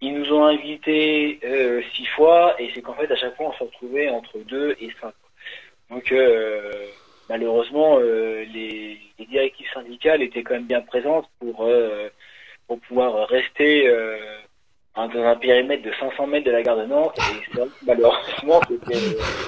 Ils 0.00 0.14
nous 0.14 0.32
ont 0.32 0.44
invités 0.44 1.38
euh, 1.44 1.82
six 1.94 2.06
fois, 2.06 2.54
et 2.58 2.70
c'est 2.74 2.80
qu'en 2.80 2.94
fait 2.94 3.10
à 3.10 3.16
chaque 3.16 3.36
fois 3.36 3.48
on 3.48 3.52
se 3.52 3.64
retrouvait 3.64 4.08
entre 4.08 4.38
deux 4.38 4.74
et 4.80 4.90
cinq. 5.00 5.12
Donc 5.90 6.10
euh, 6.12 6.86
malheureusement, 7.28 7.98
les, 7.98 8.98
les 9.18 9.26
directives 9.26 9.68
syndicales 9.74 10.22
étaient 10.22 10.42
quand 10.42 10.54
même 10.54 10.66
bien 10.66 10.80
présentes 10.80 11.28
pour 11.40 11.68
pour 12.66 12.80
pouvoir 12.80 13.28
rester 13.28 13.90
dans 14.96 15.22
un 15.22 15.36
périmètre 15.36 15.84
de 15.84 15.92
500 16.00 16.26
mètres 16.26 16.46
de 16.46 16.50
la 16.50 16.62
gare 16.62 16.76
de 16.76 16.84
Nantes. 16.86 17.16
Et 17.18 17.56
vrai 17.56 17.68
malheureusement, 17.86 18.60
c'était 18.68 18.98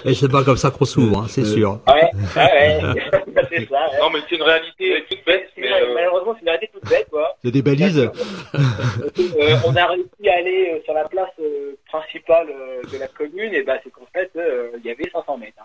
Et 0.09 0.15
c'est 0.15 0.31
pas 0.31 0.45
comme 0.45 0.57
ça 0.57 0.71
qu'on 0.71 0.85
s'ouvre, 0.85 1.19
hein, 1.19 1.27
c'est 1.29 1.45
sûr. 1.45 1.81
ouais, 1.89 2.11
ouais, 2.37 2.85
ouais. 2.85 3.03
c'est 3.51 3.69
ça. 3.69 3.89
ouais. 3.91 3.99
Non 4.01 4.11
mais 4.13 4.21
c'est 4.29 4.37
une 4.37 4.43
réalité 4.43 5.05
toute 5.11 5.25
bête, 5.27 5.49
mais 5.57 5.73
euh, 5.73 5.95
Malheureusement, 5.95 6.35
c'est 6.35 6.43
une 6.43 6.49
réalité 6.51 6.71
toute 6.73 6.89
bête, 6.89 7.09
quoi. 7.11 7.37
Il 7.43 7.47
y 7.47 7.51
a 7.51 7.53
des 7.53 7.63
balises. 7.63 7.99
Euh, 7.99 9.57
on 9.67 9.75
a 9.77 9.87
réussi 9.87 10.29
à 10.29 10.35
aller 10.35 10.73
euh, 10.75 10.83
sur 10.85 10.95
la 10.95 11.05
place 11.09 11.31
euh, 11.41 11.75
principale 11.89 12.47
euh, 12.51 12.83
de 12.93 12.99
la 12.99 13.09
commune, 13.09 13.53
et 13.55 13.63
bah 13.63 13.79
c'est 13.83 13.91
qu'en 13.91 14.07
fait, 14.15 14.31
euh, 14.37 14.71
il 14.79 14.87
y 14.87 14.91
avait 14.93 15.11
500 15.13 15.37
mètres. 15.39 15.53
hein. 15.61 15.65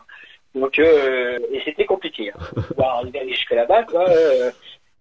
Donc, 0.59 0.79
euh, 0.79 1.37
et 1.51 1.61
c'était 1.65 1.85
compliqué, 1.85 2.31
hein, 2.31 2.61
pouvoir 2.69 2.97
arriver 2.99 3.27
jusque 3.29 3.51
là-bas, 3.51 3.83
quoi. 3.83 4.09
euh. 4.09 4.49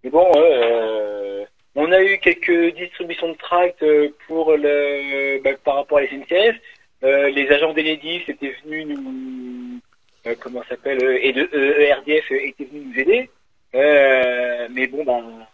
mais 0.02 0.10
bon, 0.10 0.26
euh, 0.36 1.44
on 1.74 1.90
a 1.92 2.02
eu 2.02 2.18
quelques 2.18 2.74
distributions 2.76 3.32
de 3.32 3.36
tracts 3.36 3.82
euh, 3.82 4.08
pour 4.26 4.56
le, 4.56 5.42
bah, 5.42 5.50
par 5.64 5.76
rapport 5.76 5.98
à 5.98 6.02
la 6.02 6.08
SNCF. 6.08 6.56
Euh, 7.02 7.28
les 7.30 7.48
agents 7.50 7.72
d'Enedis 7.72 8.22
étaient 8.28 8.54
venus 8.64 8.86
nous, 8.86 9.80
euh, 10.26 10.34
comment 10.40 10.62
s'appelle, 10.68 11.02
euh, 11.02 11.18
et 11.20 11.32
de 11.32 11.48
euh, 11.52 11.80
ERDF 11.80 12.30
étaient 12.30 12.64
venus 12.64 12.86
nous 12.86 13.00
aider. 13.00 13.30
Euh, 13.74 14.68
mais 14.70 14.86
bon, 14.86 15.04
ben, 15.04 15.46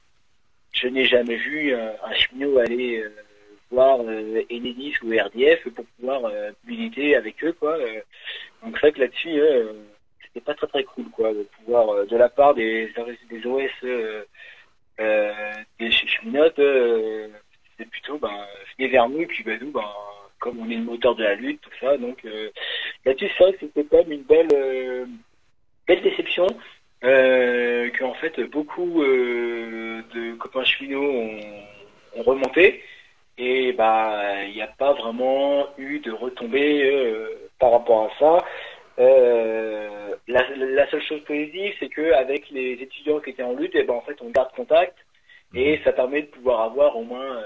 je 0.73 0.89
n'ai 0.89 1.07
jamais 1.07 1.37
vu 1.37 1.75
un 1.75 2.14
cheminot 2.14 2.59
aller 2.59 3.03
voir 3.71 4.01
Enedis 4.01 4.95
ou 5.03 5.11
RDF 5.11 5.68
pour 5.71 5.85
pouvoir 5.97 6.31
militer 6.66 7.16
avec 7.16 7.43
eux, 7.43 7.53
quoi. 7.53 7.79
Donc 8.62 8.75
c'est 8.75 8.81
vrai 8.81 8.93
que 8.93 9.01
là-dessus, 9.01 9.41
c'était 10.23 10.45
pas 10.45 10.55
très 10.55 10.66
très 10.68 10.85
cool, 10.85 11.07
quoi, 11.11 11.33
de 11.33 11.47
pouvoir, 11.57 12.07
de 12.07 12.16
la 12.16 12.29
part 12.29 12.55
des, 12.55 12.93
des 13.31 13.47
OS 13.47 13.71
des 15.78 15.90
cheminotes, 15.90 16.59
euh, 16.59 17.28
c'est 17.78 17.88
plutôt, 17.88 18.18
ben, 18.18 18.30
vers 18.78 19.09
nous, 19.09 19.20
et 19.20 19.26
puis 19.26 19.42
ben, 19.44 19.59
nous, 19.61 19.70
ben, 19.70 19.84
comme 20.38 20.59
on 20.61 20.70
est 20.70 20.76
le 20.76 20.82
moteur 20.82 21.14
de 21.14 21.22
la 21.22 21.34
lutte, 21.34 21.61
tout 21.61 21.70
ça, 21.80 21.96
donc 21.96 22.24
euh, 22.24 22.51
là-dessus, 23.05 23.30
c'est 23.36 23.44
vrai 23.44 23.53
que 23.53 23.59
c'était 23.61 23.84
quand 23.84 23.98
même 23.98 24.12
une 24.12 24.22
belle, 24.22 24.48
euh, 24.53 25.07
belle 25.86 26.03
déception. 26.03 26.46
Euh, 27.03 27.88
que 27.90 28.05
en 28.05 28.12
fait 28.12 28.38
beaucoup 28.42 29.03
euh, 29.03 30.03
de 30.14 30.34
copains 30.34 30.64
cheminots 30.64 31.03
ont, 31.03 31.40
ont 32.14 32.22
remonté 32.22 32.82
et 33.38 33.72
bah 33.72 34.44
il 34.44 34.53
n'y 34.53 34.61
a 34.61 34.66
pas 34.66 34.92
vraiment 34.92 35.66
eu 35.78 36.01
de 36.01 36.12
retombées 36.12 36.84
euh, 36.84 37.48
par 37.59 37.72
rapport 37.72 38.11
à 38.11 38.18
ça. 38.18 38.44
Euh, 39.01 40.14
la, 40.28 40.44
la 40.57 40.90
seule 40.90 41.03
chose 41.03 41.22
positive, 41.24 41.72
c'est 41.80 41.88
que 41.88 42.12
avec 42.12 42.51
les 42.51 42.72
étudiants 42.72 43.20
qui 43.20 43.30
étaient 43.30 43.42
en 43.42 43.55
lutte, 43.55 43.74
et 43.74 43.84
ben 43.84 43.94
en 43.94 44.03
fait, 44.03 44.16
on 44.20 44.30
garde 44.30 44.53
contact 44.55 44.94
et 45.55 45.80
ça 45.84 45.92
permet 45.92 46.22
de 46.22 46.26
pouvoir 46.26 46.61
avoir 46.61 46.96
au 46.96 47.03
moins 47.03 47.36
euh, 47.36 47.42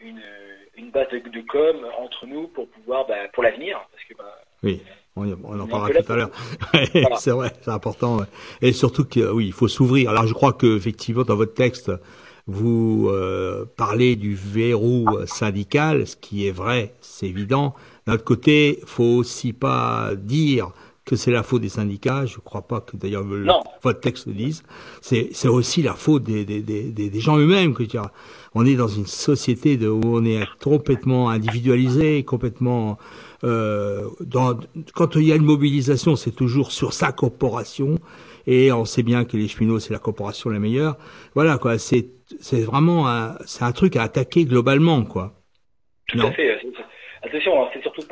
une, 0.00 0.20
une 0.76 0.90
base 0.90 1.08
de, 1.08 1.18
de 1.18 1.40
com 1.48 1.76
entre 1.98 2.26
nous 2.26 2.46
pour 2.48 2.68
pouvoir, 2.68 3.06
bah, 3.06 3.14
pour 3.32 3.42
l'avenir, 3.42 3.80
parce 3.90 4.04
que 4.04 4.14
bah, 4.16 4.38
Oui, 4.62 4.82
on, 5.16 5.60
en 5.60 5.66
parlera 5.66 6.02
tout 6.02 6.12
à 6.12 6.16
l'heure. 6.16 6.30
Voilà. 6.92 7.16
c'est 7.16 7.30
vrai, 7.30 7.50
c'est 7.62 7.70
important. 7.70 8.18
Et 8.60 8.72
surtout 8.72 9.04
que 9.04 9.32
oui, 9.32 9.46
il 9.46 9.52
faut 9.52 9.68
s'ouvrir. 9.68 10.10
Alors 10.10 10.26
je 10.26 10.34
crois 10.34 10.52
que 10.52 10.76
effectivement 10.76 11.24
dans 11.24 11.36
votre 11.36 11.54
texte, 11.54 11.90
vous 12.46 13.08
euh, 13.08 13.64
parlez 13.76 14.16
du 14.16 14.34
verrou 14.34 15.06
syndical, 15.26 16.06
ce 16.06 16.16
qui 16.16 16.46
est 16.46 16.52
vrai, 16.52 16.94
c'est 17.00 17.26
évident. 17.26 17.74
D'un 18.06 18.14
autre 18.14 18.24
côté, 18.24 18.80
faut 18.84 19.04
aussi 19.04 19.52
pas 19.52 20.10
dire 20.16 20.72
que 21.04 21.16
c'est 21.16 21.30
la 21.30 21.42
faute 21.42 21.62
des 21.62 21.68
syndicats. 21.68 22.26
Je 22.26 22.38
crois 22.38 22.62
pas 22.62 22.80
que 22.80 22.96
d'ailleurs 22.96 23.24
votre 23.82 24.00
texte 24.00 24.26
le 24.26 24.34
dise. 24.34 24.62
C'est 25.00 25.48
aussi 25.48 25.82
la 25.82 25.94
faute 25.94 26.22
des 26.24 26.44
des 26.44 26.60
des, 26.60 26.90
des, 26.90 27.20
gens 27.20 27.38
eux-mêmes. 27.38 27.74
Que 27.74 27.84
je 27.84 27.98
on 28.54 28.66
est 28.66 28.74
dans 28.76 28.88
une 28.88 29.06
société 29.06 29.76
de, 29.76 29.88
où 29.88 30.00
on 30.04 30.24
est 30.24 30.46
complètement 30.62 31.30
individualisé, 31.30 32.22
complètement 32.22 32.98
euh, 33.44 34.08
dans, 34.20 34.58
quand 34.94 35.16
il 35.16 35.24
y 35.24 35.32
a 35.32 35.36
une 35.36 35.44
mobilisation, 35.44 36.16
c'est 36.16 36.32
toujours 36.32 36.70
sur 36.70 36.92
sa 36.92 37.12
corporation, 37.12 37.98
et 38.46 38.70
on 38.72 38.84
sait 38.84 39.02
bien 39.02 39.24
que 39.24 39.36
les 39.36 39.48
cheminots, 39.48 39.78
c'est 39.80 39.92
la 39.92 39.98
corporation 39.98 40.50
la 40.50 40.58
meilleure. 40.58 40.96
Voilà, 41.34 41.58
quoi, 41.58 41.78
c'est, 41.78 42.08
vraiment 42.52 43.08
un, 43.08 43.36
c'est 43.46 43.64
un 43.64 43.72
truc 43.72 43.96
à 43.96 44.02
attaquer 44.02 44.44
globalement, 44.44 45.02
quoi. 45.04 45.32
tout 46.08 46.18
Non. 46.18 46.28
à 46.28 46.32
fait. 46.32 46.58
c'est- 46.60 46.68
Attention, 47.24 47.52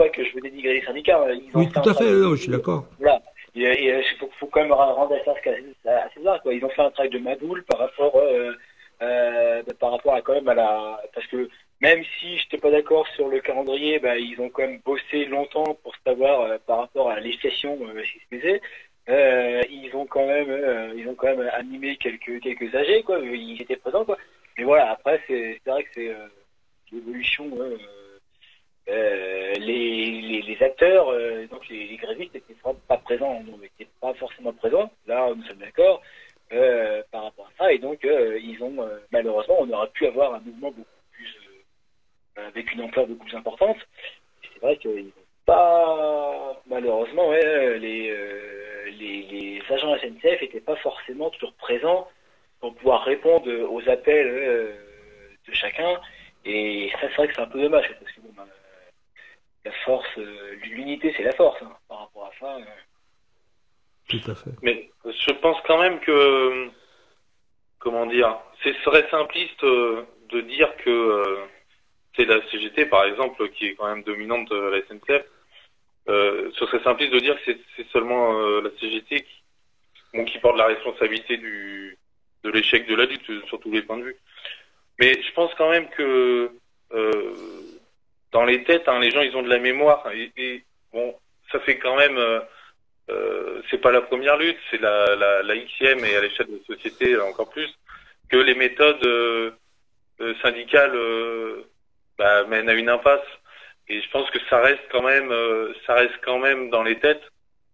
pas 0.00 0.08
que 0.08 0.24
je 0.24 0.34
veux 0.34 0.40
dénigrer 0.40 0.74
les 0.74 0.82
syndicats. 0.82 1.26
ils 1.32 1.54
ont 1.56 1.60
Oui, 1.60 1.68
tout 1.68 1.88
à 1.88 1.94
fait, 1.94 2.10
non, 2.10 2.30
je 2.34 2.42
suis 2.42 2.50
d'accord. 2.50 2.86
Voilà. 2.98 3.20
Et, 3.54 3.62
et, 3.62 3.98
il 3.98 4.18
faut, 4.18 4.30
faut 4.38 4.46
quand 4.46 4.62
même 4.62 4.72
rendre 4.72 5.14
ça 5.24 5.32
à 5.32 6.08
César, 6.14 6.42
quoi. 6.42 6.54
Ils 6.54 6.64
ont 6.64 6.70
fait 6.70 6.82
un 6.82 6.90
travail 6.90 7.10
de 7.10 7.18
maboule 7.18 7.64
par 7.64 7.80
rapport, 7.80 8.16
euh, 8.16 8.52
euh, 9.02 9.62
par 9.78 9.90
rapport 9.92 10.14
à 10.14 10.22
quand 10.22 10.34
même 10.34 10.48
à 10.48 10.54
la, 10.54 11.02
parce 11.14 11.26
que 11.26 11.48
même 11.80 12.02
si 12.18 12.38
je 12.38 12.44
n'étais 12.44 12.58
pas 12.58 12.70
d'accord 12.70 13.06
sur 13.08 13.28
le 13.28 13.40
calendrier, 13.40 13.98
bah, 13.98 14.16
ils 14.16 14.40
ont 14.40 14.48
quand 14.50 14.62
même 14.62 14.80
bossé 14.84 15.24
longtemps 15.26 15.76
pour 15.82 15.94
savoir 16.06 16.42
euh, 16.42 16.58
par 16.66 16.78
rapport 16.78 17.10
à 17.10 17.16
la 17.16 17.20
législation 17.20 17.78
euh, 17.82 18.02
qui 18.02 18.20
se 18.20 18.40
faisait. 18.40 18.60
Euh, 19.08 19.62
ils 19.70 19.90
ont 19.96 20.06
quand 20.06 20.26
même, 20.26 20.50
euh, 20.50 20.92
ils 20.96 21.08
ont 21.08 21.14
quand 21.14 21.34
même 21.34 21.50
animé 21.52 21.96
quelques 21.96 22.40
quelques 22.40 22.74
âgés, 22.74 23.02
quoi. 23.02 23.18
Ils 23.18 23.60
étaient 23.60 23.76
présents, 23.76 24.04
quoi. 24.04 24.16
Mais 24.56 24.64
voilà, 24.64 24.92
après 24.92 25.20
c'est 25.26 25.60
vrai 25.66 25.82
que 25.82 25.90
c'est 25.94 26.08
euh, 26.10 26.28
l'évolution. 26.92 27.50
euh, 27.58 27.76
euh, 27.76 28.09
les, 28.86 29.58
les, 29.58 30.42
les 30.42 30.62
acteurs, 30.62 31.10
euh, 31.10 31.46
donc 31.46 31.68
les, 31.68 31.86
les 31.86 31.96
grévistes 31.96 32.34
n'étaient 32.34 32.54
pas 32.88 32.96
présents, 32.98 33.42
n'étaient 33.60 33.90
pas 34.00 34.14
forcément 34.14 34.52
présents. 34.52 34.90
Là, 35.06 35.32
nous 35.34 35.44
sommes 35.44 35.58
d'accord 35.58 36.02
euh, 36.52 37.02
par 37.12 37.24
rapport 37.24 37.46
à 37.46 37.64
ça, 37.64 37.72
et 37.72 37.78
donc 37.78 38.04
euh, 38.04 38.38
ils 38.42 38.62
ont 38.62 38.82
euh, 38.82 38.98
malheureusement, 39.12 39.56
on 39.60 39.70
aurait 39.70 39.90
pu 39.90 40.06
avoir 40.06 40.34
un 40.34 40.40
mouvement 40.40 40.70
beaucoup 40.70 40.88
plus 41.12 41.36
euh, 42.38 42.48
avec 42.48 42.72
une 42.72 42.82
ampleur 42.82 43.06
beaucoup 43.06 43.24
plus 43.24 43.36
importante. 43.36 43.76
Et 44.44 44.48
C'est 44.54 44.60
vrai 44.60 44.76
qu'ils 44.76 45.04
n'ont 45.06 45.12
pas 45.46 46.60
malheureusement 46.66 47.28
ouais, 47.28 47.78
les, 47.78 48.10
euh, 48.10 48.90
les 48.98 49.22
les 49.22 49.62
agents 49.70 49.96
SNCF 49.98 50.40
n'étaient 50.42 50.60
pas 50.60 50.76
forcément 50.76 51.30
toujours 51.30 51.54
présents 51.54 52.08
pour 52.60 52.74
pouvoir 52.74 53.04
répondre 53.04 53.48
aux 53.70 53.88
appels 53.88 54.26
euh, 54.28 54.72
de 55.48 55.52
chacun. 55.54 56.00
Et 56.44 56.90
ça, 56.92 56.98
c'est 57.02 57.14
vrai 57.16 57.28
que 57.28 57.34
c'est 57.34 57.40
un 57.42 57.46
peu 57.46 57.60
dommage, 57.60 57.86
parce 58.00 58.12
que 58.12 58.20
bon, 58.22 58.30
ben, 58.36 58.46
la 59.64 59.72
force, 59.84 60.06
euh, 60.18 60.54
l'unité, 60.64 61.12
c'est 61.16 61.22
la 61.22 61.32
force. 61.32 61.60
hein, 61.62 61.72
par 61.88 62.00
rapport 62.00 62.26
à 62.26 62.30
ça, 62.40 62.56
euh. 62.56 62.60
Tout 64.08 64.30
à 64.30 64.34
fait. 64.34 64.50
Mais 64.62 64.90
je 65.04 65.32
pense 65.34 65.58
quand 65.66 65.78
même 65.78 66.00
que, 66.00 66.68
comment 67.78 68.06
dire, 68.06 68.38
ce 68.64 68.72
serait 68.84 69.06
simpliste 69.10 69.62
euh, 69.64 70.04
de 70.30 70.40
dire 70.40 70.74
que 70.84 70.90
euh, 70.90 71.36
c'est 72.16 72.24
la 72.24 72.40
CGT, 72.50 72.79
par 72.90 73.04
exemple, 73.04 73.48
qui 73.50 73.68
est 73.68 73.74
quand 73.74 73.88
même 73.88 74.02
dominante 74.04 74.50
de 74.50 74.56
la 74.56 74.78
SNCF. 74.82 75.24
Euh, 76.08 76.50
ce 76.58 76.66
serait 76.66 76.82
simpliste 76.82 77.12
de 77.12 77.20
dire 77.20 77.36
que 77.36 77.52
c'est- 77.76 77.90
seulement 77.92 78.38
euh, 78.38 78.60
la 78.62 78.70
CGT 78.78 79.24
qui, 80.26 80.38
porte 80.38 80.56
la 80.58 80.66
responsabilité 80.66 81.36
du, 81.36 81.96
de 82.44 82.50
l'échec 82.50 82.86
de 82.86 82.94
la 82.96 83.04
lutte 83.06 83.30
sur 83.46 83.60
tous 83.60 83.70
les 83.70 83.82
points 83.82 83.98
de 83.98 84.04
vue. 84.04 84.16
Mais 84.98 85.12
je 85.22 85.32
pense 85.32 85.52
quand 85.54 85.70
même 85.70 85.88
que 85.90 86.50
euh, 86.92 87.34
dans 88.32 88.44
les 88.44 88.62
têtes, 88.64 88.88
hein, 88.88 88.98
les 89.00 89.10
gens, 89.10 89.22
ils 89.22 89.36
ont 89.36 89.42
de 89.42 89.48
la 89.48 89.58
mémoire. 89.58 90.04
Et, 90.12 90.64
bon, 90.92 91.14
ça 91.52 91.60
fait 91.60 91.78
quand 91.78 91.96
même... 91.96 92.18
euh, 92.18 92.40
euh, 93.10 93.60
c'est 93.70 93.80
pas 93.80 93.90
la 93.90 94.02
première 94.02 94.36
lutte, 94.36 94.58
c'est 94.70 94.80
la, 94.80 95.16
la, 95.16 95.42
la 95.42 95.56
Xème 95.56 96.04
et 96.04 96.14
à 96.14 96.20
l'échelle 96.20 96.46
de 96.46 96.58
la 96.60 96.76
société 96.76 97.14
euh, 97.14 97.24
encore 97.24 97.50
plus, 97.50 97.68
que 98.28 98.36
les 98.36 98.54
méthodes 98.54 99.04
euh, 99.04 99.50
euh, 100.20 100.34
syndicales 100.42 100.94
euh, 100.94 101.49
bah, 102.20 102.44
mènent 102.44 102.68
à 102.68 102.74
une 102.74 102.90
impasse. 102.90 103.26
Et 103.88 104.02
je 104.02 104.10
pense 104.10 104.30
que 104.30 104.38
ça 104.50 104.60
reste 104.60 104.82
quand 104.92 105.02
même, 105.02 105.32
euh, 105.32 105.72
ça 105.86 105.94
reste 105.94 106.18
quand 106.22 106.38
même 106.38 106.68
dans 106.68 106.82
les 106.82 106.98
têtes 106.98 107.24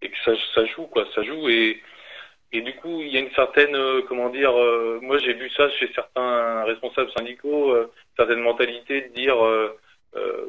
et 0.03 0.09
que 0.09 0.17
ça, 0.25 0.65
joue 0.67 0.87
quoi, 0.87 1.05
ça 1.17 1.23
joue. 1.25 1.49
Et 1.49 1.83
et 2.53 2.61
du 2.61 2.75
coup 2.77 3.01
il 3.03 3.09
y 3.09 3.17
a 3.17 3.21
une 3.21 3.33
certaine, 3.33 3.75
euh, 3.75 4.03
comment 4.09 4.31
dire, 4.31 4.57
euh, 4.57 5.01
moi 5.03 5.19
j'ai 5.19 5.35
vu 5.35 5.51
ça 5.51 5.69
chez 5.71 5.91
certains 5.95 6.63
responsables 6.63 7.11
syndicaux, 7.19 7.73
euh, 7.73 7.93
certaines 8.17 8.41
mentalités 8.41 9.03
de 9.03 9.15
dire 9.15 9.37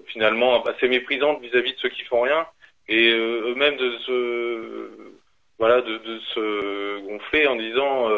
finalement 0.05 0.63
assez 0.63 0.87
méprisante 0.87 1.41
vis-à-vis 1.41 1.73
de 1.73 1.79
ceux 1.79 1.89
qui 1.89 2.03
font 2.03 2.21
rien. 2.21 2.45
Et 2.87 3.09
eux-mêmes 3.11 3.77
de 3.77 3.97
se 4.05 4.89
voilà 5.57 5.81
de, 5.81 6.19
se 6.33 6.99
gonfler 7.07 7.47
en 7.47 7.55
disant 7.55 8.09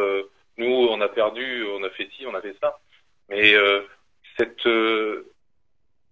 nous 0.58 0.88
on 0.92 1.02
a 1.02 1.08
perdu 1.08 1.66
on 1.74 1.84
a 1.84 1.90
fait 1.92 2.10
ci 2.16 2.28
on 2.28 2.36
a 2.36 2.42
fait 2.42 2.56
ça. 2.62 2.78
Mais 3.30 3.56
cette 4.38 4.68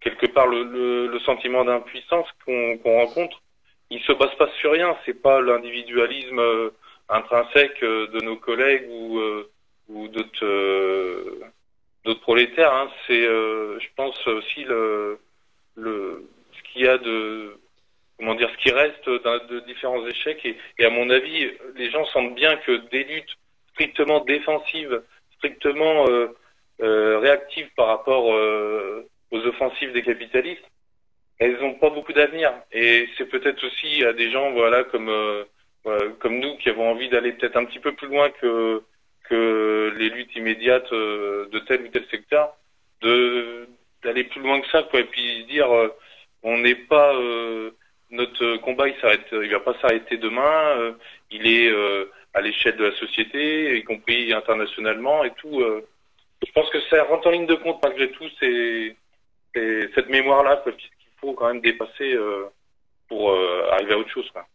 quelque 0.01 0.27
part 0.27 0.47
le, 0.47 0.63
le, 0.63 1.07
le 1.07 1.19
sentiment 1.19 1.65
d'impuissance 1.65 2.27
qu'on 2.45 2.79
rencontre 2.83 3.41
il 3.89 4.01
se 4.01 4.11
base 4.11 4.33
pas 4.35 4.49
sur 4.59 4.71
rien 4.71 4.95
c'est 5.05 5.21
pas 5.21 5.41
l'individualisme 5.41 6.39
euh, 6.39 6.69
intrinsèque 7.09 7.81
euh, 7.83 8.07
de 8.07 8.21
nos 8.21 8.35
collègues 8.37 8.87
ou 8.89 9.19
euh, 9.19 9.49
ou 9.89 10.07
d'autres 10.09 10.45
euh, 10.45 12.15
prolétaires 12.21 12.73
hein. 12.73 12.89
c'est 13.05 13.21
je 13.21 13.87
pense 13.95 14.27
aussi 14.27 14.63
le 14.63 15.19
le 15.75 16.27
ce 16.53 16.71
qu'il 16.71 16.83
y 16.83 16.87
a 16.87 16.97
de 16.97 17.57
comment 18.17 18.33
dire, 18.35 18.49
ce 18.49 18.63
qui 18.63 18.71
reste 18.71 19.07
de 19.07 19.59
différents 19.67 20.03
échecs. 20.07 20.43
Et, 20.43 20.57
et 20.79 20.85
à 20.85 20.89
mon 20.89 21.07
avis, 21.11 21.51
les 21.75 21.91
gens 21.91 22.03
sentent 22.05 22.33
bien 22.33 22.55
que 22.57 22.77
des 22.89 23.03
luttes 23.03 23.37
strictement 23.73 24.21
défensives, 24.21 25.03
strictement 25.35 26.05
réactives 26.79 27.69
par 27.75 27.87
rapport 27.87 28.33
aux 29.31 29.39
offensives 29.45 29.91
des 29.93 30.03
capitalistes, 30.03 30.63
elles 31.39 31.59
n'ont 31.59 31.75
pas 31.75 31.89
beaucoup 31.89 32.13
d'avenir. 32.13 32.51
Et 32.71 33.07
c'est 33.17 33.29
peut-être 33.29 33.63
aussi 33.65 34.03
à 34.03 34.13
des 34.13 34.31
gens, 34.31 34.51
voilà, 34.51 34.83
comme 34.85 35.09
euh, 35.09 35.43
comme 36.19 36.39
nous, 36.39 36.57
qui 36.57 36.69
avons 36.69 36.89
envie 36.89 37.09
d'aller 37.09 37.31
peut-être 37.33 37.55
un 37.57 37.65
petit 37.65 37.79
peu 37.79 37.93
plus 37.93 38.07
loin 38.07 38.29
que 38.41 38.81
que 39.29 39.93
les 39.97 40.09
luttes 40.09 40.35
immédiates 40.35 40.91
euh, 40.93 41.47
de 41.51 41.59
tel 41.59 41.81
ou 41.83 41.87
tel 41.89 42.05
secteur, 42.09 42.53
de 43.01 43.67
d'aller 44.03 44.23
plus 44.25 44.41
loin 44.41 44.61
que 44.61 44.67
ça, 44.69 44.83
quoi, 44.83 44.99
et 45.01 45.05
puis 45.05 45.43
dire, 45.45 45.69
euh, 45.71 45.89
on 46.43 46.57
n'est 46.59 46.75
pas 46.75 47.13
euh, 47.15 47.71
notre 48.11 48.57
combat, 48.57 48.87
il 48.87 48.95
s'arrête, 49.01 49.27
il 49.31 49.49
va 49.49 49.59
pas 49.59 49.75
s'arrêter 49.81 50.17
demain. 50.17 50.77
euh, 50.77 50.91
il 51.31 51.45
est 51.47 51.69
euh, 51.69 52.05
à 52.33 52.41
l'échelle 52.41 52.77
de 52.77 52.85
la 52.85 52.95
société, 52.97 53.77
y 53.77 53.83
compris 53.83 54.31
internationalement 54.33 55.23
et 55.25 55.31
tout. 55.31 55.59
euh. 55.61 55.85
je 56.45 56.51
pense 56.53 56.69
que 56.69 56.79
ça 56.89 57.03
rentre 57.03 57.27
en 57.27 57.31
ligne 57.31 57.47
de 57.47 57.55
compte 57.55 57.81
malgré 57.83 58.09
tout, 58.11 58.25
c'est 58.39 58.95
cette 59.95 60.09
mémoire-là 60.09 60.57
quoi, 60.57 60.71
qu'il 60.71 60.89
faut 61.19 61.33
quand 61.33 61.47
même 61.47 61.61
dépasser 61.61 62.13
euh, 62.13 62.45
pour 63.07 63.31
euh, 63.31 63.69
arriver 63.71 63.93
à 63.93 63.97
autre 63.97 64.09
chose. 64.09 64.29
Quoi. 64.31 64.45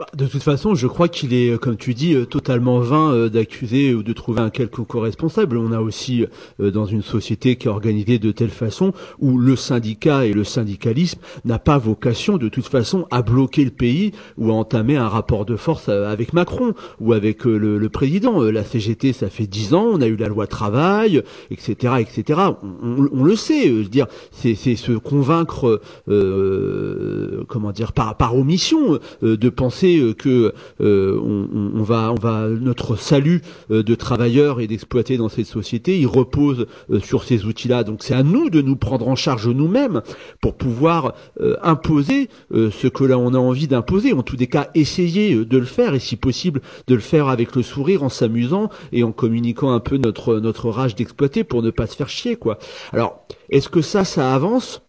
Bah, 0.00 0.06
De 0.16 0.26
toute 0.26 0.42
façon, 0.42 0.74
je 0.74 0.86
crois 0.86 1.08
qu'il 1.08 1.34
est, 1.34 1.60
comme 1.60 1.76
tu 1.76 1.92
dis, 1.92 2.14
euh, 2.14 2.24
totalement 2.24 2.78
vain 2.78 3.12
euh, 3.12 3.28
d'accuser 3.28 3.92
ou 3.92 4.02
de 4.02 4.14
trouver 4.14 4.40
un 4.40 4.48
quelconque 4.48 4.94
responsable. 4.94 5.58
On 5.58 5.72
a 5.72 5.80
aussi, 5.80 6.24
euh, 6.58 6.70
dans 6.70 6.86
une 6.86 7.02
société 7.02 7.56
qui 7.56 7.66
est 7.66 7.70
organisée 7.70 8.18
de 8.18 8.32
telle 8.32 8.48
façon, 8.48 8.94
où 9.18 9.36
le 9.36 9.56
syndicat 9.56 10.24
et 10.24 10.32
le 10.32 10.42
syndicalisme 10.42 11.20
n'a 11.44 11.58
pas 11.58 11.76
vocation, 11.76 12.38
de 12.38 12.48
toute 12.48 12.66
façon, 12.66 13.06
à 13.10 13.20
bloquer 13.20 13.62
le 13.62 13.70
pays 13.70 14.12
ou 14.38 14.50
à 14.50 14.54
entamer 14.54 14.96
un 14.96 15.06
rapport 15.06 15.44
de 15.44 15.56
force 15.56 15.90
avec 15.90 16.32
Macron 16.32 16.72
ou 16.98 17.12
avec 17.12 17.44
le, 17.44 17.88
président. 17.90 18.40
La 18.40 18.64
CGT, 18.64 19.12
ça 19.12 19.28
fait 19.28 19.46
dix 19.46 19.74
ans, 19.74 19.84
on 19.84 20.00
a 20.00 20.06
eu 20.06 20.16
la 20.16 20.28
loi 20.28 20.46
travail, 20.46 21.22
etc., 21.50 21.96
etc. 21.98 22.40
On, 22.82 23.22
le 23.22 23.36
sait. 23.36 23.68
Je 23.68 23.72
veux 23.72 23.84
dire, 23.84 24.06
c'est 24.32 24.54
se 24.54 24.92
convaincre, 24.92 25.82
comment 26.06 27.72
dire, 27.72 27.92
par, 27.92 28.34
omission, 28.34 28.98
de 29.20 29.48
penser 29.50 29.89
euh, 29.98 30.14
que 30.14 30.54
euh, 30.80 31.20
on, 31.20 31.82
va, 31.82 32.12
on 32.12 32.20
va 32.20 32.48
notre 32.48 32.96
salut 32.96 33.42
euh, 33.70 33.82
de 33.82 33.94
travailleurs 33.94 34.60
et 34.60 34.66
d'exploités 34.66 35.16
dans 35.16 35.28
cette 35.28 35.46
société, 35.46 35.98
il 35.98 36.06
repose 36.06 36.66
sur 37.02 37.24
ces 37.24 37.44
outils-là. 37.44 37.84
Donc 37.84 38.02
c'est 38.02 38.14
à 38.14 38.22
nous 38.22 38.50
de 38.50 38.60
nous 38.60 38.76
prendre 38.76 39.08
en 39.08 39.16
charge 39.16 39.48
nous-mêmes 39.48 40.02
pour 40.40 40.54
pouvoir 40.54 41.14
imposer 41.62 42.28
ce 42.52 42.86
que 42.88 43.04
là 43.04 43.18
on 43.18 43.34
a 43.34 43.38
envie 43.38 43.68
d'imposer. 43.68 44.12
En 44.12 44.22
tous 44.22 44.36
des 44.36 44.46
cas, 44.46 44.68
essayer 44.74 45.44
de 45.44 45.58
le 45.58 45.64
faire 45.64 45.94
et 45.94 45.98
si 45.98 46.16
possible 46.16 46.60
de 46.86 46.94
le 46.94 47.00
faire 47.00 47.28
avec 47.28 47.54
le 47.56 47.62
sourire, 47.62 48.02
en 48.02 48.08
s'amusant 48.08 48.70
et 48.92 49.02
en 49.02 49.12
communiquant 49.12 49.72
un 49.72 49.80
peu 49.80 49.96
notre 49.96 50.40
notre 50.40 50.70
rage 50.70 50.94
d'exploiter 50.94 51.44
pour 51.44 51.62
ne 51.62 51.70
pas 51.70 51.86
se 51.86 51.96
faire 51.96 52.08
chier, 52.08 52.36
quoi. 52.36 52.58
Alors, 52.92 53.26
est-ce 53.50 53.68
que 53.68 53.82
ça, 53.82 54.04
ça 54.04 54.34
avance? 54.34 54.82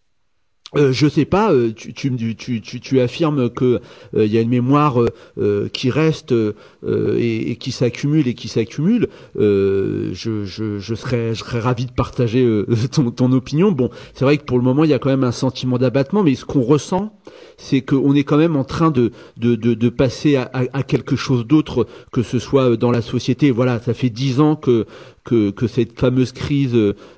Euh, 0.78 0.91
je 0.91 1.07
sais 1.07 1.26
pas. 1.26 1.51
euh, 1.51 1.72
tu, 1.76 1.93
tu, 1.93 2.36
tu, 2.36 2.61
tu, 2.80 2.99
affirmes 2.99 3.49
que 3.49 3.82
euh, 4.15 4.26
il 4.26 4.32
y 4.32 4.38
a 4.38 4.41
une 4.41 4.49
mémoire 4.49 5.01
euh, 5.01 5.09
euh, 5.38 5.67
qui 5.69 5.89
reste 5.89 6.32
euh, 6.32 6.53
et, 7.17 7.51
et 7.51 7.55
qui 7.57 7.72
s'accumule 7.72 8.28
et 8.28 8.34
qui 8.34 8.47
s'accumule. 8.47 9.07
Euh, 9.38 10.11
je, 10.13 10.45
je, 10.45 10.80
je 10.80 10.95
serais, 10.95 11.36
je 11.36 11.39
serais 11.39 11.59
ravi 11.59 11.86
de 11.86 11.91
partager 11.91 12.43
euh, 12.43 12.65
ton, 12.91 13.11
ton 13.11 13.32
opinion. 13.32 13.72
Bon, 13.72 13.89
c'est 14.13 14.26
vrai 14.26 14.38
que 14.38 14.43
pour 14.43 14.57
le 14.57 14.63
moment, 14.63 14.84
il 14.84 14.89
y 14.89 14.93
a 14.93 14.99
quand 14.99 15.09
même 15.09 15.24
un 15.24 15.32
sentiment 15.32 15.78
d'abattement, 15.78 16.24
mais 16.24 16.36
ce 16.36 16.45
qu'on 16.45 16.61
ressent, 16.61 17.13
c'est 17.57 17.82
qu'on 17.82 18.15
est 18.15 18.24
quand 18.24 18.38
même 18.38 18.55
en 18.55 18.63
train 18.63 18.91
de, 18.91 19.11
de, 19.38 19.55
de, 19.55 19.74
de 19.74 19.89
passer 19.89 20.36
à, 20.36 20.49
à 20.53 20.84
quelque 20.84 21.15
chose 21.15 21.45
d'autre, 21.45 21.86
que 22.11 22.24
ce 22.24 22.39
soit 22.39 22.76
dans 22.78 22.91
la 22.91 23.01
société. 23.01 23.51
Voilà, 23.51 23.80
ça 23.80 23.93
fait 23.93 24.09
dix 24.09 24.39
ans 24.39 24.55
que 24.55 24.86
que, 25.24 25.67
cette 25.67 25.99
fameuse 25.99 26.32
crise, 26.32 26.76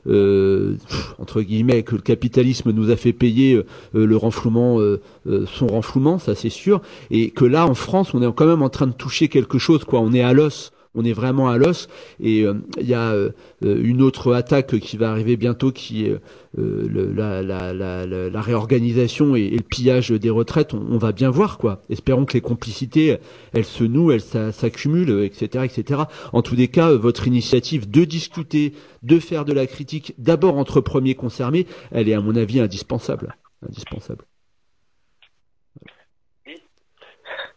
euh, 0.08 0.76
entre 1.20 1.42
guillemets, 1.42 1.84
que 1.84 1.96
le 1.96 2.02
capitalisme 2.02 2.72
nous 2.72 2.90
a 2.90 2.96
fait 2.96 3.14
payer 3.14 3.56
euh, 3.56 4.06
le 4.06 4.18
renflouement, 4.18 4.80
euh, 4.80 5.02
son 5.46 5.68
renflouement, 5.68 6.20
ça 6.20 6.36
c'est 6.36 6.50
sûr, 6.50 6.82
et 7.12 7.32
que 7.32 7.46
là 7.46 7.66
en 7.66 7.76
France, 7.76 8.14
on 8.14 8.22
est 8.22 8.34
quand 8.34 8.46
même 8.46 8.62
en 8.62 8.70
train 8.70 8.88
de 8.88 8.94
toucher 8.94 9.30
quelque 9.30 9.58
chose, 9.58 9.84
quoi. 9.84 10.00
On 10.02 10.14
est 10.14 10.22
à 10.22 10.34
l'os. 10.34 10.72
On 10.96 11.04
est 11.04 11.14
vraiment 11.14 11.50
à 11.50 11.58
l'os 11.58 11.88
et 12.20 12.44
euh, 12.44 12.54
il 12.80 12.88
y 12.88 12.94
a 12.94 13.14
euh, 13.14 13.32
une 13.62 14.02
autre 14.02 14.34
attaque 14.34 14.80
qui 14.80 14.98
va 14.98 15.10
arriver 15.10 15.38
bientôt 15.38 15.72
qui 15.72 16.06
est 16.06 16.16
euh, 16.60 18.30
la, 18.30 18.42
réorganisation 18.42 19.36
et, 19.36 19.50
le 19.50 19.64
pillage 19.64 20.12
des 20.12 20.30
retraites. 20.30 20.74
On, 20.74 20.86
on 20.92 20.98
va 20.98 21.12
bien 21.12 21.32
voir 21.32 21.58
quoi. 21.58 21.82
Espérons 21.90 22.26
que 22.26 22.34
les 22.34 22.42
complicités 22.42 23.18
elles 23.54 23.66
se 23.66 23.84
nouent, 23.84 24.12
elles 24.12 24.22
s'a- 24.22 24.52
s'accumulent, 24.52 25.24
etc., 25.24 25.66
etc. 25.66 26.02
En 26.32 26.42
tous 26.42 26.56
les 26.56 26.68
cas, 26.68 26.92
votre 26.92 27.28
initiative 27.28 27.90
de 27.90 28.04
discuter, 28.06 28.74
de 29.02 29.20
faire 29.20 29.46
de 29.46 29.54
la 29.54 29.66
critique, 29.66 30.14
d'abord 30.20 30.58
entre 30.58 30.80
premiers 30.80 31.16
concernés, 31.16 31.66
elle 31.92 32.08
est 32.08 32.14
à 32.14 32.22
mon 32.22 32.36
avis 32.36 32.60
indispensable. 32.60 33.36
Indispensable. 33.68 34.26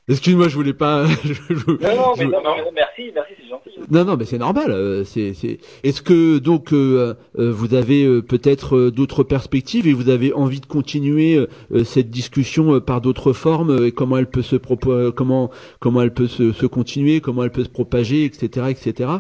Excuse-moi, 0.09 0.47
je 0.49 0.55
voulais 0.55 0.73
pas. 0.73 1.05
je- 1.25 1.33
je- 1.35 1.67
Non, 1.67 1.97
non, 1.97 2.15
mais 2.17 2.25
je- 2.25 2.31
non, 2.31 2.43
non, 2.43 2.55
merci, 2.73 3.11
merci, 3.13 3.33
c'est 3.43 3.49
gentil. 3.49 3.71
non, 3.91 4.05
non, 4.05 4.17
mais 4.17 4.25
c'est 4.25 4.39
normal. 4.39 4.71
euh, 4.71 5.03
c'est, 5.05 5.35
c'est... 5.35 5.59
Est-ce 5.83 6.01
que 6.01 6.39
donc 6.39 6.73
euh, 6.73 7.15
euh, 7.39 7.51
vous 7.51 7.75
avez 7.75 8.05
euh, 8.05 8.23
peut-être 8.23 8.91
d'autres 8.91 9.25
perspectives 9.25 9.89
et 9.89 9.93
vous 9.93 10.09
avez 10.09 10.33
envie 10.33 10.61
de 10.61 10.67
continuer 10.67 11.37
euh, 11.73 11.83
cette 11.85 12.09
discussion 12.11 12.75
euh, 12.75 12.81
par 12.81 13.01
d'autres 13.01 13.33
formes 13.33 13.85
et 13.85 13.91
comment 13.91 14.17
elle 14.17 14.31
peut 14.31 14.43
se 14.43 14.55
propo- 14.55 15.11
comment 15.11 15.51
comment 15.81 16.03
elle 16.03 16.15
peut 16.15 16.29
se, 16.29 16.53
se 16.53 16.67
continuer, 16.67 17.21
comment 17.21 17.43
elle 17.43 17.51
peut 17.51 17.65
se 17.65 17.69
propager, 17.69 18.25
etc., 18.25 18.67
etc. 18.71 19.11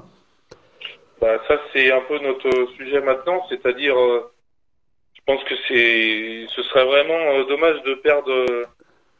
Bah, 1.20 1.38
ça, 1.48 1.58
c'est 1.72 1.90
un 1.90 2.02
peu 2.06 2.18
notre 2.22 2.48
sujet 2.76 3.00
maintenant, 3.00 3.42
c'est-à-dire, 3.48 3.96
euh, 3.98 4.20
je 5.14 5.20
pense 5.26 5.42
que 5.44 5.54
c'est, 5.66 6.46
ce 6.54 6.62
serait 6.62 6.84
vraiment 6.84 7.14
euh, 7.14 7.44
dommage 7.48 7.82
de 7.84 7.94
perdre 7.94 8.30
euh, 8.30 8.64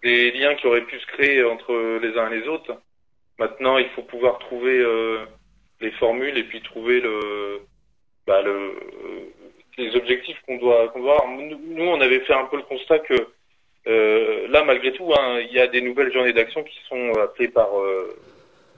les 0.06 0.30
liens 0.30 0.54
qui 0.54 0.66
auraient 0.66 0.84
pu 0.84 0.98
se 0.98 1.06
créer 1.06 1.44
entre 1.44 1.98
les 2.00 2.16
uns 2.18 2.30
et 2.30 2.40
les 2.40 2.48
autres. 2.48 2.72
Maintenant, 3.38 3.76
il 3.78 3.88
faut 3.90 4.02
pouvoir 4.02 4.38
trouver 4.38 4.78
euh, 4.78 5.24
les 5.80 5.90
formules 5.92 6.38
et 6.38 6.44
puis 6.44 6.62
trouver 6.62 7.00
le, 7.00 7.60
bah, 8.26 8.40
le, 8.42 8.72
les 9.76 9.94
objectifs 9.96 10.40
qu'on 10.46 10.56
doit, 10.56 10.88
qu'on 10.88 11.00
doit 11.00 11.14
avoir. 11.14 11.28
Nous, 11.36 11.84
on 11.84 12.00
avait 12.00 12.20
fait 12.20 12.34
un 12.34 12.46
peu 12.46 12.56
le 12.56 12.62
constat 12.62 13.00
que 13.00 13.14
euh, 13.88 14.48
là, 14.48 14.64
malgré 14.64 14.92
tout, 14.92 15.12
hein, 15.12 15.40
il 15.40 15.52
y 15.52 15.60
a 15.60 15.66
des 15.66 15.80
nouvelles 15.80 16.12
journées 16.12 16.32
d'action 16.32 16.64
qui 16.64 16.78
sont 16.88 17.12
appelées 17.20 17.48
par 17.48 17.78
euh, 17.78 18.16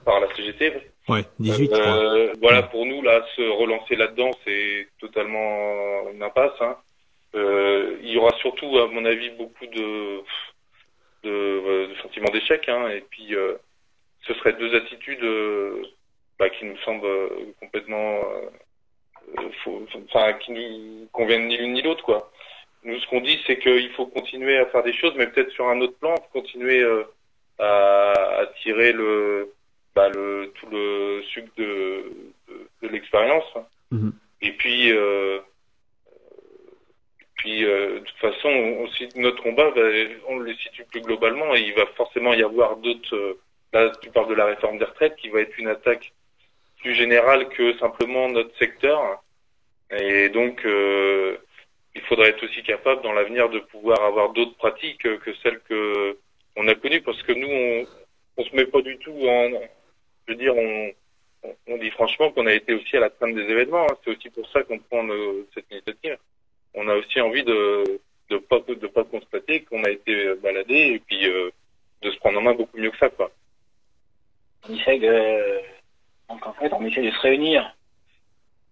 par 0.05 0.19
la 0.19 0.27
CGT. 0.35 0.73
Ouais, 1.07 1.23
18, 1.39 1.63
je 1.63 1.79
crois. 1.79 1.95
Euh, 1.95 2.33
voilà, 2.41 2.63
pour 2.63 2.85
nous, 2.85 3.01
là, 3.01 3.25
se 3.35 3.41
relancer 3.41 3.95
là-dedans, 3.95 4.31
c'est 4.45 4.87
totalement 4.99 6.09
une 6.13 6.21
impasse. 6.21 6.59
Hein. 6.61 6.75
Euh, 7.35 7.97
il 8.03 8.09
y 8.09 8.17
aura 8.17 8.31
surtout, 8.39 8.77
à 8.77 8.87
mon 8.87 9.05
avis, 9.05 9.29
beaucoup 9.31 9.65
de, 9.65 10.21
de, 11.23 11.29
euh, 11.29 11.87
de 11.87 11.95
sentiments 12.01 12.31
d'échec. 12.31 12.67
Hein, 12.69 12.89
et 12.89 13.01
puis, 13.01 13.35
euh, 13.35 13.53
ce 14.21 14.33
seraient 14.35 14.53
deux 14.53 14.75
attitudes 14.75 15.23
euh, 15.23 15.83
bah, 16.37 16.49
qui 16.49 16.65
nous 16.65 16.77
semblent 16.79 17.07
complètement... 17.59 18.21
enfin, 20.07 20.33
qui 20.33 20.51
nous 20.51 21.07
conviennent 21.11 21.47
ni 21.47 21.57
l'une 21.57 21.73
ni 21.73 21.81
l'autre, 21.81 22.03
quoi. 22.03 22.31
Nous, 22.83 22.97
ce 22.99 23.07
qu'on 23.07 23.21
dit, 23.21 23.39
c'est 23.45 23.59
qu'il 23.59 23.91
faut 23.91 24.05
continuer 24.05 24.57
à 24.57 24.65
faire 24.67 24.83
des 24.83 24.93
choses, 24.93 25.13
mais 25.17 25.27
peut-être 25.27 25.51
sur 25.51 25.67
un 25.67 25.81
autre 25.81 25.97
plan, 25.99 26.15
continuer 26.31 26.81
euh, 26.81 27.03
à, 27.59 28.13
à 28.39 28.45
tirer 28.63 28.93
le, 28.93 29.51
bah, 29.93 30.09
le, 30.09 30.51
tout 30.55 30.67
le 30.71 31.21
sucre 31.23 31.51
de, 31.57 32.05
de, 32.47 32.69
de 32.81 32.87
l'expérience. 32.87 33.43
Mhm. 33.91 34.13
Et 34.41 34.53
puis, 34.53 34.91
euh, 34.93 35.39
puis 37.39 37.63
euh, 37.63 37.99
de 38.01 38.05
toute 38.05 38.17
façon, 38.17 38.51
notre 39.15 39.41
combat, 39.41 39.71
bah, 39.71 39.81
on 40.27 40.39
le 40.39 40.53
situe 40.55 40.83
plus 40.91 40.99
globalement 41.01 41.55
et 41.55 41.61
il 41.61 41.73
va 41.73 41.85
forcément 41.95 42.33
y 42.33 42.43
avoir 42.43 42.75
d'autres. 42.75 43.15
euh, 43.15 43.39
là, 43.71 43.91
tu 44.01 44.09
parles 44.11 44.27
de 44.29 44.33
la 44.35 44.45
réforme 44.45 44.77
des 44.77 44.83
retraites 44.83 45.15
qui 45.15 45.29
va 45.29 45.39
être 45.39 45.57
une 45.57 45.69
attaque 45.69 46.11
plus 46.81 46.93
générale 46.95 47.47
que 47.49 47.77
simplement 47.77 48.27
notre 48.27 48.53
secteur. 48.57 49.23
Et 49.91 50.27
donc, 50.29 50.65
euh, 50.65 51.37
il 51.95 52.01
faudrait 52.01 52.29
être 52.31 52.43
aussi 52.43 52.61
capable 52.61 53.01
dans 53.03 53.13
l'avenir 53.13 53.47
de 53.49 53.59
pouvoir 53.59 54.01
avoir 54.03 54.33
d'autres 54.33 54.57
pratiques 54.57 55.01
que, 55.25 55.33
celles 55.41 55.61
que 55.61 56.17
on 56.57 56.67
a 56.67 56.75
connues, 56.75 57.01
parce 57.01 57.21
que 57.23 57.31
nous, 57.31 57.47
on, 57.47 57.85
on 58.37 58.43
se 58.43 58.53
met 58.55 58.65
pas 58.65 58.81
du 58.81 58.97
tout 58.97 59.17
en, 59.27 59.49
je 60.27 60.33
veux 60.33 60.35
dire, 60.35 60.55
on, 60.57 60.91
on- 61.67 61.77
dit 61.77 61.91
franchement 61.91 62.31
qu'on 62.31 62.47
a 62.47 62.53
été 62.53 62.73
aussi 62.73 62.97
à 62.97 62.99
la 62.99 63.09
traîne 63.09 63.33
des 63.33 63.43
événements. 63.55 63.85
hein. 63.89 63.95
C'est 64.03 64.11
aussi 64.11 64.29
pour 64.29 64.45
ça 64.51 64.63
qu'on 64.63 64.79
prend 64.79 65.03
le- 65.03 65.47
cette 65.53 65.71
initiative. 65.71 66.17
On 66.73 66.87
a 66.87 66.95
aussi 66.95 67.19
envie 67.21 67.43
de 67.43 67.99
de 68.29 68.37
pas 68.37 68.59
de 68.59 68.87
pas 68.87 69.03
constater 69.03 69.63
qu'on 69.63 69.83
a 69.83 69.89
été 69.89 70.35
baladé 70.35 70.75
et 70.93 70.99
puis 70.99 71.27
euh, 71.27 71.49
de 72.03 72.11
se 72.11 72.17
prendre 72.19 72.37
en 72.39 72.41
main 72.43 72.53
beaucoup 72.53 72.77
mieux 72.77 72.91
que 72.91 72.97
ça, 72.97 73.09
quoi. 73.09 73.31
On 74.67 74.75
essaie 74.75 74.99
de, 74.99 75.59
donc 76.29 76.45
en 76.45 76.53
fait, 76.53 76.71
on 76.73 76.85
essaie 76.85 77.01
de 77.01 77.11
se 77.11 77.19
réunir. 77.21 77.75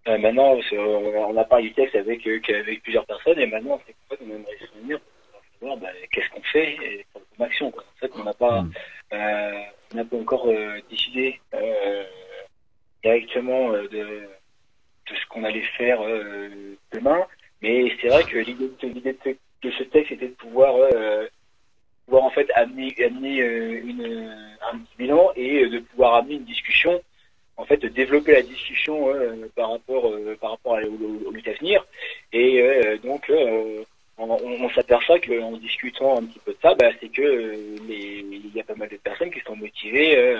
Euh, 0.06 0.16
maintenant, 0.18 0.56
on 0.72 1.36
a 1.36 1.44
parlé 1.44 1.68
du 1.68 1.74
texte 1.74 1.96
avec, 1.96 2.24
euh, 2.26 2.40
avec 2.48 2.82
plusieurs 2.82 3.04
personnes 3.04 3.38
et 3.40 3.46
maintenant, 3.46 3.80
c'est 3.86 3.92
qu'en 3.94 4.16
fait, 4.16 4.24
on 4.24 4.30
aimerait 4.34 4.56
se 4.60 4.72
réunir 4.74 5.00
pour 5.00 5.42
savoir 5.58 5.76
bah, 5.78 5.88
qu'est-ce 6.12 6.30
qu'on 6.30 6.42
fait 6.42 6.74
et 6.74 7.06
pour 7.12 7.22
comme 7.36 7.46
action. 7.46 7.70
Quoi. 7.72 7.82
En 7.82 7.98
fait, 7.98 8.12
on 8.14 8.24
n'a 8.24 8.34
pas, 8.34 8.62
Mm. 8.62 8.72
euh, 9.14 9.60
on 9.92 9.96
n'a 9.96 10.04
pas 10.04 10.16
encore 10.16 10.46
euh, 10.48 10.78
décidé 10.88 11.40
euh, 11.54 12.04
directement 13.02 13.72
euh, 13.72 13.88
de, 13.88 13.98
de 13.98 15.14
ce 15.16 15.26
qu'on 15.30 15.44
allait 15.44 15.62
faire 15.76 16.00
euh, 16.02 16.76
demain, 16.92 17.26
mais 17.62 17.92
c'est 18.00 18.08
vrai 18.08 18.24
que 18.24 18.38
l'idée 18.38 18.70
de, 18.80 19.36
de, 19.62 19.70
ce 19.70 19.82
texte 19.84 20.12
était 20.12 20.28
de 20.28 20.34
pouvoir 20.34 20.74
euh, 20.76 21.26
pouvoir 22.08 22.24
en 22.24 22.30
fait 22.30 22.50
amener, 22.54 22.94
euh, 23.00 23.80
une, 23.84 24.34
un 24.72 24.78
petit 24.78 24.96
bilan 24.98 25.30
et 25.36 25.64
euh, 25.64 25.68
de 25.68 25.78
pouvoir 25.80 26.14
amener 26.14 26.36
une 26.36 26.44
discussion, 26.44 27.00
en 27.58 27.66
fait 27.66 27.76
de 27.76 27.88
développer 27.88 28.32
la 28.32 28.42
discussion 28.42 29.12
par 29.54 29.72
rapport 29.72 30.10
euh, 30.10 30.36
par 30.40 30.52
rapport 30.52 30.76
à, 30.76 30.80
au, 30.80 31.30
lutte 31.30 31.48
à 31.48 31.52
venir. 31.52 31.84
Et 32.32 32.62
donc 33.04 33.30
on, 34.16 34.70
s'aperçoit 34.70 35.20
qu'en 35.20 35.52
discutant 35.58 36.18
un 36.18 36.24
petit 36.24 36.38
peu 36.44 36.52
de 36.52 36.58
ça, 36.62 36.74
bah, 36.74 36.90
c'est 37.00 37.10
que 37.10 37.54
il 37.88 38.50
y 38.54 38.60
a 38.60 38.64
pas 38.64 38.74
mal 38.74 38.88
de 38.88 38.96
personnes 38.96 39.30
qui 39.30 39.40
sont 39.40 39.56
motivées 39.56 40.36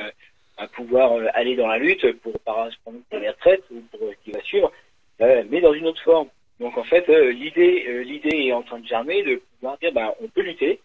à 0.57 0.67
pouvoir 0.69 1.13
aller 1.35 1.55
dans 1.55 1.67
la 1.67 1.79
lutte 1.79 2.11
pour 2.21 2.39
par 2.41 2.67
exemple 2.67 2.99
pour 3.11 3.19
les 3.19 3.29
retraites 3.29 3.65
ou 3.71 3.81
pour 3.91 4.01
ce 4.01 4.25
qui 4.25 4.31
va 4.31 4.41
suivre, 4.43 4.73
mais 5.21 5.61
dans 5.61 5.75
une 5.75 5.87
autre 5.87 6.03
forme. 6.03 6.29
Donc 6.61 6.77
en 6.77 6.85
fait, 6.85 7.09
euh, 7.09 7.31
l'idée 7.31 7.85
euh, 7.89 8.03
l'idée 8.03 8.47
est 8.47 8.53
en 8.53 8.63
train 8.63 8.79
de 8.81 8.87
germer 8.87 9.23
de 9.23 9.37
pouvoir 9.57 9.79
dire 9.79 9.93
bah, 9.93 10.15
on 10.21 10.29
peut 10.29 10.43
lutter, 10.43 10.81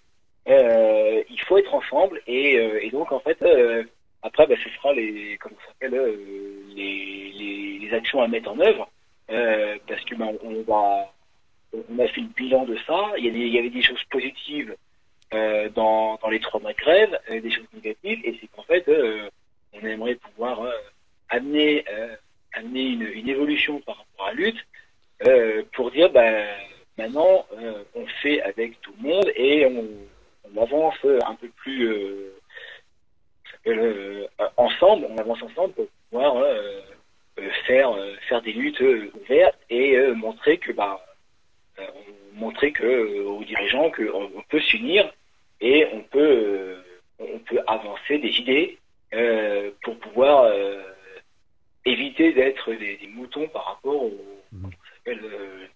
euh, 0.47 1.23
il 1.29 1.39
faut 1.41 1.57
être 1.57 1.73
ensemble 1.73 2.21
et, 2.27 2.53
et 2.85 2.89
donc 2.91 3.11
en 3.11 3.19
fait 3.19 3.37
après 4.21 4.45
bah, 4.47 4.55
ce 4.63 4.69
sera 4.75 4.93
les 4.93 5.37
comment 5.41 5.55
ça 5.61 5.67
s'appelle 5.69 6.15
les, 6.75 7.31
les, 7.39 7.79
les 7.79 7.93
actions 7.93 8.21
à 8.21 8.27
mettre 8.27 8.51
en 8.51 8.59
œuvre 8.59 8.89
parce 9.27 10.03
que 10.05 10.15
bah, 10.15 10.27
on 10.43 10.61
va 10.63 11.13
on 11.89 11.97
a 11.99 12.07
fait 12.07 12.21
le 12.21 12.27
bilan 12.35 12.65
de 12.65 12.77
ça 12.85 13.13
il 13.17 13.25
y, 13.25 13.31
des- 13.31 13.39
il 13.39 13.53
y 13.53 13.57
avait 13.57 13.69
des 13.69 13.81
choses 13.81 14.03
positives 14.11 14.75
euh, 15.33 15.69
dans, 15.69 16.19
dans 16.21 16.29
les 16.29 16.39
trois 16.39 16.59
mois 16.59 16.73
de 16.73 16.77
grève 16.77 17.17
euh, 17.31 17.41
des 17.41 17.49
choses 17.49 17.65
négatives 17.73 18.19
et 18.23 18.37
c'est 18.39 18.47
qu'en 18.47 18.63
fait 18.63 18.87
euh, 18.89 19.27
on 19.73 19.79
aimerait 19.87 20.15
pouvoir 20.15 20.61
amener 21.29 21.83
amener 22.53 22.83
une, 22.89 23.01
une 23.13 23.29
évolution 23.29 23.79
par 23.79 23.97
rapport 23.97 24.27
à 24.27 24.33
la 24.33 24.35
lutte 24.35 24.63
euh, 25.27 25.63
pour 25.73 25.91
dire 25.91 26.09
bah, 26.11 26.31
maintenant 26.97 27.45
euh, 27.57 27.83
on 27.95 28.05
fait 28.21 28.41
avec 28.41 28.81
tout 28.81 28.93
le 29.01 29.09
monde 29.09 29.31
et 29.35 29.65
on, 29.65 29.87
avance 30.61 30.95
un 31.03 31.33
peu 31.35 31.49
plus 31.55 31.87
euh, 33.65 34.27
ensemble, 34.55 35.07
on 35.09 35.17
avance 35.17 35.41
ensemble 35.41 35.73
pour 35.73 35.87
pouvoir 36.11 36.45
faire 37.65 37.95
faire 38.29 38.41
des 38.43 38.51
luttes 38.51 38.83
ouvertes 39.15 39.57
et 39.71 39.97
montrer 40.11 40.59
que 40.59 40.71
bah 40.71 41.03
montrer 42.33 42.71
que 42.71 43.23
aux 43.23 43.43
dirigeants 43.43 43.89
qu'on 43.89 44.29
on 44.35 44.41
peut 44.47 44.59
s'unir 44.59 45.11
et 45.59 45.87
on 45.91 46.01
peut 46.01 46.75
on 47.17 47.39
peut 47.39 47.61
avancer 47.65 48.19
des 48.19 48.37
idées 48.37 48.77
pour 49.81 49.97
pouvoir 49.97 50.53
éviter 51.85 52.31
d'être 52.33 52.73
des, 52.73 52.97
des 52.97 53.07
moutons 53.07 53.47
par 53.47 53.65
rapport 53.65 54.03
au 54.03 54.13
euh, 55.07 55.67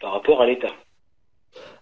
par 0.00 0.12
rapport 0.12 0.42
à 0.42 0.46
l'État. 0.46 0.74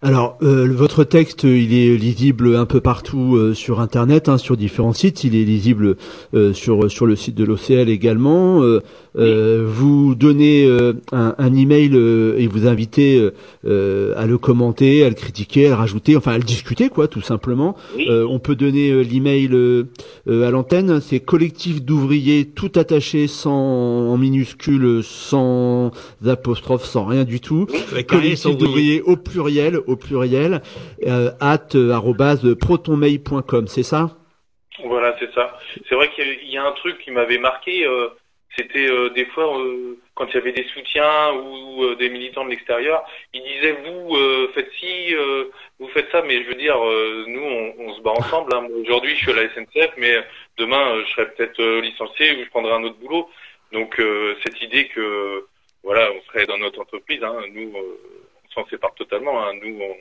Alors, 0.01 0.37
euh, 0.41 0.65
votre 0.71 1.03
texte, 1.03 1.43
il 1.43 1.73
est 1.73 1.97
lisible 1.97 2.55
un 2.55 2.65
peu 2.65 2.79
partout 2.79 3.35
euh, 3.35 3.53
sur 3.53 3.81
Internet, 3.81 4.29
hein, 4.29 4.37
sur 4.37 4.55
différents 4.55 4.93
sites. 4.93 5.25
Il 5.25 5.35
est 5.35 5.43
lisible 5.43 5.97
euh, 6.33 6.53
sur 6.53 6.89
sur 6.89 7.05
le 7.05 7.17
site 7.17 7.35
de 7.35 7.43
l'OCL 7.43 7.89
également. 7.89 8.63
Euh, 8.63 8.79
euh, 9.17 9.65
vous 9.67 10.15
donnez 10.15 10.65
euh, 10.65 10.93
un, 11.11 11.35
un 11.37 11.53
email 11.53 11.89
euh, 11.93 12.37
et 12.37 12.47
vous 12.47 12.65
invitez 12.65 13.19
à 13.65 14.25
le 14.25 14.37
commenter, 14.37 15.03
à 15.03 15.09
le 15.09 15.15
critiquer, 15.15 15.65
à 15.65 15.69
le 15.69 15.75
rajouter, 15.75 16.15
enfin 16.15 16.31
à 16.31 16.37
le 16.37 16.45
discuter, 16.45 16.87
quoi, 16.87 17.09
tout 17.09 17.21
simplement. 17.21 17.75
Oui. 17.97 18.05
Euh, 18.09 18.25
on 18.29 18.39
peut 18.39 18.55
donner 18.55 18.91
euh, 18.91 19.01
l'email 19.01 19.49
à 20.29 20.49
l'antenne. 20.49 21.01
C'est 21.01 21.19
collectif 21.19 21.81
d'ouvriers 21.83 22.45
tout 22.45 22.71
attaché, 22.75 23.27
sans 23.27 23.51
en 23.51 24.17
minuscule, 24.17 25.01
sans 25.03 25.91
apostrophe, 26.25 26.85
sans 26.85 27.03
rien 27.03 27.25
du 27.25 27.41
tout. 27.41 27.67
collectif 28.07 28.55
d'ouvriers 28.57 29.01
au 29.01 29.17
pluriel, 29.17 29.68
au 29.77 29.95
pluriel, 29.95 30.61
euh, 31.07 31.31
at 31.39 31.67
euh, 31.75 32.55
protonmail.com, 32.55 33.67
c'est 33.67 33.83
ça? 33.83 34.17
Voilà, 34.85 35.15
c'est 35.19 35.31
ça. 35.33 35.57
C'est 35.87 35.95
vrai 35.95 36.09
qu'il 36.11 36.49
y 36.49 36.57
a- 36.57 36.65
un 36.65 36.71
truc 36.73 36.99
qui 36.99 37.11
m'avait 37.11 37.37
marqué. 37.37 37.85
euh, 37.85 38.07
C'était 38.57 38.89
des 39.15 39.25
fois 39.27 39.47
quand 40.15 40.25
il 40.29 40.33
y 40.33 40.37
avait 40.37 40.51
des 40.51 40.65
soutiens 40.73 41.31
ou 41.33 41.95
des 41.95 42.09
militants 42.09 42.43
de 42.43 42.49
l'extérieur, 42.49 43.03
ils 43.33 43.43
disaient 43.43 43.77
vous 43.85 44.17
faites 44.53 44.71
ci, 44.79 45.13
vous 45.79 45.87
faites 45.89 46.09
ça, 46.11 46.23
mais 46.27 46.43
je 46.43 46.47
veux 46.49 46.55
dire, 46.55 46.75
nous 47.27 47.41
on, 47.77 47.93
se 47.93 48.01
bat 48.01 48.11
ensemble. 48.11 48.53
hein. 48.55 48.67
Aujourd'hui, 48.81 49.11
je 49.15 49.21
suis 49.21 49.31
à 49.31 49.35
la 49.35 49.49
SNCF, 49.49 49.91
mais 49.97 50.15
demain, 50.57 50.99
je 51.05 51.11
serai 51.11 51.29
peut-être 51.29 51.61
licencié 51.81 52.35
ou 52.37 52.43
je 52.43 52.49
prendrai 52.49 52.73
un 52.73 52.83
autre 52.83 52.97
boulot. 52.99 53.29
Donc 53.71 54.01
cette 54.43 54.59
idée 54.61 54.87
que 54.87 55.45
voilà, 55.83 56.09
on 56.11 56.21
serait 56.27 56.47
dans 56.47 56.57
notre 56.57 56.81
entreprise, 56.81 57.23
hein, 57.23 57.35
nous, 57.53 57.71
s'en 58.53 58.65
sépare 58.67 58.93
totalement. 58.95 59.41
hein. 59.43 59.53
Nous, 59.61 59.79
on, 59.81 59.95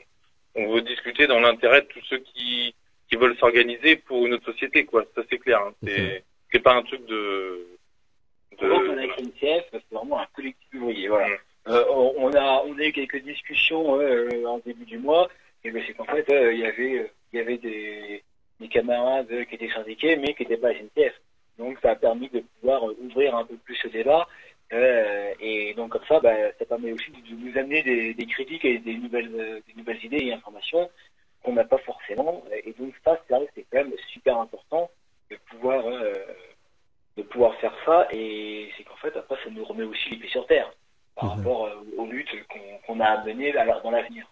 on 0.63 0.73
veut 0.73 0.83
discuter 0.83 1.27
dans 1.27 1.41
l'intérêt 1.41 1.83
de 1.83 1.87
tous 1.87 2.05
ceux 2.09 2.19
qui 2.19 2.75
qui 3.09 3.17
veulent 3.17 3.37
s'organiser 3.39 3.97
pour 3.97 4.27
une 4.27 4.35
autre 4.35 4.53
société, 4.53 4.85
quoi. 4.85 5.05
Ça 5.15 5.23
c'est 5.31 5.39
clair. 5.39 5.61
Hein. 5.61 5.73
C'est 5.83 6.25
c'est 6.53 6.61
pas 6.61 6.75
un 6.75 6.83
truc 6.83 7.05
de. 7.07 7.67
de... 8.61 8.69
Donc, 8.69 8.83
on 8.89 8.99
a 8.99 9.07
c'est 9.71 9.83
vraiment 9.91 10.21
un 10.21 10.27
collectif 10.35 10.69
ouvrier. 10.75 11.09
Voilà. 11.09 11.29
Mm. 11.29 11.39
Euh, 11.69 11.85
on 11.89 12.33
a 12.35 12.63
on 12.67 12.79
a 12.79 12.85
eu 12.85 12.93
quelques 12.93 13.23
discussions 13.23 14.01
euh, 14.01 14.45
en 14.47 14.59
début 14.59 14.85
du 14.87 14.99
mois, 14.99 15.29
et 15.65 15.71
ben, 15.71 15.83
c'est 15.87 15.93
qu'en 15.95 16.05
fait 16.05 16.31
euh, 16.31 16.53
il 16.55 16.61
y 16.61 16.65
avait 16.67 17.11
il 17.33 17.39
y 17.39 17.43
avait 17.43 17.59
des, 17.59 18.23
des 18.59 18.69
camarades 18.69 19.45
qui 19.49 19.55
étaient 19.55 19.71
syndiqués 19.71 20.17
mais 20.17 20.33
qui 20.35 20.43
n'étaient 20.45 20.57
pas 20.57 20.73
SNCF. 20.73 21.15
Donc 21.59 21.79
ça 21.83 21.91
a 21.91 21.97
permis 21.97 22.29
de 22.31 22.41
pouvoir 22.41 22.85
ouvrir 22.85 23.37
un 23.37 23.45
peu 23.45 23.57
plus 23.57 23.77
ce 23.77 23.89
débat. 23.89 24.27
Euh, 24.73 25.33
et 25.41 25.73
donc 25.75 25.93
comme 25.93 26.05
ça, 26.07 26.21
bah, 26.21 26.35
ça 26.59 26.65
permet 26.67 26.93
aussi 26.93 27.11
de 27.11 27.35
nous 27.35 27.57
amener 27.57 27.83
des, 27.83 28.15
des 28.15 28.27
critiques 28.27 28.65
et 28.65 28.79
des 28.79 28.95
nouvelles, 28.95 29.31
euh, 29.35 29.61
des 29.67 29.75
nouvelles 29.75 30.05
idées 30.05 30.25
et 30.27 30.33
informations 30.33 30.91
qu'on 31.43 31.53
n'a 31.55 31.65
pas 31.65 31.79
forcément. 31.79 32.45
Et 32.65 32.73
donc 32.79 32.95
ça, 33.05 33.19
c'est 33.27 33.35
vrai 33.35 33.47
que 33.47 33.53
c'est 33.55 33.67
quand 33.73 33.79
même 33.85 33.93
super 34.13 34.39
important 34.39 34.91
de 35.31 35.37
pouvoir 35.51 35.87
euh, 35.87 36.13
de 37.17 37.23
pouvoir 37.23 37.55
faire 37.61 37.75
ça. 37.87 38.09
Et 38.13 38.71
c'est 38.77 38.85
qu'en 38.85 38.97
fait 38.97 39.17
après, 39.17 39.37
ça 39.43 39.51
nous 39.51 39.65
remet 39.65 39.85
aussi 39.85 40.11
les 40.11 40.17
pieds 40.19 40.31
sur 40.31 40.47
terre 40.47 40.71
par 41.15 41.25
Mhm. 41.25 41.31
rapport 41.31 41.67
euh, 41.67 41.85
aux 41.97 42.07
luttes 42.07 42.35
qu'on 42.87 43.01
a 43.01 43.07
à 43.07 43.25
mener 43.25 43.53
dans 43.53 43.91
l'avenir. 43.91 44.27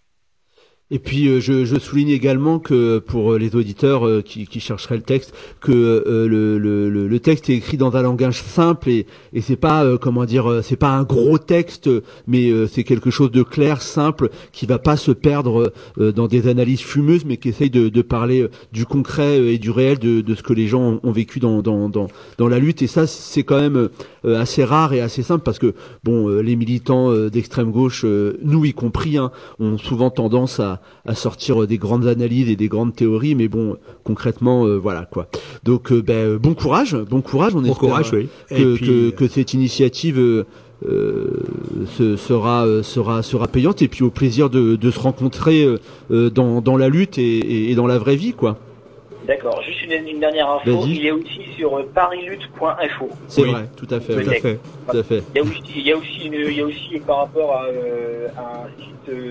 Et 0.92 1.00
puis 1.00 1.26
euh, 1.26 1.40
je, 1.40 1.64
je 1.64 1.78
souligne 1.80 2.10
également 2.10 2.60
que 2.60 3.00
pour 3.00 3.32
euh, 3.32 3.38
les 3.38 3.56
auditeurs 3.56 4.06
euh, 4.06 4.22
qui, 4.22 4.46
qui 4.46 4.60
chercheraient 4.60 4.96
le 4.96 5.02
texte, 5.02 5.34
que 5.60 5.72
le, 6.06 6.58
le, 6.58 6.88
le- 6.88 7.18
texte 7.18 7.50
est 7.50 7.54
écrit 7.54 7.76
dans 7.76 7.96
un 7.96 8.02
langage 8.02 8.40
simple 8.40 8.88
et, 8.90 9.06
et 9.32 9.40
c'est 9.40 9.56
pas 9.56 9.96
comment 9.98 10.26
dire, 10.26 10.60
c'est 10.62 10.76
pas 10.76 10.90
un 10.90 11.02
gros 11.02 11.38
texte, 11.38 11.90
mais 12.28 12.52
c'est 12.68 12.84
quelque 12.84 13.10
chose 13.10 13.30
de 13.32 13.42
clair, 13.42 13.80
simple, 13.82 14.28
qui 14.52 14.66
va 14.66 14.78
pas 14.78 14.96
se 14.96 15.10
perdre 15.10 15.72
dans 15.96 16.28
des 16.28 16.46
analyses 16.46 16.82
fumeuses, 16.82 17.24
mais 17.24 17.38
qui 17.38 17.48
essaye 17.48 17.70
de, 17.70 17.88
de 17.88 18.02
parler 18.02 18.46
du 18.72 18.84
concret 18.84 19.38
et 19.38 19.58
du 19.58 19.70
réel 19.70 19.98
de, 19.98 20.20
de 20.20 20.34
ce 20.34 20.42
que 20.42 20.52
les 20.52 20.68
gens 20.68 21.00
ont, 21.02 21.10
vécu 21.10 21.40
dans, 21.40 21.62
dans, 21.62 21.88
dans, 21.88 22.06
dans 22.38 22.48
la 22.48 22.58
lutte. 22.58 22.82
Et 22.82 22.86
ça, 22.86 23.06
c'est 23.06 23.42
quand 23.42 23.58
même 23.60 23.88
assez 24.24 24.62
rare 24.62 24.92
et 24.92 25.00
assez 25.00 25.22
simple 25.22 25.42
parce 25.42 25.58
que 25.58 25.74
bon, 26.04 26.28
les 26.28 26.54
militants 26.54 27.12
d'extrême 27.28 27.72
gauche, 27.72 28.04
nous 28.04 28.64
y 28.66 28.74
compris, 28.74 29.16
hein, 29.16 29.32
ont 29.58 29.78
souvent 29.78 30.10
tendance 30.10 30.60
à, 30.60 30.75
à 31.06 31.14
sortir 31.14 31.66
des 31.66 31.78
grandes 31.78 32.06
analyses 32.06 32.48
et 32.48 32.56
des 32.56 32.68
grandes 32.68 32.94
théories, 32.94 33.34
mais 33.34 33.48
bon, 33.48 33.76
concrètement, 34.04 34.64
euh, 34.66 34.76
voilà 34.76 35.04
quoi. 35.04 35.28
Donc, 35.64 35.92
euh, 35.92 36.02
ben, 36.02 36.36
bon 36.36 36.54
courage, 36.54 36.96
bon 37.08 37.20
courage. 37.20 37.54
On 37.54 37.60
Bon 37.60 37.66
espère 37.66 37.78
courage, 37.78 38.10
euh, 38.12 38.16
oui. 38.22 38.28
que, 38.48 38.54
Et 38.54 38.74
puis, 38.76 38.86
que, 38.86 39.10
que 39.10 39.28
cette 39.28 39.54
initiative 39.54 40.44
se- 40.82 42.16
sera 42.16 42.66
sera 42.82 43.22
sera 43.22 43.48
payante 43.48 43.82
et 43.82 43.88
puis 43.88 44.02
au 44.04 44.10
plaisir 44.10 44.50
de, 44.50 44.76
de 44.76 44.90
se 44.90 44.98
rencontrer 44.98 45.66
dans, 46.10 46.60
dans 46.60 46.76
la 46.76 46.88
lutte 46.88 47.18
et, 47.18 47.38
et, 47.38 47.70
et 47.70 47.74
dans 47.74 47.86
la 47.86 47.98
vraie 47.98 48.16
vie 48.16 48.32
quoi. 48.34 48.58
D'accord. 49.26 49.60
Juste 49.62 49.82
une, 49.84 50.06
une 50.08 50.20
dernière 50.20 50.48
info. 50.50 50.80
Vas-y. 50.80 50.96
Il 50.96 51.06
est 51.06 51.10
aussi 51.10 51.40
sur 51.56 51.76
euh, 51.78 51.82
parilutte.info. 51.94 53.08
C'est 53.28 53.42
Oui. 53.42 53.50
vrai, 53.50 53.68
tout 53.76 53.86
à 53.90 54.00
fait, 54.00 54.14
Tout 54.14 54.30
à 54.30 54.34
fait. 54.34 54.58
tout 54.90 54.96
à 54.96 55.02
fait. 55.02 55.22
Il 55.34 55.38
y 55.38 55.40
a 55.40 55.42
aussi, 55.44 55.62
il 55.76 55.86
y 55.86 55.92
a 55.92 55.96
aussi, 55.96 56.26
une- 56.26 56.34
il 56.34 56.56
y 56.56 56.60
a 56.60 56.64
aussi 56.64 57.00
par 57.06 57.18
rapport 57.18 57.52
à, 57.56 57.64
euh, 57.66 58.28
un 58.36 58.66
site 58.82 58.92
euh, 59.08 59.30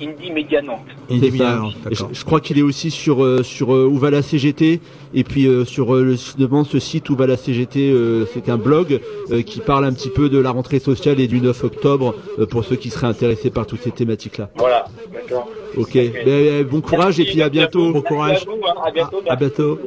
Indie 0.00 0.30
Media 0.32 0.62
Nantes. 0.62 0.80
Ça. 1.08 1.14
bien, 1.16 1.70
Je, 1.70 1.88
d'accord. 1.90 2.08
je 2.12 2.24
crois 2.24 2.40
qu'il 2.40 2.58
est 2.58 2.62
aussi 2.62 2.90
sur 2.90 3.24
euh, 3.24 3.42
sur 3.42 3.74
euh, 3.74 3.86
où 3.86 3.96
va 3.98 4.10
la 4.10 4.22
CGT 4.22 4.80
et 5.14 5.24
puis 5.24 5.46
euh, 5.46 5.64
sur 5.64 5.94
euh, 5.94 6.02
le, 6.02 6.16
devant 6.38 6.64
ce 6.64 6.78
site 6.78 7.10
où 7.10 7.16
va 7.16 7.26
la 7.26 7.36
CGT, 7.36 7.90
euh, 7.90 8.26
c'est 8.32 8.48
un 8.48 8.56
blog 8.56 9.00
euh, 9.30 9.42
qui 9.42 9.60
parle 9.60 9.84
un 9.84 9.92
petit 9.92 10.10
peu 10.10 10.28
de 10.28 10.38
la 10.38 10.50
rentrée 10.50 10.78
sociale 10.80 11.20
et 11.20 11.26
du 11.28 11.40
9 11.40 11.62
octobre 11.64 12.14
euh, 12.38 12.46
pour 12.46 12.64
ceux 12.64 12.76
qui 12.76 12.90
seraient 12.90 13.06
intéressés 13.06 13.50
par 13.50 13.66
toutes 13.66 13.82
ces 13.82 13.90
thématiques 13.92 14.38
là. 14.38 14.48
Voilà. 14.56 14.86
D'accord. 15.12 15.48
Ok, 15.76 15.92
Ben, 15.94 16.28
euh, 16.28 16.64
bon 16.64 16.80
courage 16.80 17.18
et 17.20 17.24
puis 17.24 17.42
à 17.42 17.48
bientôt. 17.48 17.92
Bon 17.92 18.02
courage. 18.02 18.46
À, 18.46 18.70
hein. 18.70 18.74
à 18.86 18.90
bientôt. 18.90 19.22
À 19.28 19.36
bientôt. 19.36 19.80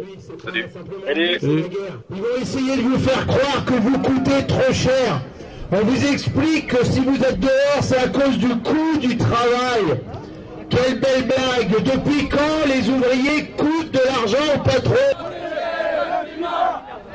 Salut. 0.44 0.66
Salut. 1.06 1.40
Salut. 1.40 1.64
Ils 2.12 2.22
vont 2.22 2.42
essayer 2.42 2.78
de 2.78 2.82
vous 2.82 3.00
faire 3.00 3.26
croire 3.26 3.66
que 3.66 3.74
vous 3.74 3.98
coûtez 4.00 4.46
trop 4.48 4.74
cher. 4.74 5.22
On 5.72 5.78
vous 5.78 6.06
explique 6.08 6.68
que 6.68 6.86
si 6.86 7.00
vous 7.00 7.18
êtes 7.24 7.40
dehors, 7.40 7.82
c'est 7.82 7.98
à 7.98 8.08
cause 8.08 8.38
du 8.38 8.50
coût 8.50 8.98
du 9.00 9.18
travail. 9.18 10.00
Quelle 10.70 11.00
belle 11.00 11.26
blague 11.26 11.84
Depuis 11.84 12.28
quand 12.30 12.66
les 12.68 12.90
ouvriers 12.90 13.46
coûtent 13.58 13.92
de 13.92 14.00
l'argent 14.06 14.56
au 14.56 14.60
patron? 14.60 14.96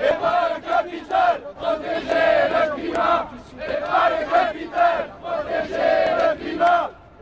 Et 0.04 0.14
pas 0.20 0.48
le 0.56 0.60
capital, 0.62 1.40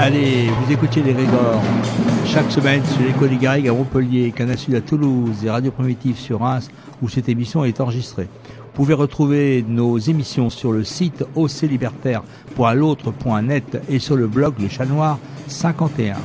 Allez, 0.00 0.48
vous 0.48 0.72
écoutez 0.72 1.02
les 1.02 1.12
Grégor 1.12 1.62
chaque 2.26 2.50
semaine 2.50 2.82
sur 2.84 3.02
l'école 3.02 3.28
des 3.30 3.36
Garrigues 3.36 3.68
à 3.68 3.72
Montpellier, 3.72 4.32
Canal 4.32 4.58
Sud 4.58 4.74
à 4.74 4.80
Toulouse 4.80 5.44
et 5.44 5.50
Radio 5.50 5.70
Primitive 5.70 6.18
sur 6.18 6.40
Reims 6.40 6.68
où 7.00 7.08
cette 7.08 7.28
émission 7.28 7.64
est 7.64 7.80
enregistrée. 7.80 8.24
Vous 8.24 8.72
pouvez 8.74 8.94
retrouver 8.94 9.64
nos 9.66 9.98
émissions 9.98 10.50
sur 10.50 10.72
le 10.72 10.82
site 10.82 11.24
oclibertaire.l'autre.net 11.36 13.82
et 13.88 14.00
sur 14.00 14.16
le 14.16 14.26
blog 14.26 14.54
Le 14.58 14.68
Chat 14.68 14.86
Noir 14.86 15.20
51. 15.46 16.16